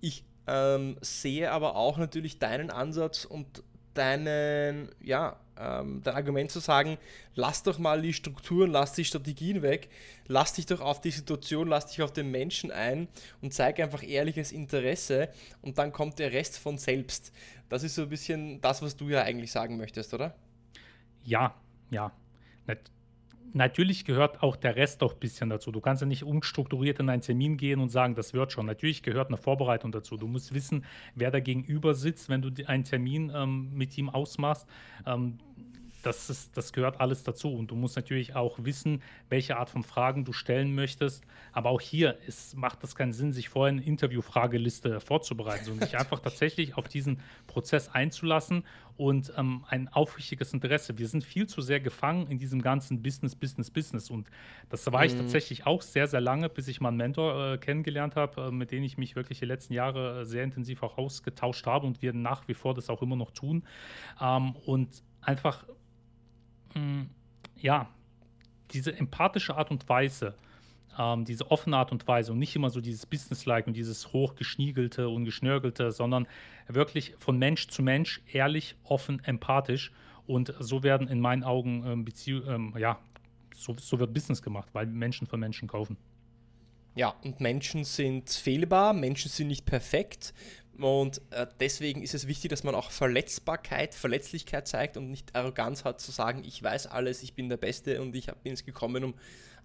Ich 0.00 0.24
ähm, 0.46 0.96
sehe 1.00 1.52
aber 1.52 1.76
auch 1.76 1.98
natürlich 1.98 2.38
deinen 2.38 2.70
Ansatz 2.70 3.24
und 3.24 3.62
deinen, 3.94 4.88
ja, 5.02 5.38
ähm, 5.58 6.00
dein 6.02 6.14
Argument 6.14 6.50
zu 6.50 6.60
sagen, 6.60 6.98
lass 7.34 7.62
doch 7.62 7.78
mal 7.78 8.02
die 8.02 8.12
Strukturen, 8.12 8.70
lass 8.70 8.92
die 8.92 9.04
Strategien 9.04 9.62
weg, 9.62 9.88
lass 10.26 10.52
dich 10.52 10.66
doch 10.66 10.80
auf 10.80 11.00
die 11.00 11.10
Situation, 11.10 11.68
lass 11.68 11.86
dich 11.86 12.02
auf 12.02 12.12
den 12.12 12.30
Menschen 12.30 12.70
ein 12.70 13.08
und 13.42 13.52
zeig 13.52 13.80
einfach 13.80 14.02
ehrliches 14.02 14.52
Interesse 14.52 15.28
und 15.62 15.78
dann 15.78 15.92
kommt 15.92 16.18
der 16.18 16.32
Rest 16.32 16.58
von 16.58 16.78
selbst. 16.78 17.32
Das 17.68 17.82
ist 17.82 17.94
so 17.94 18.02
ein 18.02 18.08
bisschen 18.08 18.60
das, 18.60 18.82
was 18.82 18.96
du 18.96 19.08
ja 19.08 19.22
eigentlich 19.22 19.52
sagen 19.52 19.76
möchtest, 19.76 20.14
oder? 20.14 20.34
Ja, 21.24 21.54
ja 21.90 22.12
natürlich 23.52 24.04
gehört 24.04 24.42
auch 24.42 24.56
der 24.56 24.76
Rest 24.76 25.02
doch 25.02 25.14
ein 25.14 25.20
bisschen 25.20 25.50
dazu. 25.50 25.72
Du 25.72 25.80
kannst 25.80 26.02
ja 26.02 26.06
nicht 26.06 26.24
unstrukturiert 26.24 27.00
in 27.00 27.08
einen 27.08 27.22
Termin 27.22 27.56
gehen 27.56 27.80
und 27.80 27.88
sagen, 27.90 28.14
das 28.14 28.34
wird 28.34 28.52
schon. 28.52 28.66
Natürlich 28.66 29.02
gehört 29.02 29.28
eine 29.28 29.36
Vorbereitung 29.36 29.92
dazu. 29.92 30.16
Du 30.16 30.26
musst 30.26 30.54
wissen, 30.54 30.84
wer 31.14 31.30
da 31.30 31.40
gegenüber 31.40 31.94
sitzt, 31.94 32.28
wenn 32.28 32.42
du 32.42 32.50
einen 32.66 32.84
Termin 32.84 33.32
ähm, 33.34 33.70
mit 33.72 33.96
ihm 33.98 34.08
ausmachst. 34.10 34.66
Ähm, 35.06 35.38
das, 36.08 36.30
ist, 36.30 36.56
das 36.56 36.72
gehört 36.72 37.00
alles 37.00 37.22
dazu. 37.22 37.54
Und 37.54 37.70
du 37.70 37.76
musst 37.76 37.94
natürlich 37.94 38.34
auch 38.34 38.58
wissen, 38.62 39.02
welche 39.28 39.58
Art 39.58 39.68
von 39.68 39.84
Fragen 39.84 40.24
du 40.24 40.32
stellen 40.32 40.74
möchtest. 40.74 41.22
Aber 41.52 41.68
auch 41.68 41.82
hier 41.82 42.18
ist, 42.26 42.56
macht 42.56 42.82
es 42.82 42.94
keinen 42.94 43.12
Sinn, 43.12 43.32
sich 43.32 43.50
vorher 43.50 43.72
eine 43.72 43.82
Interviewfrageliste 43.82 45.00
vorzubereiten, 45.00 45.66
sondern 45.66 45.86
sich 45.86 45.98
einfach 46.00 46.20
tatsächlich 46.20 46.76
auf 46.76 46.88
diesen 46.88 47.20
Prozess 47.46 47.90
einzulassen 47.90 48.64
und 48.96 49.32
ähm, 49.36 49.64
ein 49.68 49.88
aufrichtiges 49.88 50.52
Interesse. 50.54 50.98
Wir 50.98 51.06
sind 51.06 51.22
viel 51.22 51.46
zu 51.46 51.60
sehr 51.60 51.78
gefangen 51.78 52.26
in 52.26 52.38
diesem 52.38 52.62
ganzen 52.62 53.02
Business, 53.02 53.36
Business, 53.36 53.70
Business. 53.70 54.10
Und 54.10 54.28
das 54.70 54.90
war 54.90 55.04
ich 55.04 55.12
mhm. 55.12 55.18
tatsächlich 55.18 55.66
auch 55.66 55.82
sehr, 55.82 56.08
sehr 56.08 56.22
lange, 56.22 56.48
bis 56.48 56.68
ich 56.68 56.80
mal 56.80 56.88
einen 56.88 56.96
Mentor 56.96 57.52
äh, 57.52 57.58
kennengelernt 57.58 58.16
habe, 58.16 58.46
äh, 58.46 58.50
mit 58.50 58.72
dem 58.72 58.82
ich 58.82 58.96
mich 58.96 59.14
wirklich 59.14 59.40
die 59.40 59.44
letzten 59.44 59.74
Jahre 59.74 60.22
äh, 60.22 60.24
sehr 60.24 60.42
intensiv 60.42 60.82
auch 60.82 60.96
ausgetauscht 60.96 61.66
habe 61.66 61.86
und 61.86 62.00
wir 62.00 62.14
nach 62.14 62.48
wie 62.48 62.54
vor 62.54 62.72
das 62.72 62.88
auch 62.88 63.02
immer 63.02 63.14
noch 63.14 63.30
tun. 63.30 63.62
Ähm, 64.20 64.56
und 64.64 65.02
einfach 65.20 65.64
Mm, 66.74 67.02
ja, 67.56 67.88
diese 68.70 68.96
empathische 68.96 69.56
Art 69.56 69.70
und 69.70 69.88
Weise, 69.88 70.34
ähm, 70.98 71.24
diese 71.24 71.50
offene 71.50 71.76
Art 71.76 71.92
und 71.92 72.06
Weise 72.06 72.32
und 72.32 72.38
nicht 72.38 72.54
immer 72.56 72.70
so 72.70 72.80
dieses 72.80 73.06
Business-like 73.06 73.66
und 73.66 73.74
dieses 73.74 74.12
hochgeschniegelte 74.12 75.08
und 75.08 75.24
geschnörgelte, 75.24 75.92
sondern 75.92 76.26
wirklich 76.66 77.14
von 77.18 77.38
Mensch 77.38 77.68
zu 77.68 77.82
Mensch 77.82 78.20
ehrlich, 78.32 78.76
offen, 78.84 79.22
empathisch. 79.24 79.92
Und 80.26 80.54
so 80.58 80.82
werden 80.82 81.08
in 81.08 81.20
meinen 81.20 81.42
Augen 81.42 81.84
ähm, 81.86 82.04
Beziehungen, 82.04 82.48
ähm, 82.48 82.74
ja, 82.78 82.98
so, 83.54 83.74
so 83.78 83.98
wird 83.98 84.12
Business 84.12 84.42
gemacht, 84.42 84.68
weil 84.72 84.86
Menschen 84.86 85.26
von 85.26 85.40
Menschen 85.40 85.68
kaufen. 85.68 85.96
Ja, 86.94 87.14
und 87.22 87.40
Menschen 87.40 87.84
sind 87.84 88.28
fehlbar, 88.28 88.92
Menschen 88.92 89.30
sind 89.30 89.46
nicht 89.46 89.64
perfekt. 89.64 90.34
Und 90.78 91.20
äh, 91.30 91.46
deswegen 91.58 92.02
ist 92.02 92.14
es 92.14 92.28
wichtig, 92.28 92.50
dass 92.50 92.62
man 92.62 92.74
auch 92.74 92.90
Verletzbarkeit, 92.90 93.94
Verletzlichkeit 93.94 94.68
zeigt 94.68 94.96
und 94.96 95.10
nicht 95.10 95.34
Arroganz 95.34 95.84
hat 95.84 96.00
zu 96.00 96.12
sagen, 96.12 96.44
ich 96.44 96.62
weiß 96.62 96.86
alles, 96.86 97.22
ich 97.22 97.34
bin 97.34 97.48
der 97.48 97.56
Beste 97.56 98.00
und 98.00 98.14
ich 98.14 98.26
bin 98.44 98.52
es 98.52 98.64
gekommen, 98.64 99.02
um 99.02 99.14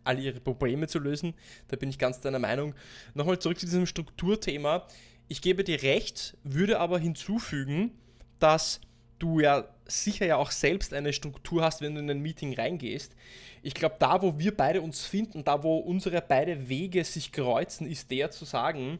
all 0.04 0.20
ihre 0.20 0.40
Probleme 0.40 0.88
zu 0.88 1.00
lösen. 1.00 1.36
Da 1.68 1.76
bin 1.76 1.90
ich 1.90 2.00
ganz 2.00 2.20
deiner 2.20 2.40
Meinung. 2.40 2.74
Nochmal 3.14 3.40
zurück 3.40 3.60
zu 3.60 3.68
diesem 3.68 3.86
Strukturthema. 3.86 4.88
Ich 5.28 5.42
gebe 5.42 5.64
dir 5.64 5.84
recht, 5.84 6.36
würde 6.44 6.80
aber 6.80 7.00
hinzufügen, 7.00 7.92
dass 8.40 8.82
du 9.20 9.40
ja 9.40 9.70
sicher 9.86 10.26
ja 10.26 10.38
auch 10.38 10.52
selbst 10.52 10.94
eine 10.94 11.14
Struktur 11.14 11.64
hast, 11.64 11.82
wenn 11.82 11.96
du 11.96 12.02
in 12.02 12.10
ein 12.10 12.22
Meeting 12.22 12.56
reingehst. 12.56 13.16
Ich 13.62 13.74
glaube, 13.74 13.96
da, 14.00 14.22
wo 14.22 14.38
wir 14.40 14.56
beide 14.56 14.82
uns 14.82 15.06
finden, 15.06 15.44
da, 15.44 15.64
wo 15.64 15.78
unsere 15.78 16.22
beide 16.22 16.68
Wege 16.68 17.04
sich 17.04 17.32
kreuzen, 17.32 17.88
ist 17.88 18.12
der 18.12 18.32
zu 18.32 18.46
sagen, 18.46 19.00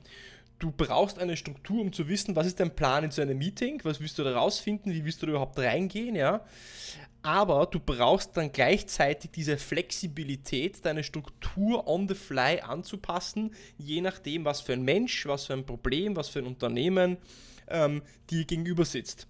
du 0.64 0.72
brauchst 0.72 1.20
eine 1.20 1.36
Struktur, 1.36 1.82
um 1.82 1.92
zu 1.92 2.08
wissen, 2.08 2.38
was 2.38 2.48
ist 2.48 2.60
dein 2.62 2.74
Plan 2.74 3.04
in 3.04 3.12
so 3.12 3.22
einem 3.22 3.38
Meeting, 3.38 3.82
was 3.84 4.00
willst 4.00 4.18
du 4.18 4.24
da 4.24 4.34
rausfinden, 4.34 4.94
wie 4.94 5.04
willst 5.04 5.22
du 5.22 5.26
da 5.26 5.34
überhaupt 5.34 5.60
reingehen, 5.60 6.16
ja. 6.16 6.46
Aber 7.22 7.66
du 7.66 7.80
brauchst 7.80 8.38
dann 8.38 8.52
gleichzeitig 8.52 9.32
diese 9.32 9.58
Flexibilität, 9.58 10.86
deine 10.86 11.04
Struktur 11.04 11.86
on 11.88 12.08
the 12.08 12.16
fly 12.16 12.62
anzupassen, 12.62 13.54
je 13.78 14.00
nachdem, 14.00 14.46
was 14.46 14.62
für 14.62 14.74
ein 14.74 14.84
Mensch, 14.84 15.26
was 15.26 15.46
für 15.46 15.54
ein 15.54 15.66
Problem, 15.66 16.16
was 16.16 16.30
für 16.30 16.40
ein 16.40 16.48
Unternehmen 16.48 17.18
ähm, 17.68 18.02
dir 18.30 18.46
gegenüber 18.46 18.86
sitzt. 18.86 19.28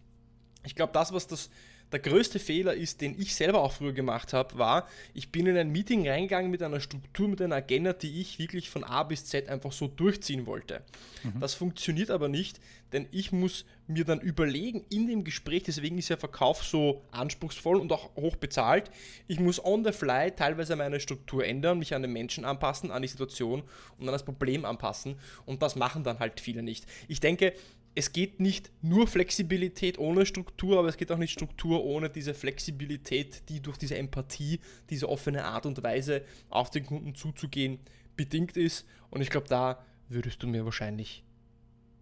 Ich 0.66 0.76
glaube, 0.76 0.94
das, 0.94 1.14
was 1.14 1.26
das 1.26 1.50
der 1.94 2.00
größte 2.00 2.40
Fehler 2.40 2.74
ist, 2.74 3.02
den 3.02 3.20
ich 3.20 3.36
selber 3.36 3.62
auch 3.62 3.72
früher 3.72 3.94
gemacht 3.94 4.34
habe, 4.34 4.58
war, 4.58 4.88
ich 5.14 5.32
bin 5.32 5.46
in 5.46 5.56
ein 5.56 5.72
Meeting 5.72 6.08
reingegangen 6.08 6.52
mit 6.52 6.62
einer 6.62 6.80
Struktur, 6.80 7.28
mit 7.28 7.42
einer 7.42 7.56
Agenda, 7.56 7.94
die 7.94 8.20
ich 8.20 8.40
wirklich 8.40 8.70
von 8.70 8.84
A 8.84 9.04
bis 9.04 9.26
Z 9.26 9.48
einfach 9.48 9.72
so 9.72 9.88
durchziehen 9.88 10.46
wollte. 10.46 10.82
Mhm. 11.24 11.40
Das 11.40 11.54
funktioniert 11.54 12.10
aber 12.10 12.28
nicht, 12.28 12.60
denn 12.92 13.08
ich 13.12 13.32
muss 13.32 13.66
mir 13.88 14.06
dann 14.06 14.20
überlegen 14.20 14.86
in 14.90 15.08
dem 15.08 15.24
Gespräch, 15.24 15.64
deswegen 15.64 15.98
ist 15.98 16.10
ja 16.10 16.18
Verkauf 16.18 16.64
so 16.64 17.04
anspruchsvoll 17.12 17.78
und 17.78 17.92
auch 17.92 18.16
hoch 18.16 18.36
bezahlt, 18.36 18.90
ich 19.28 19.40
muss 19.40 19.64
on 19.64 19.84
the 19.84 19.92
fly 19.92 20.32
teilweise 20.32 20.76
meine 20.76 21.00
Struktur 21.00 21.46
ändern, 21.46 21.80
mich 21.80 21.94
an 21.94 22.02
den 22.02 22.14
Menschen 22.14 22.44
anpassen, 22.44 22.92
an 22.92 23.02
die 23.02 23.08
Situation 23.08 23.64
und 23.98 24.08
an 24.08 24.14
das 24.14 24.26
Problem 24.26 24.66
anpassen 24.66 25.16
und 25.46 25.62
das 25.62 25.76
machen 25.76 26.04
dann 26.04 26.20
halt 26.20 26.40
viele 26.40 26.64
nicht. 26.64 26.86
Ich 27.08 27.20
denke, 27.20 27.54
es 27.96 28.12
geht 28.12 28.40
nicht 28.40 28.72
nur 28.82 29.08
Flexibilität 29.08 30.00
ohne 30.00 30.26
Struktur, 30.26 30.80
aber 30.80 30.88
es 30.88 30.98
geht 30.98 31.12
auch 31.12 31.18
nicht 31.18 31.32
Struktur 31.32 31.84
ohne 31.84 32.10
diese 32.10 32.34
Flexibilität, 32.34 33.48
die 33.50 33.62
durch 33.62 33.78
diese 33.78 33.98
Empathie, 33.98 34.60
diese 34.90 35.10
offene 35.10 35.46
Art 35.46 35.66
und 35.66 35.82
Weise 35.84 36.24
auf 36.50 36.72
den 36.72 36.86
Kunden 36.86 37.14
zuzugehen, 37.14 37.80
bedingt 38.16 38.58
ist. 38.58 38.88
Und 39.10 39.22
ich 39.22 39.30
glaube, 39.30 39.48
da 39.48 39.84
würdest 40.10 40.42
du 40.42 40.48
mir 40.48 40.66
wahrscheinlich 40.66 41.24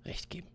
recht 0.06 0.30
geben. 0.30 0.48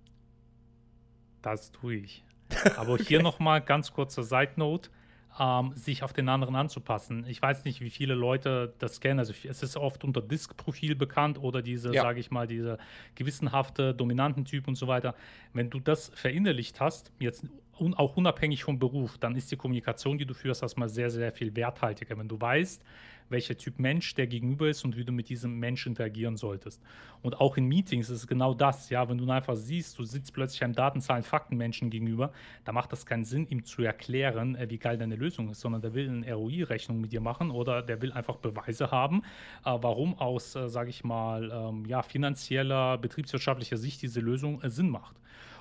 Das 1.42 1.70
tue 1.70 1.96
ich. 1.96 2.24
Aber 2.76 2.94
okay. 2.94 3.04
hier 3.04 3.22
nochmal 3.22 3.60
ganz 3.60 3.92
kurze 3.92 4.22
Side 4.22 4.52
Note 4.56 4.90
ähm, 5.38 5.72
sich 5.74 6.02
auf 6.02 6.12
den 6.12 6.28
anderen 6.28 6.56
anzupassen. 6.56 7.24
Ich 7.28 7.40
weiß 7.42 7.64
nicht, 7.64 7.80
wie 7.80 7.90
viele 7.90 8.14
Leute 8.14 8.74
das 8.78 9.00
kennen. 9.00 9.18
Also 9.18 9.34
es 9.48 9.62
ist 9.62 9.76
oft 9.76 10.04
unter 10.04 10.22
Disk-Profil 10.22 10.94
bekannt 10.94 11.38
oder 11.38 11.62
diese, 11.62 11.92
ja. 11.92 12.02
sage 12.02 12.20
ich 12.20 12.30
mal, 12.30 12.46
diese 12.46 12.78
gewissenhafte, 13.14 13.94
dominanten 13.94 14.44
Typ 14.44 14.68
und 14.68 14.76
so 14.76 14.86
weiter. 14.86 15.14
Wenn 15.52 15.70
du 15.70 15.80
das 15.80 16.10
verinnerlicht 16.14 16.80
hast, 16.80 17.12
jetzt 17.18 17.44
un 17.78 17.94
auch 17.94 18.16
unabhängig 18.16 18.64
vom 18.64 18.78
Beruf, 18.78 19.18
dann 19.18 19.36
ist 19.36 19.50
die 19.50 19.56
Kommunikation, 19.56 20.16
die 20.16 20.24
du 20.24 20.32
führst, 20.32 20.62
erstmal 20.62 20.88
sehr, 20.88 21.10
sehr 21.10 21.30
viel 21.30 21.54
werthaltiger. 21.54 22.16
Wenn 22.16 22.28
du 22.28 22.40
weißt, 22.40 22.82
welcher 23.28 23.56
Typ 23.56 23.78
Mensch 23.78 24.14
der 24.14 24.26
gegenüber 24.26 24.68
ist 24.68 24.84
und 24.84 24.96
wie 24.96 25.04
du 25.04 25.12
mit 25.12 25.28
diesem 25.28 25.58
Menschen 25.58 25.90
interagieren 25.90 26.36
solltest. 26.36 26.82
Und 27.22 27.40
auch 27.40 27.56
in 27.56 27.66
Meetings 27.66 28.08
ist 28.08 28.18
es 28.18 28.26
genau 28.26 28.54
das, 28.54 28.90
ja, 28.90 29.08
wenn 29.08 29.18
du 29.18 29.28
einfach 29.30 29.56
siehst, 29.56 29.98
du 29.98 30.04
sitzt 30.04 30.32
plötzlich 30.32 30.62
einem 30.62 30.74
Datenzahlen, 30.74 31.22
Faktenmenschen 31.22 31.90
gegenüber, 31.90 32.32
da 32.64 32.72
macht 32.72 32.92
das 32.92 33.06
keinen 33.06 33.24
Sinn, 33.24 33.46
ihm 33.48 33.64
zu 33.64 33.82
erklären, 33.82 34.54
äh, 34.54 34.68
wie 34.70 34.78
geil 34.78 34.98
deine 34.98 35.16
Lösung 35.16 35.50
ist, 35.50 35.60
sondern 35.60 35.82
der 35.82 35.94
will 35.94 36.08
eine 36.08 36.32
ROI-Rechnung 36.32 37.00
mit 37.00 37.12
dir 37.12 37.20
machen 37.20 37.50
oder 37.50 37.82
der 37.82 38.00
will 38.02 38.12
einfach 38.12 38.36
Beweise 38.36 38.90
haben, 38.90 39.22
äh, 39.64 39.70
warum 39.80 40.18
aus, 40.18 40.54
äh, 40.54 40.68
sage 40.68 40.90
ich 40.90 41.04
mal, 41.04 41.50
ähm, 41.52 41.84
ja, 41.86 42.02
finanzieller, 42.02 42.98
betriebswirtschaftlicher 42.98 43.76
Sicht 43.76 44.02
diese 44.02 44.20
Lösung 44.20 44.60
Sinn 44.64 44.90
macht. 44.90 45.16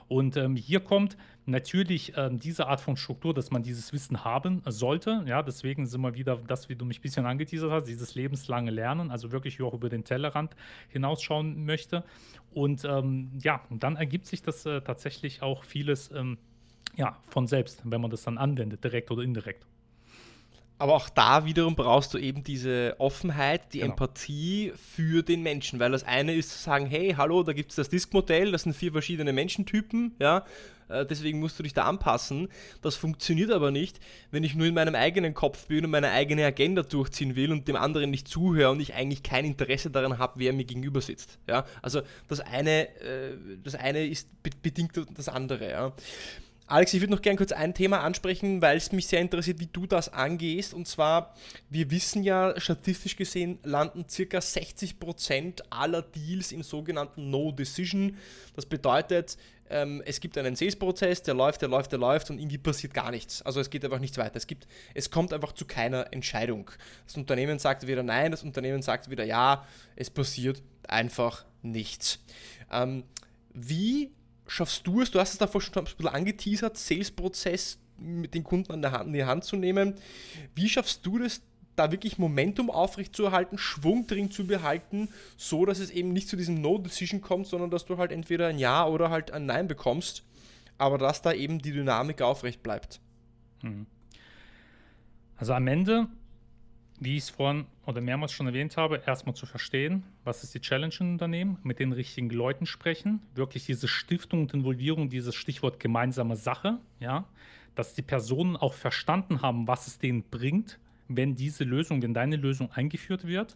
Und 0.08 0.38
ähm, 0.38 0.56
hier 0.56 0.80
kommt 0.82 1.18
natürlich 1.46 2.14
ähm, 2.16 2.40
diese 2.40 2.68
Art 2.68 2.82
von 2.82 2.98
Struktur, 2.98 3.34
dass 3.34 3.52
man 3.52 3.64
dieses 3.64 3.94
Wissen 3.94 4.24
haben 4.24 4.62
sollte. 4.66 5.24
Ja, 5.28 5.42
deswegen 5.42 5.86
sind 5.86 6.02
wir 6.02 6.16
wieder 6.16 6.38
das, 6.48 6.70
wie 6.70 6.76
du 6.76 6.86
mich 6.86 7.00
ein 7.00 7.02
bisschen 7.02 7.26
angeteasert 7.26 7.72
hast, 7.72 7.86
dieses 7.86 8.16
lebenslange 8.16 8.72
Lernen, 8.72 9.12
also 9.12 9.32
wirklich 9.32 9.62
auch 9.62 9.74
über 9.74 9.90
den 9.90 10.04
Tellerrand 10.04 10.56
hinausschauen 10.90 11.66
möchte. 11.66 12.04
Und 12.52 12.86
ähm, 12.86 13.32
ja, 13.42 13.62
und 13.70 13.84
dann 13.84 13.96
ergibt 13.96 14.26
sich 14.26 14.42
das 14.42 14.66
äh, 14.66 14.82
tatsächlich 14.82 15.42
auch 15.42 15.64
vieles 15.64 16.12
ähm, 16.12 16.38
ja, 16.96 17.18
von 17.28 17.48
selbst, 17.48 17.82
wenn 17.84 18.02
man 18.02 18.12
das 18.12 18.24
dann 18.24 18.38
anwendet, 18.38 18.84
direkt 18.84 19.12
oder 19.12 19.24
indirekt. 19.24 19.66
Aber 20.78 20.94
auch 20.96 21.10
da 21.10 21.46
wiederum 21.46 21.76
brauchst 21.76 22.14
du 22.14 22.18
eben 22.18 22.44
diese 22.44 22.96
Offenheit, 22.98 23.74
die 23.74 23.80
genau. 23.80 23.92
Empathie 23.92 24.74
für 24.76 25.24
den 25.24 25.42
Menschen, 25.42 25.80
weil 25.80 25.92
das 25.92 26.04
eine 26.04 26.34
ist 26.34 26.52
zu 26.52 26.58
sagen, 26.58 26.86
hey, 26.88 27.14
hallo, 27.16 27.44
da 27.44 27.54
gibt 27.54 27.72
es 27.72 27.78
das 27.78 27.90
Disk-Modell, 27.90 28.52
das 28.52 28.64
sind 28.64 28.76
vier 28.76 28.92
verschiedene 28.92 29.32
Menschentypen, 29.32 30.16
ja, 30.20 30.44
äh, 30.90 31.06
deswegen 31.06 31.40
musst 31.40 31.58
du 31.60 31.64
dich 31.64 31.74
da 31.74 31.84
anpassen. 31.84 32.50
Das 32.82 32.96
funktioniert 32.96 33.52
aber 33.52 33.72
nicht, 33.72 34.00
wenn 34.32 34.44
ich 34.44 34.56
nur 34.56 34.68
in 34.68 34.74
meinem 34.74 34.96
eigenen 34.96 35.34
Kopf 35.34 35.68
bin 35.68 35.86
und 35.86 35.92
meine 35.92 36.12
eigene 36.12 36.46
Agenda 36.46 36.84
durchziehen 36.84 37.36
will 37.36 37.52
und 37.52 37.68
dem 37.68 37.76
anderen 37.76 38.12
nicht 38.12 38.28
zuhöre 38.28 38.72
und 38.72 38.80
ich 38.80 38.94
eigentlich 38.94 39.24
kein 39.24 39.46
Interesse 39.46 39.90
daran 39.90 40.18
habe, 40.18 40.34
wer 40.38 40.54
mir 40.54 40.66
gegenüber 40.66 41.02
sitzt. 41.02 41.40
Ja, 41.48 41.66
also 41.82 42.02
das 42.28 42.40
eine, 42.40 42.90
äh, 43.00 43.38
das 43.64 43.76
eine 43.76 44.06
ist 44.06 44.30
bedingt 44.44 45.00
das 45.16 45.30
andere. 45.30 45.70
Ja. 45.70 45.94
Alex, 46.68 46.96
ich 46.96 47.02
würde 47.02 47.14
noch 47.14 47.22
gerne 47.22 47.38
kurz 47.38 47.52
ein 47.52 47.76
Thema 47.76 48.00
ansprechen, 48.00 48.60
weil 48.60 48.78
es 48.78 48.92
mich 48.92 49.06
sehr 49.06 49.22
interessiert, 49.22 49.60
wie 49.60 49.68
du 49.68 49.86
das 49.86 50.12
angehst. 50.12 50.74
Und 50.74 50.88
zwar, 50.88 51.36
wir 51.70 51.92
wissen 51.92 52.24
ja, 52.24 52.60
statistisch 52.60 53.16
gesehen 53.16 53.60
landen 53.64 54.06
circa 54.10 54.40
60% 54.40 55.62
aller 55.70 56.02
Deals 56.02 56.52
im 56.52 56.64
sogenannten 56.64 57.30
No 57.30 57.52
Decision. 57.52 58.18
Das 58.56 58.66
bedeutet, 58.66 59.38
ähm, 59.70 60.02
es 60.08 60.20
gibt 60.20 60.40
einen 60.40 60.56
Sales-Prozess, 60.56 61.22
der 61.22 61.36
läuft, 61.36 61.62
der 61.62 61.70
läuft, 61.70 61.92
der 61.92 62.00
läuft 62.00 62.32
und 62.32 62.40
irgendwie 62.40 62.58
passiert 62.58 62.96
gar 62.96 63.12
nichts. 63.12 63.44
Also 63.44 63.60
es 63.60 63.70
geht 63.70 63.86
einfach 63.86 64.00
nichts 64.00 64.18
weiter. 64.18 64.36
Es, 64.36 64.48
gibt, 64.48 64.68
es 64.96 65.12
kommt 65.12 65.34
einfach 65.34 65.52
zu 65.52 65.66
keiner 65.66 66.12
Entscheidung. 66.14 66.72
Das 67.06 67.16
Unternehmen 67.16 67.60
sagt 67.60 67.86
wieder 67.86 68.02
nein, 68.02 68.32
das 68.32 68.42
Unternehmen 68.42 68.82
sagt 68.82 69.12
wieder 69.12 69.24
ja, 69.24 69.68
es 69.96 70.10
passiert 70.10 70.64
einfach 70.88 71.46
nichts. 71.62 72.20
Ähm, 72.72 73.04
wie 73.54 74.12
schaffst 74.48 74.86
du 74.86 75.02
es, 75.02 75.12
du 75.12 75.20
hast 75.20 75.34
es 75.34 75.38
davor 75.38 75.62
schon 75.62 75.74
ein 75.76 75.84
bisschen 75.86 76.08
angeteasert, 76.08 76.78
Sales-Prozess 76.78 77.80
mit 77.98 78.34
den 78.34 78.44
Kunden 78.44 78.72
an 78.72 78.82
der 78.82 78.92
Hand, 78.92 79.08
in 79.08 79.14
die 79.14 79.26
Hand 79.26 79.44
zu 79.44 79.56
nehmen. 79.56 79.96
Wie 80.54 80.70
schaffst 80.70 81.06
du 81.06 81.20
das, 81.20 81.42
da 81.76 81.92
wirklich 81.92 82.18
Momentum 82.18 82.70
aufrechtzuerhalten, 82.70 83.58
Schwung 83.58 84.08
drin 84.08 84.32
zu 84.32 84.48
behalten, 84.48 85.10
so 85.38 85.66
dass 85.66 85.80
es 85.80 85.90
eben 85.90 86.14
nicht 86.14 86.30
zu 86.30 86.38
diesem 86.38 86.62
No-Decision 86.62 87.22
kommt, 87.22 87.48
sondern 87.48 87.70
dass 87.70 87.86
du 87.86 87.98
halt 87.98 88.12
entweder 88.12 88.48
ein 88.48 88.60
Ja 88.60 88.88
oder 88.88 89.10
halt 89.10 89.32
ein 89.32 89.46
Nein 89.46 89.68
bekommst, 89.68 90.24
aber 90.78 90.98
dass 90.98 91.22
da 91.22 91.34
eben 91.34 91.60
die 91.60 91.72
Dynamik 91.72 92.22
aufrecht 92.22 92.64
bleibt. 92.64 93.00
Hm. 93.62 93.86
Also 95.38 95.54
am 95.54 95.68
Ende 95.68 96.08
wie 97.00 97.18
ich 97.18 97.24
es 97.24 97.30
vorhin 97.30 97.66
oder 97.86 98.02
mehrmals 98.02 98.32
schon 98.32 98.48
erwähnt 98.48 98.78
habe, 98.78 99.02
erstmal 99.06 99.36
zu 99.36 99.46
verstehen, 99.46 100.04
was 100.24 100.44
ist 100.44 100.54
die 100.56 100.62
Challenge 100.62 100.94
im 101.00 101.14
Unternehmen, 101.14 101.58
mit 101.64 101.80
den 101.80 101.92
richtigen 101.92 102.30
Leuten 102.30 102.66
sprechen, 102.66 103.22
wirklich 103.34 103.66
diese 103.66 103.88
Stiftung 103.88 104.42
und 104.42 104.54
Involvierung, 104.54 105.10
dieses 105.10 105.36
Stichwort 105.36 105.80
gemeinsame 105.80 106.36
Sache, 106.36 106.80
ja, 107.00 107.26
dass 107.76 107.94
die 107.94 108.02
Personen 108.02 108.56
auch 108.56 108.74
verstanden 108.74 109.42
haben, 109.42 109.68
was 109.68 109.88
es 109.88 110.00
denen 110.00 110.24
bringt, 110.24 110.80
wenn 111.08 111.36
diese 111.36 111.66
Lösung, 111.66 112.02
wenn 112.02 112.14
deine 112.14 112.38
Lösung 112.38 112.72
eingeführt 112.72 113.28
wird. 113.28 113.56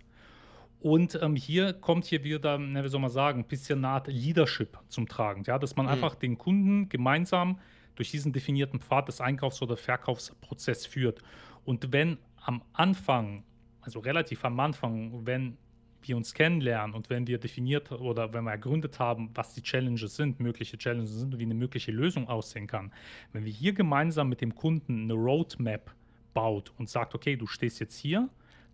Und 0.82 1.20
ähm, 1.22 1.36
hier 1.36 1.74
kommt 1.74 2.06
hier 2.06 2.24
wieder, 2.24 2.58
na, 2.58 2.84
wie 2.84 2.90
soll 2.90 3.02
man 3.02 3.10
sagen, 3.10 3.42
ein 3.42 3.48
bisschen 3.48 3.80
eine 3.80 3.90
Art 3.90 4.08
Leadership 4.08 4.78
zum 4.88 5.08
Tragen, 5.08 5.44
ja, 5.44 5.58
dass 5.60 5.76
man 5.76 5.86
mhm. 5.86 5.94
einfach 5.94 6.16
den 6.16 6.38
Kunden 6.38 6.90
gemeinsam 6.90 7.60
durch 7.96 8.12
diesen 8.12 8.32
definierten 8.32 8.80
Pfad 8.80 9.08
des 9.10 9.20
Einkaufs- 9.20 9.62
oder 9.62 9.76
Verkaufsprozesses 9.76 10.86
führt. 10.86 11.22
Und 11.66 11.92
wenn 11.92 12.18
am 12.42 12.62
Anfang, 12.74 13.44
also 13.82 14.00
relativ 14.00 14.44
am 14.46 14.60
Anfang, 14.60 15.26
wenn 15.26 15.58
wir 16.02 16.16
uns 16.16 16.34
kennenlernen 16.34 16.96
und 16.96 17.10
wenn 17.10 17.28
wir 17.28 17.40
definiert 17.40 17.92
oder 17.92 18.34
wenn 18.34 18.46
wir 18.46 18.52
ergründet 18.52 19.00
haben, 19.00 19.32
was 19.34 19.54
die 19.54 19.62
Challenges 19.62 20.16
sind, 20.16 20.40
mögliche 20.40 20.78
Challenges 20.78 21.12
sind 21.12 21.34
und 21.34 21.40
wie 21.40 21.46
eine 21.46 21.54
mögliche 21.54 21.92
Lösung 21.92 22.28
aussehen 22.28 22.68
kann, 22.68 22.92
wenn 23.34 23.44
wir 23.44 23.52
hier 23.52 23.74
gemeinsam 23.74 24.30
mit 24.30 24.42
dem 24.42 24.56
Kunden 24.56 25.04
eine 25.04 25.14
Roadmap 25.14 25.94
baut 26.34 26.72
und 26.78 26.90
sagt, 26.90 27.16
okay, 27.16 27.36
du 27.36 27.48
stehst 27.48 27.80
jetzt 27.80 27.98
hier, 27.98 28.30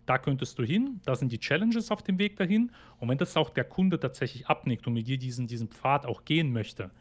da 0.06 0.18
könntest 0.18 0.58
du 0.58 0.62
hin, 0.62 1.00
da 1.04 1.16
sind 1.16 1.32
die 1.32 1.40
Challenges 1.40 1.90
auf 1.90 2.02
dem 2.02 2.18
Weg 2.18 2.36
dahin. 2.36 2.70
Und 3.00 3.08
wenn 3.08 3.18
das 3.18 3.36
auch 3.36 3.50
der 3.50 3.64
Kunde 3.64 3.98
tatsächlich 3.98 4.46
abnickt 4.46 4.86
und 4.86 4.92
mit 4.92 5.08
dir 5.08 5.18
diesen, 5.18 5.48
diesen 5.48 5.68
Pfad 5.68 6.06
auch 6.06 6.24
gehen 6.24 6.52
möchte, 6.52 6.92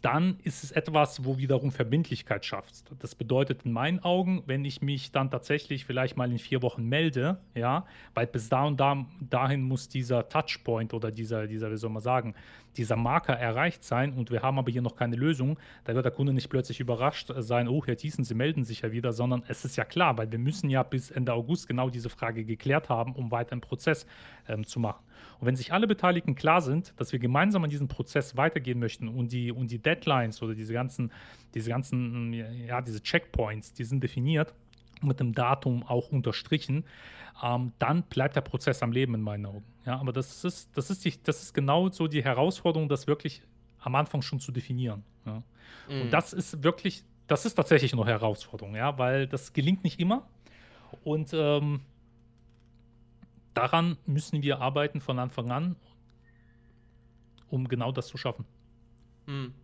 dann 0.00 0.38
ist 0.44 0.62
es 0.62 0.70
etwas, 0.70 1.24
wo 1.24 1.38
wiederum 1.38 1.72
Verbindlichkeit 1.72 2.44
schafft. 2.44 2.84
Das 3.00 3.14
bedeutet 3.14 3.64
in 3.64 3.72
meinen 3.72 3.98
Augen, 4.00 4.42
wenn 4.46 4.64
ich 4.64 4.80
mich 4.80 5.10
dann 5.10 5.30
tatsächlich 5.30 5.84
vielleicht 5.84 6.16
mal 6.16 6.30
in 6.30 6.38
vier 6.38 6.62
Wochen 6.62 6.84
melde, 6.84 7.38
ja, 7.54 7.84
weil 8.14 8.26
bis 8.26 8.48
da 8.48 8.64
und 8.64 8.78
da, 8.78 9.06
dahin 9.20 9.62
muss 9.62 9.88
dieser 9.88 10.28
Touchpoint 10.28 10.94
oder 10.94 11.10
dieser, 11.10 11.46
dieser, 11.46 11.70
wie 11.72 11.76
soll 11.76 11.90
man 11.90 12.02
sagen, 12.02 12.34
dieser 12.76 12.96
Marker 12.96 13.32
erreicht 13.34 13.82
sein 13.82 14.12
und 14.12 14.30
wir 14.30 14.42
haben 14.42 14.58
aber 14.58 14.70
hier 14.70 14.82
noch 14.82 14.96
keine 14.96 15.16
Lösung, 15.16 15.58
da 15.84 15.94
wird 15.94 16.04
der 16.04 16.12
Kunde 16.12 16.32
nicht 16.32 16.48
plötzlich 16.48 16.80
überrascht 16.80 17.32
sein, 17.38 17.68
oh, 17.68 17.84
Herr 17.84 17.96
Thiessen, 17.96 18.24
Sie 18.24 18.34
melden 18.34 18.64
sich 18.64 18.82
ja 18.82 18.92
wieder, 18.92 19.12
sondern 19.12 19.42
es 19.48 19.64
ist 19.64 19.76
ja 19.76 19.84
klar, 19.84 20.16
weil 20.18 20.30
wir 20.30 20.38
müssen 20.38 20.70
ja 20.70 20.82
bis 20.82 21.10
Ende 21.10 21.32
August 21.32 21.66
genau 21.68 21.90
diese 21.90 22.08
Frage 22.08 22.44
geklärt 22.44 22.88
haben, 22.88 23.14
um 23.14 23.30
weiter 23.30 23.52
einen 23.52 23.60
Prozess 23.60 24.06
ähm, 24.48 24.66
zu 24.66 24.80
machen. 24.80 25.04
Und 25.40 25.46
wenn 25.46 25.56
sich 25.56 25.72
alle 25.72 25.86
Beteiligten 25.86 26.34
klar 26.34 26.60
sind, 26.60 26.94
dass 26.96 27.12
wir 27.12 27.18
gemeinsam 27.18 27.64
an 27.64 27.70
diesem 27.70 27.88
Prozess 27.88 28.36
weitergehen 28.36 28.78
möchten 28.78 29.08
und 29.08 29.32
die, 29.32 29.52
und 29.52 29.70
die 29.70 29.78
Deadlines 29.78 30.42
oder 30.42 30.54
diese 30.54 30.72
ganzen, 30.72 31.12
diese 31.54 31.70
ganzen, 31.70 32.32
ja, 32.32 32.80
diese 32.80 33.02
Checkpoints, 33.02 33.72
die 33.72 33.84
sind 33.84 34.02
definiert, 34.02 34.54
mit 35.02 35.20
dem 35.20 35.34
Datum 35.34 35.82
auch 35.82 36.10
unterstrichen, 36.10 36.84
ähm, 37.42 37.72
dann 37.78 38.02
bleibt 38.04 38.36
der 38.36 38.40
Prozess 38.40 38.82
am 38.82 38.92
Leben 38.92 39.14
in 39.14 39.22
meinen 39.22 39.46
Augen. 39.46 39.64
Ja, 39.86 39.98
aber 39.98 40.12
das 40.12 40.44
ist, 40.44 40.70
das 40.76 40.90
ist, 40.90 41.04
die, 41.04 41.14
das 41.22 41.42
ist 41.42 41.54
genau 41.54 41.88
so 41.90 42.08
die 42.08 42.24
Herausforderung, 42.24 42.88
das 42.88 43.06
wirklich 43.06 43.42
am 43.80 43.94
Anfang 43.94 44.22
schon 44.22 44.40
zu 44.40 44.52
definieren. 44.52 45.04
Ja. 45.24 45.42
Mhm. 45.88 46.02
Und 46.02 46.10
das 46.10 46.32
ist 46.32 46.62
wirklich, 46.62 47.04
das 47.26 47.46
ist 47.46 47.54
tatsächlich 47.54 47.92
eine 47.92 48.04
Herausforderung, 48.04 48.74
ja, 48.74 48.98
weil 48.98 49.26
das 49.26 49.52
gelingt 49.52 49.84
nicht 49.84 50.00
immer. 50.00 50.26
Und 51.04 51.30
ähm, 51.32 51.80
daran 53.54 53.98
müssen 54.06 54.42
wir 54.42 54.60
arbeiten 54.60 55.00
von 55.00 55.18
Anfang 55.18 55.50
an, 55.50 55.76
um 57.50 57.68
genau 57.68 57.92
das 57.92 58.08
zu 58.08 58.16
schaffen. 58.16 58.44
Mhm. 59.26 59.54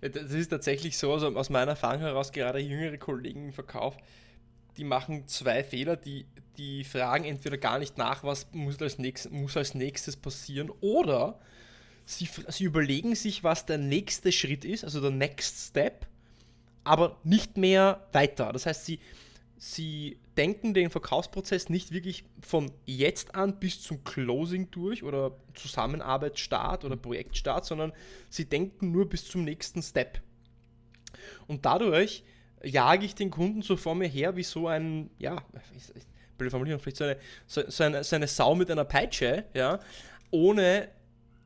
Das 0.00 0.30
ist 0.30 0.48
tatsächlich 0.48 0.96
so, 0.96 1.12
also 1.12 1.34
aus 1.36 1.50
meiner 1.50 1.72
Erfahrung 1.72 2.00
heraus, 2.00 2.30
gerade 2.30 2.60
jüngere 2.60 2.96
Kollegen 2.96 3.46
im 3.46 3.52
Verkauf, 3.52 3.96
die 4.76 4.84
machen 4.84 5.26
zwei 5.26 5.62
Fehler, 5.64 5.96
die, 5.96 6.26
die 6.56 6.84
fragen 6.84 7.24
entweder 7.24 7.58
gar 7.58 7.78
nicht 7.78 7.98
nach, 7.98 8.24
was 8.24 8.46
muss 8.52 8.80
als, 8.80 8.98
nächstes, 8.98 9.30
muss 9.32 9.56
als 9.56 9.74
nächstes 9.74 10.16
passieren, 10.16 10.70
oder 10.80 11.38
sie, 12.04 12.28
sie 12.48 12.64
überlegen 12.64 13.14
sich, 13.14 13.44
was 13.44 13.66
der 13.66 13.78
nächste 13.78 14.32
Schritt 14.32 14.64
ist, 14.64 14.84
also 14.84 15.00
der 15.00 15.10
Next 15.10 15.68
Step, 15.68 16.06
aber 16.84 17.18
nicht 17.24 17.56
mehr 17.56 18.06
weiter. 18.12 18.52
Das 18.52 18.66
heißt, 18.66 18.84
sie, 18.84 19.00
sie 19.56 20.18
denken 20.36 20.74
den 20.74 20.90
Verkaufsprozess 20.90 21.68
nicht 21.68 21.92
wirklich 21.92 22.24
von 22.42 22.70
jetzt 22.84 23.34
an 23.34 23.58
bis 23.58 23.80
zum 23.80 24.04
Closing 24.04 24.70
durch 24.70 25.02
oder 25.02 25.36
Zusammenarbeitsstart 25.54 26.84
oder 26.84 26.96
Projektstart, 26.96 27.64
sondern 27.64 27.92
sie 28.28 28.44
denken 28.44 28.90
nur 28.90 29.08
bis 29.08 29.26
zum 29.26 29.44
nächsten 29.44 29.82
Step. 29.82 30.20
Und 31.46 31.64
dadurch 31.64 32.24
jage 32.64 33.04
ich 33.04 33.14
den 33.14 33.30
Kunden 33.30 33.62
so 33.62 33.76
vor 33.76 33.94
mir 33.94 34.08
her 34.08 34.36
wie 34.36 34.42
so 34.42 34.68
ein, 34.68 35.10
ja, 35.18 35.42
blöde 36.36 36.50
Formulierung, 36.50 36.80
vielleicht 36.80 36.96
so 36.96 37.04
eine, 37.04 37.16
so, 37.46 37.62
so, 37.68 37.84
eine, 37.84 38.04
so 38.04 38.16
eine 38.16 38.26
Sau 38.26 38.54
mit 38.54 38.70
einer 38.70 38.84
Peitsche, 38.84 39.44
ja, 39.54 39.78
ohne 40.30 40.88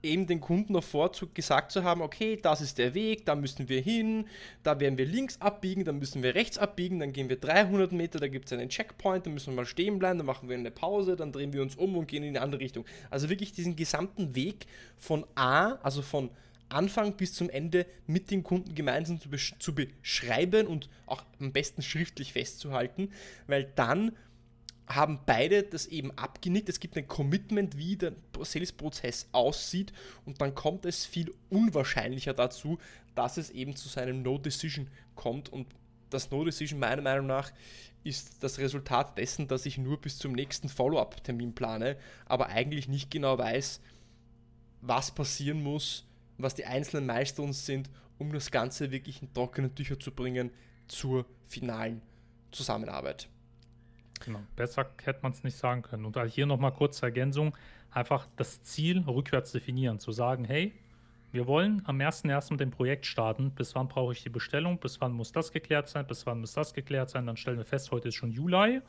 eben 0.03 0.27
den 0.27 0.41
Kunden 0.41 0.75
noch 0.75 0.85
Vorzug 0.85 1.35
gesagt 1.35 1.73
zu 1.73 1.83
haben, 1.83 2.03
okay, 2.03 2.39
das 2.41 2.61
ist 2.61 2.79
der 2.79 2.95
Weg, 2.95 3.27
da 3.27 3.35
müssen 3.35 3.69
wir 3.69 3.81
hin, 3.81 4.27
da 4.63 4.79
werden 4.79 4.97
wir 4.97 5.07
links 5.07 5.41
abbiegen, 5.41 5.85
dann 5.85 5.99
müssen 5.99 6.23
wir 6.23 6.35
rechts 6.35 6.57
abbiegen, 6.57 7.01
dann 7.01 7.13
gehen 7.13 7.29
wir 7.29 7.37
300 7.37 7.93
Meter, 7.93 8.21
da 8.21 8.29
gibt 8.29 8.47
es 8.47 8.53
einen 8.53 8.69
Checkpoint, 8.69 9.27
dann 9.27 9.35
müssen 9.35 9.53
wir 9.53 9.57
mal 9.57 9.67
stehen 9.67 9.99
bleiben, 9.99 10.19
dann 10.19 10.27
machen 10.27 10.49
wir 10.49 10.57
eine 10.57 10.71
Pause, 10.71 11.17
dann 11.17 11.33
drehen 11.33 11.53
wir 11.53 11.63
uns 11.63 11.75
um 11.75 11.97
und 11.97 12.07
gehen 12.07 12.23
in 12.23 12.35
die 12.35 12.39
andere 12.39 12.61
Richtung. 12.61 12.85
Also 13.11 13.29
wirklich 13.29 13.53
diesen 13.53 13.75
gesamten 13.75 14.35
Weg 14.37 14.67
von 14.97 15.27
A, 15.35 15.73
also 15.83 16.03
von 16.03 16.31
Anfang 16.69 17.17
bis 17.17 17.33
zum 17.33 17.49
Ende 17.51 17.87
mit 18.07 18.31
dem 18.31 18.43
Kunden 18.43 18.75
gemeinsam 18.75 19.21
zu, 19.21 19.31
besch 19.31 19.55
zu 19.59 19.75
beschreiben 19.75 20.67
und 20.67 20.89
auch 21.07 21.25
am 21.41 21.53
besten 21.53 21.83
schriftlich 21.83 22.33
festzuhalten, 22.33 23.11
weil 23.47 23.65
dann 23.75 24.13
haben 24.87 25.21
beide 25.27 25.63
das 25.63 25.87
eben 25.87 26.11
abgenickt. 26.13 26.69
Es 26.69 26.81
gibt 26.81 26.97
ein 26.97 27.09
Commitment, 27.09 27.77
wie 27.77 27.97
der 27.97 28.15
Sales-Prozess 28.41 29.29
aussieht 29.33 29.93
und 30.25 30.41
dann 30.41 30.55
kommt 30.55 30.87
es 30.87 31.05
viel 31.05 31.33
unwahrscheinlicher 31.51 32.33
dazu, 32.33 32.79
dass 33.15 33.37
es 33.37 33.51
eben 33.51 33.77
zu 33.77 33.89
seinem 33.89 34.23
No-Decision 34.23 34.89
kommt 35.15 35.51
und 35.51 35.67
das 36.11 36.31
No-Decision 36.31 36.81
meiner 36.81 37.03
Meinung 37.03 37.27
nach 37.27 37.53
ist 38.05 38.43
das 38.43 38.59
Resultat 38.59 39.19
dessen, 39.19 39.49
dass 39.49 39.67
ich 39.67 39.77
nur 39.77 40.01
bis 40.01 40.19
zum 40.19 40.33
nächsten 40.33 40.69
Follow-up-Termin 40.69 41.55
plane, 41.55 41.97
aber 42.27 42.47
eigentlich 42.47 42.89
nicht 42.89 43.11
genau 43.11 43.37
weiß, 43.37 43.81
was 44.81 45.11
passieren 45.11 45.63
muss, 45.63 46.08
was 46.39 46.55
die 46.55 46.65
einzelnen 46.65 47.07
Milestones 47.07 47.67
sind, 47.67 47.91
um 48.19 48.33
das 48.33 48.51
Ganze 48.51 48.91
wirklich 48.91 49.23
in 49.23 49.33
trockene 49.33 49.75
Tücher 49.75 49.99
zu 49.99 50.13
bringen 50.13 50.51
zur 50.87 51.27
finalen 51.47 52.01
Zusammenarbeit. 52.51 53.29
Genau, 54.25 54.41
besser 54.57 54.91
hätte 55.05 55.21
man 55.23 55.33
es 55.33 55.45
nicht 55.45 55.57
sagen 55.57 55.83
können. 55.83 56.05
Und 56.05 56.19
hier 56.27 56.47
nochmal 56.47 56.73
kurz 56.73 56.99
zur 56.99 57.09
Ergänzung, 57.09 57.57
einfach 57.91 58.27
das 58.37 58.63
Ziel 58.63 59.01
rückwärts 59.01 59.53
definieren, 59.53 59.99
zu 59.99 60.13
sagen, 60.13 60.45
hey, 60.45 60.73
wir 61.39 61.47
wollen 61.47 61.83
am 61.85 61.99
1.1. 61.99 62.51
mit 62.51 62.59
dem 62.59 62.73
Projekt 62.73 63.07
starten. 63.07 63.53
Bis 63.53 63.77
wann 63.77 63.87
brauche 63.87 64.13
ich 64.13 64.25
die 64.25 64.29
Bestellung? 64.29 64.79
Bis 64.79 65.01
wann 65.01 65.13
muss 65.13 65.31
das 65.31 65.53
geklärt 65.53 65.87
sein? 65.87 66.05
Bis 66.05 66.27
wann 66.27 66.41
muss 66.41 66.53
das 66.53 66.75
geklärt 66.75 67.11
sein? 67.11 67.27
Dann 67.27 67.37
stellen 67.37 67.59
wir 67.59 67.65
fest, 67.65 67.93
heute 67.93 68.09
ist 68.09 68.17
schon 68.17 68.33
Juli. 68.33 68.81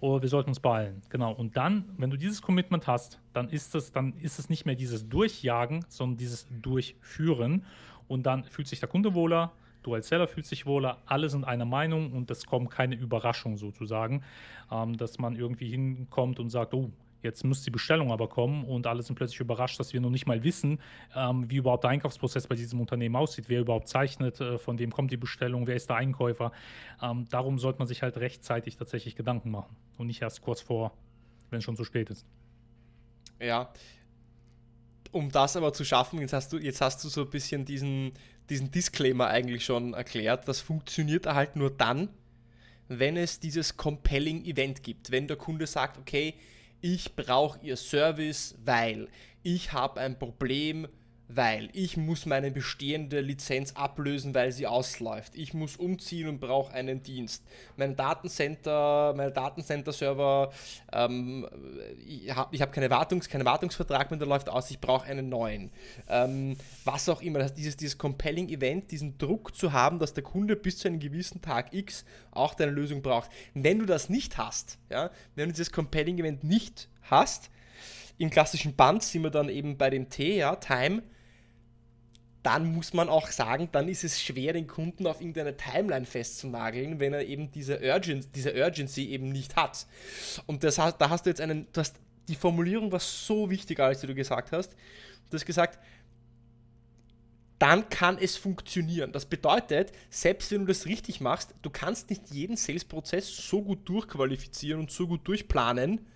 Und 0.00 0.20
wir 0.20 0.28
sollten 0.28 0.50
uns 0.50 0.58
beeilen. 0.58 1.02
Genau. 1.08 1.30
Und 1.30 1.56
dann, 1.56 1.84
wenn 1.96 2.10
du 2.10 2.16
dieses 2.16 2.42
Commitment 2.42 2.88
hast, 2.88 3.20
dann 3.32 3.48
ist 3.48 3.76
es, 3.76 3.92
dann 3.92 4.14
ist 4.14 4.40
es 4.40 4.48
nicht 4.50 4.66
mehr 4.66 4.74
dieses 4.74 5.08
Durchjagen, 5.08 5.84
sondern 5.88 6.16
dieses 6.16 6.48
Durchführen. 6.50 7.64
Und 8.08 8.26
dann 8.26 8.42
fühlt 8.42 8.66
sich 8.66 8.80
der 8.80 8.88
Kunde 8.88 9.14
wohler, 9.14 9.52
du 9.84 9.94
als 9.94 10.08
Seller 10.08 10.26
fühlst 10.26 10.50
dich 10.50 10.66
wohler, 10.66 10.98
alle 11.06 11.28
sind 11.28 11.44
einer 11.44 11.64
Meinung 11.64 12.12
und 12.12 12.28
es 12.32 12.44
kommt 12.44 12.72
keine 12.72 12.96
Überraschung 12.96 13.56
sozusagen, 13.56 14.24
ähm, 14.72 14.96
dass 14.96 15.20
man 15.20 15.36
irgendwie 15.36 15.70
hinkommt 15.70 16.40
und 16.40 16.50
sagt, 16.50 16.74
oh, 16.74 16.90
Jetzt 17.24 17.42
muss 17.42 17.62
die 17.62 17.70
Bestellung 17.70 18.12
aber 18.12 18.28
kommen 18.28 18.64
und 18.64 18.86
alle 18.86 19.02
sind 19.02 19.16
plötzlich 19.16 19.40
überrascht, 19.40 19.80
dass 19.80 19.94
wir 19.94 20.00
noch 20.00 20.10
nicht 20.10 20.26
mal 20.26 20.44
wissen, 20.44 20.78
ähm, 21.16 21.50
wie 21.50 21.56
überhaupt 21.56 21.84
der 21.84 21.90
Einkaufsprozess 21.90 22.46
bei 22.46 22.54
diesem 22.54 22.80
Unternehmen 22.80 23.16
aussieht, 23.16 23.46
wer 23.48 23.60
überhaupt 23.60 23.88
zeichnet, 23.88 24.40
äh, 24.40 24.58
von 24.58 24.78
wem 24.78 24.92
kommt 24.92 25.10
die 25.10 25.16
Bestellung, 25.16 25.66
wer 25.66 25.74
ist 25.74 25.88
der 25.88 25.96
Einkäufer. 25.96 26.52
Ähm, 27.02 27.26
darum 27.30 27.58
sollte 27.58 27.78
man 27.78 27.88
sich 27.88 28.02
halt 28.02 28.18
rechtzeitig 28.18 28.76
tatsächlich 28.76 29.16
Gedanken 29.16 29.50
machen 29.50 29.74
und 29.96 30.06
nicht 30.06 30.20
erst 30.20 30.42
kurz 30.42 30.60
vor, 30.60 30.92
wenn 31.50 31.58
es 31.58 31.64
schon 31.64 31.76
zu 31.76 31.84
spät 31.84 32.10
ist. 32.10 32.26
Ja, 33.40 33.72
um 35.14 35.30
das 35.30 35.56
aber 35.56 35.72
zu 35.72 35.84
schaffen, 35.84 36.20
jetzt 36.20 36.32
hast 36.32 36.52
du, 36.52 36.58
jetzt 36.58 36.80
hast 36.80 37.02
du 37.04 37.08
so 37.08 37.22
ein 37.22 37.30
bisschen 37.30 37.64
diesen, 37.64 38.12
diesen 38.50 38.70
Disclaimer 38.70 39.28
eigentlich 39.28 39.64
schon 39.64 39.94
erklärt. 39.94 40.48
Das 40.48 40.60
funktioniert 40.60 41.26
halt 41.26 41.56
nur 41.56 41.70
dann, 41.70 42.08
wenn 42.88 43.16
es 43.16 43.40
dieses 43.40 43.76
Compelling 43.76 44.44
Event 44.44 44.82
gibt. 44.82 45.10
Wenn 45.10 45.26
der 45.26 45.36
Kunde 45.36 45.66
sagt, 45.66 45.98
okay, 45.98 46.34
ich 46.84 47.16
brauche 47.16 47.58
Ihr 47.62 47.78
Service, 47.78 48.56
weil 48.62 49.08
ich 49.42 49.72
habe 49.72 50.00
ein 50.00 50.18
Problem, 50.18 50.86
weil 51.28 51.70
ich 51.72 51.96
muss 51.96 52.26
meine 52.26 52.50
bestehende 52.50 53.20
Lizenz 53.20 53.72
ablösen, 53.72 54.34
weil 54.34 54.52
sie 54.52 54.66
ausläuft. 54.66 55.34
Ich 55.34 55.54
muss 55.54 55.76
umziehen 55.76 56.28
und 56.28 56.40
brauche 56.40 56.72
einen 56.72 57.02
Dienst. 57.02 57.44
Mein 57.76 57.96
Datencenter, 57.96 59.14
mein 59.16 59.32
Datencenter-Server, 59.32 60.52
ähm, 60.92 61.48
ich 62.06 62.34
habe 62.34 62.56
hab 62.58 62.72
keine 62.72 62.90
Wartungs, 62.90 63.28
keinen 63.28 63.44
Wartungsvertrag 63.44 64.10
mehr, 64.10 64.18
der 64.18 64.28
läuft 64.28 64.48
aus, 64.48 64.70
ich 64.70 64.80
brauche 64.80 65.06
einen 65.06 65.28
neuen. 65.28 65.70
Ähm, 66.08 66.56
was 66.84 67.08
auch 67.08 67.22
immer, 67.22 67.48
dieses, 67.48 67.76
dieses 67.76 67.96
Compelling 67.96 68.48
Event, 68.50 68.90
diesen 68.90 69.16
Druck 69.16 69.56
zu 69.56 69.72
haben, 69.72 69.98
dass 69.98 70.12
der 70.12 70.24
Kunde 70.24 70.56
bis 70.56 70.78
zu 70.78 70.88
einem 70.88 71.00
gewissen 71.00 71.40
Tag 71.40 71.72
X 71.72 72.04
auch 72.32 72.54
deine 72.54 72.72
Lösung 72.72 73.00
braucht. 73.00 73.30
Wenn 73.54 73.78
du 73.78 73.86
das 73.86 74.10
nicht 74.10 74.36
hast, 74.36 74.78
ja, 74.90 75.10
wenn 75.34 75.48
du 75.48 75.52
dieses 75.52 75.72
Compelling 75.72 76.18
Event 76.18 76.44
nicht 76.44 76.88
hast, 77.02 77.50
im 78.18 78.30
klassischen 78.30 78.76
Band 78.76 79.02
sind 79.02 79.22
wir 79.22 79.30
dann 79.30 79.48
eben 79.48 79.76
bei 79.76 79.90
dem 79.90 80.08
T, 80.08 80.36
ja, 80.36 80.54
Time, 80.56 81.02
dann 82.44 82.74
muss 82.74 82.92
man 82.92 83.08
auch 83.08 83.28
sagen, 83.28 83.70
dann 83.72 83.88
ist 83.88 84.04
es 84.04 84.22
schwer, 84.22 84.52
den 84.52 84.66
Kunden 84.66 85.06
auf 85.06 85.20
irgendeine 85.20 85.56
Timeline 85.56 86.04
festzunageln, 86.04 87.00
wenn 87.00 87.14
er 87.14 87.24
eben 87.24 87.50
diese, 87.50 87.80
Urgen 87.80 88.24
diese 88.34 88.54
Urgency 88.54 89.08
eben 89.08 89.32
nicht 89.32 89.56
hat. 89.56 89.86
Und 90.46 90.62
das, 90.62 90.76
da 90.76 91.08
hast 91.08 91.24
du 91.24 91.30
jetzt 91.30 91.40
einen, 91.40 91.66
du 91.72 91.80
hast, 91.80 91.96
die 92.28 92.36
Formulierung 92.36 92.92
war 92.92 93.00
so 93.00 93.48
wichtig, 93.48 93.80
als 93.80 94.02
du 94.02 94.14
gesagt 94.14 94.52
hast. 94.52 94.72
Du 95.30 95.36
hast 95.36 95.46
gesagt, 95.46 95.78
dann 97.58 97.88
kann 97.88 98.18
es 98.18 98.36
funktionieren. 98.36 99.10
Das 99.10 99.24
bedeutet, 99.24 99.92
selbst 100.10 100.50
wenn 100.50 100.60
du 100.60 100.66
das 100.66 100.84
richtig 100.84 101.22
machst, 101.22 101.54
du 101.62 101.70
kannst 101.70 102.10
nicht 102.10 102.30
jeden 102.30 102.58
Sales-Prozess 102.58 103.34
so 103.48 103.62
gut 103.62 103.88
durchqualifizieren 103.88 104.80
und 104.80 104.90
so 104.90 105.06
gut 105.06 105.26
durchplanen, 105.26 106.06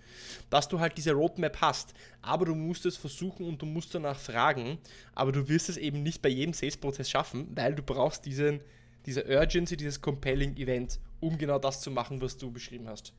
dass 0.49 0.67
du 0.67 0.79
halt 0.79 0.97
diese 0.97 1.13
Roadmap 1.13 1.61
hast. 1.61 1.93
Aber 2.21 2.45
du 2.45 2.55
musst 2.55 2.85
es 2.85 2.97
versuchen 2.97 3.45
und 3.45 3.61
du 3.61 3.65
musst 3.65 3.93
danach 3.95 4.19
fragen. 4.19 4.77
Aber 5.13 5.31
du 5.31 5.47
wirst 5.47 5.69
es 5.69 5.77
eben 5.77 6.03
nicht 6.03 6.21
bei 6.21 6.29
jedem 6.29 6.53
Sales-Prozess 6.53 7.09
schaffen, 7.09 7.47
weil 7.55 7.75
du 7.75 7.83
brauchst 7.83 8.25
diesen, 8.25 8.61
diese 9.05 9.25
Urgency, 9.25 9.77
dieses 9.77 10.01
Compelling 10.01 10.57
Event, 10.57 10.99
um 11.19 11.37
genau 11.37 11.59
das 11.59 11.81
zu 11.81 11.91
machen, 11.91 12.21
was 12.21 12.37
du 12.37 12.51
beschrieben 12.51 12.87
hast. 12.87 13.13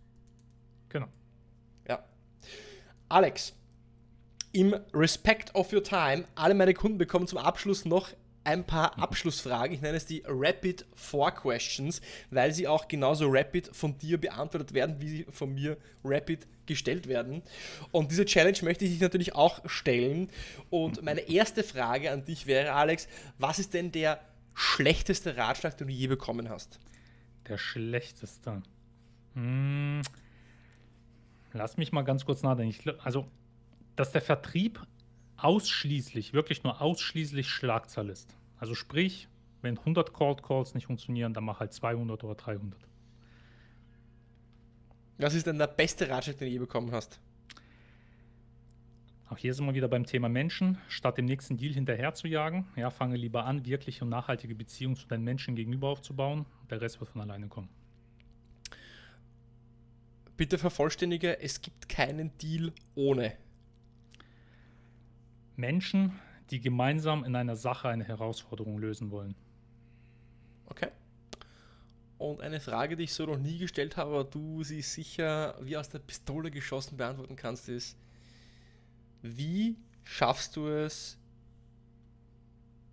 Genau. 0.89 1.09
Ja. 1.89 2.05
Alex, 3.09 3.55
im 4.53 4.75
Respect 4.93 5.55
of 5.55 5.73
Your 5.73 5.83
Time, 5.83 6.25
alle 6.35 6.55
meine 6.55 6.75
Kunden 6.75 6.99
bekommen 6.99 7.27
zum 7.27 7.39
Abschluss 7.39 7.85
noch 7.85 8.11
ein 8.51 8.65
paar 8.65 8.99
Abschlussfragen. 8.99 9.75
Ich 9.75 9.81
nenne 9.81 9.97
es 9.97 10.07
die 10.07 10.23
Rapid 10.27 10.85
Four 10.95 11.31
Questions, 11.33 12.01
weil 12.31 12.53
sie 12.53 12.67
auch 12.67 12.89
genauso 12.89 13.27
rapid 13.29 13.69
von 13.75 13.97
dir 13.97 14.19
beantwortet 14.19 14.75
werden, 14.75 15.01
wie 15.01 15.09
sie 15.09 15.27
von 15.31 15.55
mir 15.55 15.77
rapid 16.05 16.47
gestellt 16.67 17.07
werden. 17.07 17.43
Und 17.93 18.11
diese 18.11 18.25
Challenge 18.25 18.59
möchte 18.63 18.85
ich 18.85 18.93
dich 18.93 19.01
natürlich 19.01 19.35
auch 19.35 19.61
stellen. 19.67 20.31
Und 20.69 21.03
meine 21.03 21.21
erste 21.21 21.63
Frage 21.63 22.11
an 22.11 22.25
dich 22.25 22.47
wäre, 22.47 22.73
Alex, 22.73 23.09
was 23.39 23.59
ist 23.59 23.75
denn 23.75 23.93
der 23.93 24.21
schlechteste 24.55 25.37
Ratschlag, 25.37 25.77
den 25.79 25.87
du 25.87 25.93
je 25.93 26.09
bekommen 26.09 26.49
hast? 26.49 26.81
Der 27.49 27.57
schlechteste. 27.59 28.63
Hm. 29.35 30.03
Lass 31.53 31.77
mich 31.77 31.93
mal 31.93 32.03
ganz 32.03 32.25
kurz 32.25 32.43
nachdenken. 32.43 32.93
also 33.03 33.27
dass 33.97 34.13
der 34.13 34.23
Vertrieb 34.23 34.81
ausschließlich, 35.37 36.33
wirklich 36.33 36.63
nur 36.63 36.81
ausschließlich 36.81 37.49
Schlagzahl 37.49 38.09
ist. 38.09 38.35
Also 38.61 38.75
sprich, 38.75 39.27
wenn 39.63 39.79
100 39.79 40.13
Cold 40.13 40.43
Calls 40.43 40.75
nicht 40.75 40.87
funktionieren, 40.87 41.33
dann 41.33 41.45
mach 41.45 41.61
halt 41.61 41.73
200 41.73 42.23
oder 42.23 42.35
300. 42.35 42.79
Was 45.19 45.35
ist 45.35 45.47
denn 45.47 45.59
der 45.59 45.67
beste 45.67 46.09
Ratschlag, 46.09 46.39
den 46.39 46.47
du 46.47 46.53
je 46.53 46.59
bekommen 46.59 46.93
hast? 46.93 47.21
Auch 49.31 49.39
hier 49.39 49.55
sind 49.55 49.65
wir 49.65 49.75
wieder 49.75 49.89
beim 49.89 50.05
Thema 50.05 50.29
Menschen. 50.29 50.77
Statt 50.89 51.17
dem 51.17 51.25
nächsten 51.25 51.57
Deal 51.57 51.73
hinterher 51.73 52.13
zu 52.15 52.29
jagen, 52.29 52.67
ja, 52.77 52.91
fange 52.91 53.17
lieber 53.17 53.45
an, 53.45 53.65
wirkliche 53.65 54.05
und 54.05 54.11
nachhaltige 54.11 54.55
Beziehungen 54.55 54.97
zu 54.97 55.07
deinen 55.09 55.25
Menschen 55.25 55.57
gegenüber 55.57 55.89
aufzubauen. 55.89 56.47
Der 56.69 56.81
Rest 56.81 57.01
wird 57.01 57.11
von 57.11 57.23
alleine 57.23 57.49
kommen. 57.49 57.69
Bitte 60.37 60.59
vervollständige, 60.59 61.41
es 61.41 61.61
gibt 61.63 61.89
keinen 61.89 62.37
Deal 62.39 62.73
ohne. 62.95 63.35
Menschen, 65.57 66.19
die 66.51 66.61
gemeinsam 66.61 67.25
in 67.25 67.37
einer 67.37 67.57
Sache 67.57 67.89
eine 67.89 68.05
Herausforderung 68.05 68.79
lösen 68.79 69.11
wollen. 69.11 69.35
Okay. 70.67 70.89
Und 72.19 72.41
eine 72.41 72.61
Frage, 72.61 72.97
die 72.97 73.05
ich 73.05 73.15
so 73.15 73.25
noch 73.25 73.39
nie 73.39 73.59
gestellt 73.59 73.97
habe, 73.97 74.11
aber 74.11 74.25
du 74.25 74.63
sie 74.63 74.83
sicher 74.83 75.57
wie 75.61 75.77
aus 75.77 75.89
der 75.89 76.01
Pistole 76.01 76.51
geschossen 76.51 76.97
beantworten 76.97 77.37
kannst, 77.37 77.69
ist, 77.69 77.97
wie 79.23 79.77
schaffst 80.05 80.57
du 80.57 80.67
es, 80.67 81.19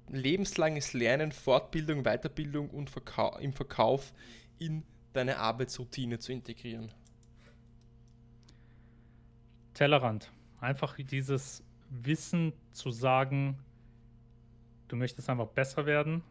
lebenslanges 0.10 0.94
Lernen, 0.94 1.32
Fortbildung, 1.32 2.04
Weiterbildung 2.04 2.70
und 2.70 2.90
Verkau 2.90 3.38
im 3.40 3.54
Verkauf 3.54 4.14
in 4.58 4.84
deine 5.14 5.38
Arbeitsroutine 5.40 6.20
zu 6.20 6.32
integrieren? 6.32 6.94
Tellerrand. 9.74 10.32
Einfach 10.60 10.96
dieses 10.98 11.64
Wissen 11.90 12.54
zu 12.72 12.92
sagen, 12.92 13.58
du 14.88 14.96
möchtest 14.96 15.30
einfach 15.30 15.48
besser 15.48 15.86
werden, 15.86 16.24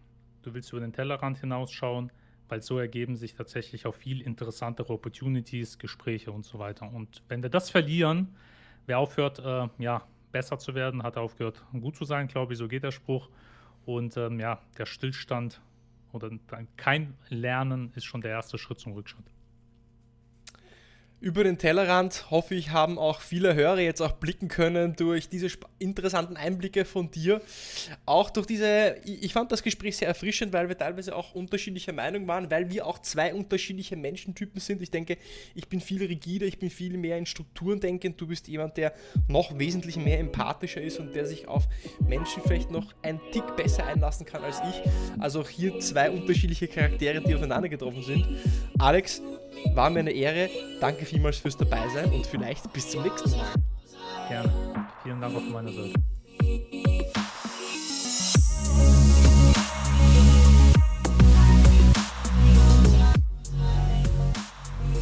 du 0.43 0.55
willst 0.55 0.73
über 0.73 0.81
den 0.81 0.93
Tellerrand 0.93 1.39
hinausschauen, 1.39 2.11
weil 2.49 2.63
so 2.63 2.79
ergeben 2.79 3.17
sich 3.17 3.35
tatsächlich 3.35 3.87
auch 3.87 3.95
viel 3.95 4.21
interessantere 4.21 4.93
Opportunities, 4.93 5.79
Gespräche 5.79 6.31
und 6.31 6.45
so 6.45 6.59
weiter. 6.59 6.93
Und 6.93 7.23
wenn 7.29 7.43
wir 7.43 7.51
das 7.51 7.71
verlieren, 7.71 8.35
wer 8.87 8.99
aufhört, 8.99 9.41
äh, 9.41 9.69
ja, 9.79 10.07
besser 10.33 10.59
zu 10.59 10.75
werden, 10.75 11.03
hat 11.03 11.17
aufgehört, 11.17 11.65
gut 11.73 11.97
zu 11.97 12.05
sein, 12.05 12.29
glaube 12.29 12.53
ich, 12.53 12.59
so 12.59 12.69
geht 12.69 12.83
der 12.83 12.93
Spruch. 12.93 13.29
Und 13.85 14.17
ähm, 14.17 14.39
ja, 14.39 14.61
der 14.79 14.87
Stillstand 14.87 15.61
oder 16.13 16.31
kein 16.77 17.15
Lernen 17.29 17.93
ist 17.95 18.05
schon 18.05 18.21
der 18.21 18.33
erste 18.33 18.59
Schritt 18.59 18.79
zum 18.79 18.93
Rückschritt 18.93 19.36
über 21.27 21.43
den 21.43 21.59
Tellerrand, 21.59 22.31
hoffe 22.31 22.55
ich, 22.55 22.71
haben 22.71 23.01
auch 23.01 23.21
viele 23.21 23.57
Hörer 23.57 23.81
jetzt 23.81 24.01
auch 24.01 24.13
blicken 24.13 24.47
können 24.47 24.95
durch 24.95 25.29
diese 25.29 25.49
interessanten 25.81 26.37
Einblicke 26.37 26.85
von 26.85 27.11
dir. 27.11 27.41
Auch 28.05 28.31
durch 28.31 28.47
diese, 28.47 28.95
ich 29.05 29.33
fand 29.33 29.51
das 29.51 29.65
Gespräch 29.65 29.97
sehr 29.97 30.07
erfrischend, 30.07 30.53
weil 30.53 30.69
wir 30.69 30.79
teilweise 30.79 31.17
auch 31.17 31.35
unterschiedlicher 31.35 31.93
Meinung 31.93 32.29
waren, 32.29 32.49
weil 32.49 32.71
wir 32.71 32.87
auch 32.87 33.01
zwei 33.01 33.35
unterschiedliche 33.35 33.97
Menschentypen 33.97 34.61
sind. 34.61 34.81
Ich 34.83 34.93
denke, 34.93 35.19
ich 35.57 35.67
bin 35.69 35.81
viel 35.81 36.05
rigider, 36.05 36.47
ich 36.47 36.61
bin 36.61 36.71
viel 36.71 36.97
mehr 36.97 37.19
in 37.19 37.27
Strukturen 37.27 37.81
denkend. 37.81 38.21
Du 38.21 38.29
bist 38.29 38.47
jemand, 38.47 38.77
der 38.77 38.93
noch 39.27 39.59
wesentlich 39.59 39.97
mehr 39.97 40.21
empathischer 40.21 40.81
ist 40.81 41.01
und 41.01 41.13
der 41.17 41.27
sich 41.27 41.49
auf 41.49 41.65
Menschen 42.07 42.41
vielleicht 42.47 42.71
noch 42.71 42.95
ein 43.03 43.21
Tick 43.33 43.57
besser 43.57 43.85
einlassen 43.85 44.27
kann 44.27 44.45
als 44.45 44.61
ich. 44.61 45.21
Also 45.21 45.41
auch 45.41 45.49
hier 45.49 45.81
zwei 45.81 46.09
unterschiedliche 46.09 46.69
Charaktere, 46.69 47.21
die 47.21 47.35
aufeinander 47.35 47.69
getroffen 47.69 48.05
sind. 48.05 48.25
Alex, 48.79 49.21
war 49.75 49.91
mir 49.91 50.01
eine 50.01 50.13
Ehre. 50.13 50.49
Danke 50.81 51.05
vielmals 51.05 51.39
fürs 51.39 51.57
Dabeisein 51.57 52.11
und 52.11 52.27
vielleicht 52.27 52.73
bis 52.73 52.91
zum 52.91 53.03
nächsten 53.03 53.31
Mal. 53.31 53.53
Gerne. 54.29 54.53
Vielen 55.03 55.21
Dank 55.21 55.37
auf 55.37 55.43
meiner 55.45 55.73
Seite. 55.73 55.95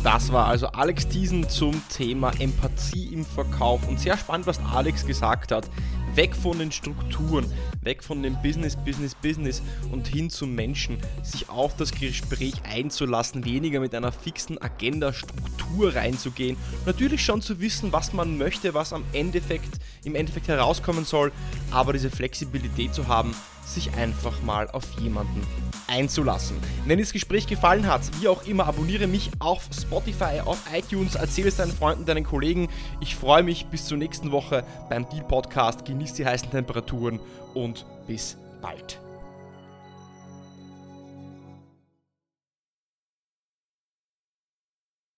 Das 0.05 0.31
war 0.31 0.49
also 0.49 0.67
Alex 0.67 1.09
Thiesen 1.09 1.49
zum 1.49 1.81
Thema 1.89 2.31
Empathie 2.39 3.15
im 3.15 3.25
Verkauf. 3.25 3.89
Und 3.89 3.99
sehr 3.99 4.19
spannend, 4.19 4.47
was 4.47 4.61
Alex 4.61 5.07
gesagt 5.07 5.51
hat. 5.51 5.71
Weg 6.15 6.37
von 6.37 6.59
den 6.61 6.71
Strukturen, 6.71 7.45
weg 7.83 8.05
von 8.05 8.23
dem 8.23 8.41
Business, 8.41 8.77
Business, 8.77 9.17
Business 9.17 9.62
und 9.91 10.07
hin 10.07 10.31
zum 10.31 10.55
Menschen. 10.55 10.99
Sich 11.25 11.49
auf 11.49 11.77
das 11.77 11.91
Gespräch 11.91 12.55
einzulassen, 12.62 13.45
weniger 13.45 13.81
mit 13.81 13.95
einer 13.97 14.12
fixen 14.12 14.61
Agenda, 14.62 15.12
Struktur 15.12 15.95
reinzugehen. 15.97 16.57
Natürlich 16.87 17.25
schon 17.25 17.43
zu 17.43 17.61
wissen, 17.61 17.93
was 17.93 18.12
man 18.12 18.39
möchte, 18.39 18.75
was 18.75 18.93
am 18.93 19.03
Endeffekt, 19.12 19.81
im 20.05 20.15
Endeffekt 20.15 20.49
herauskommen 20.49 21.05
soll, 21.05 21.33
aber 21.71 21.93
diese 21.93 22.11
Flexibilität 22.11 22.95
zu 22.95 23.09
haben, 23.09 23.35
sich 23.67 23.95
einfach 23.95 24.43
mal 24.43 24.69
auf 24.71 24.85
jemanden 25.01 25.41
einzulassen. 25.87 26.57
Wenn 26.87 26.99
dir 26.99 27.05
das 27.05 27.13
Gespräch 27.13 27.47
gefallen 27.47 27.87
hat, 27.87 28.03
wie 28.21 28.29
auch 28.29 28.47
immer, 28.47 28.67
abonniere 28.67 29.07
mich 29.07 29.31
auf 29.39 29.69
Spotify, 29.73 30.41
auf 30.45 30.59
iTunes, 30.73 31.15
erzähle 31.15 31.49
es 31.49 31.57
deinen 31.57 31.73
Freunden, 31.73 32.05
deinen 32.05 32.25
Kollegen. 32.25 32.69
Ich 33.01 33.17
freue 33.17 33.43
mich 33.43 33.67
bis 33.67 33.87
zur 33.87 33.99
nächsten 33.99 34.33
Woche 34.33 34.65
beim 34.89 35.09
Deal 35.09 35.25
Podcast. 35.25 35.85
Genieß 35.85 36.15
die 36.15 36.27
heißen 36.27 36.51
Temperaturen 36.51 37.21
und 37.55 37.87
bis 38.07 38.37
bald. 38.61 39.04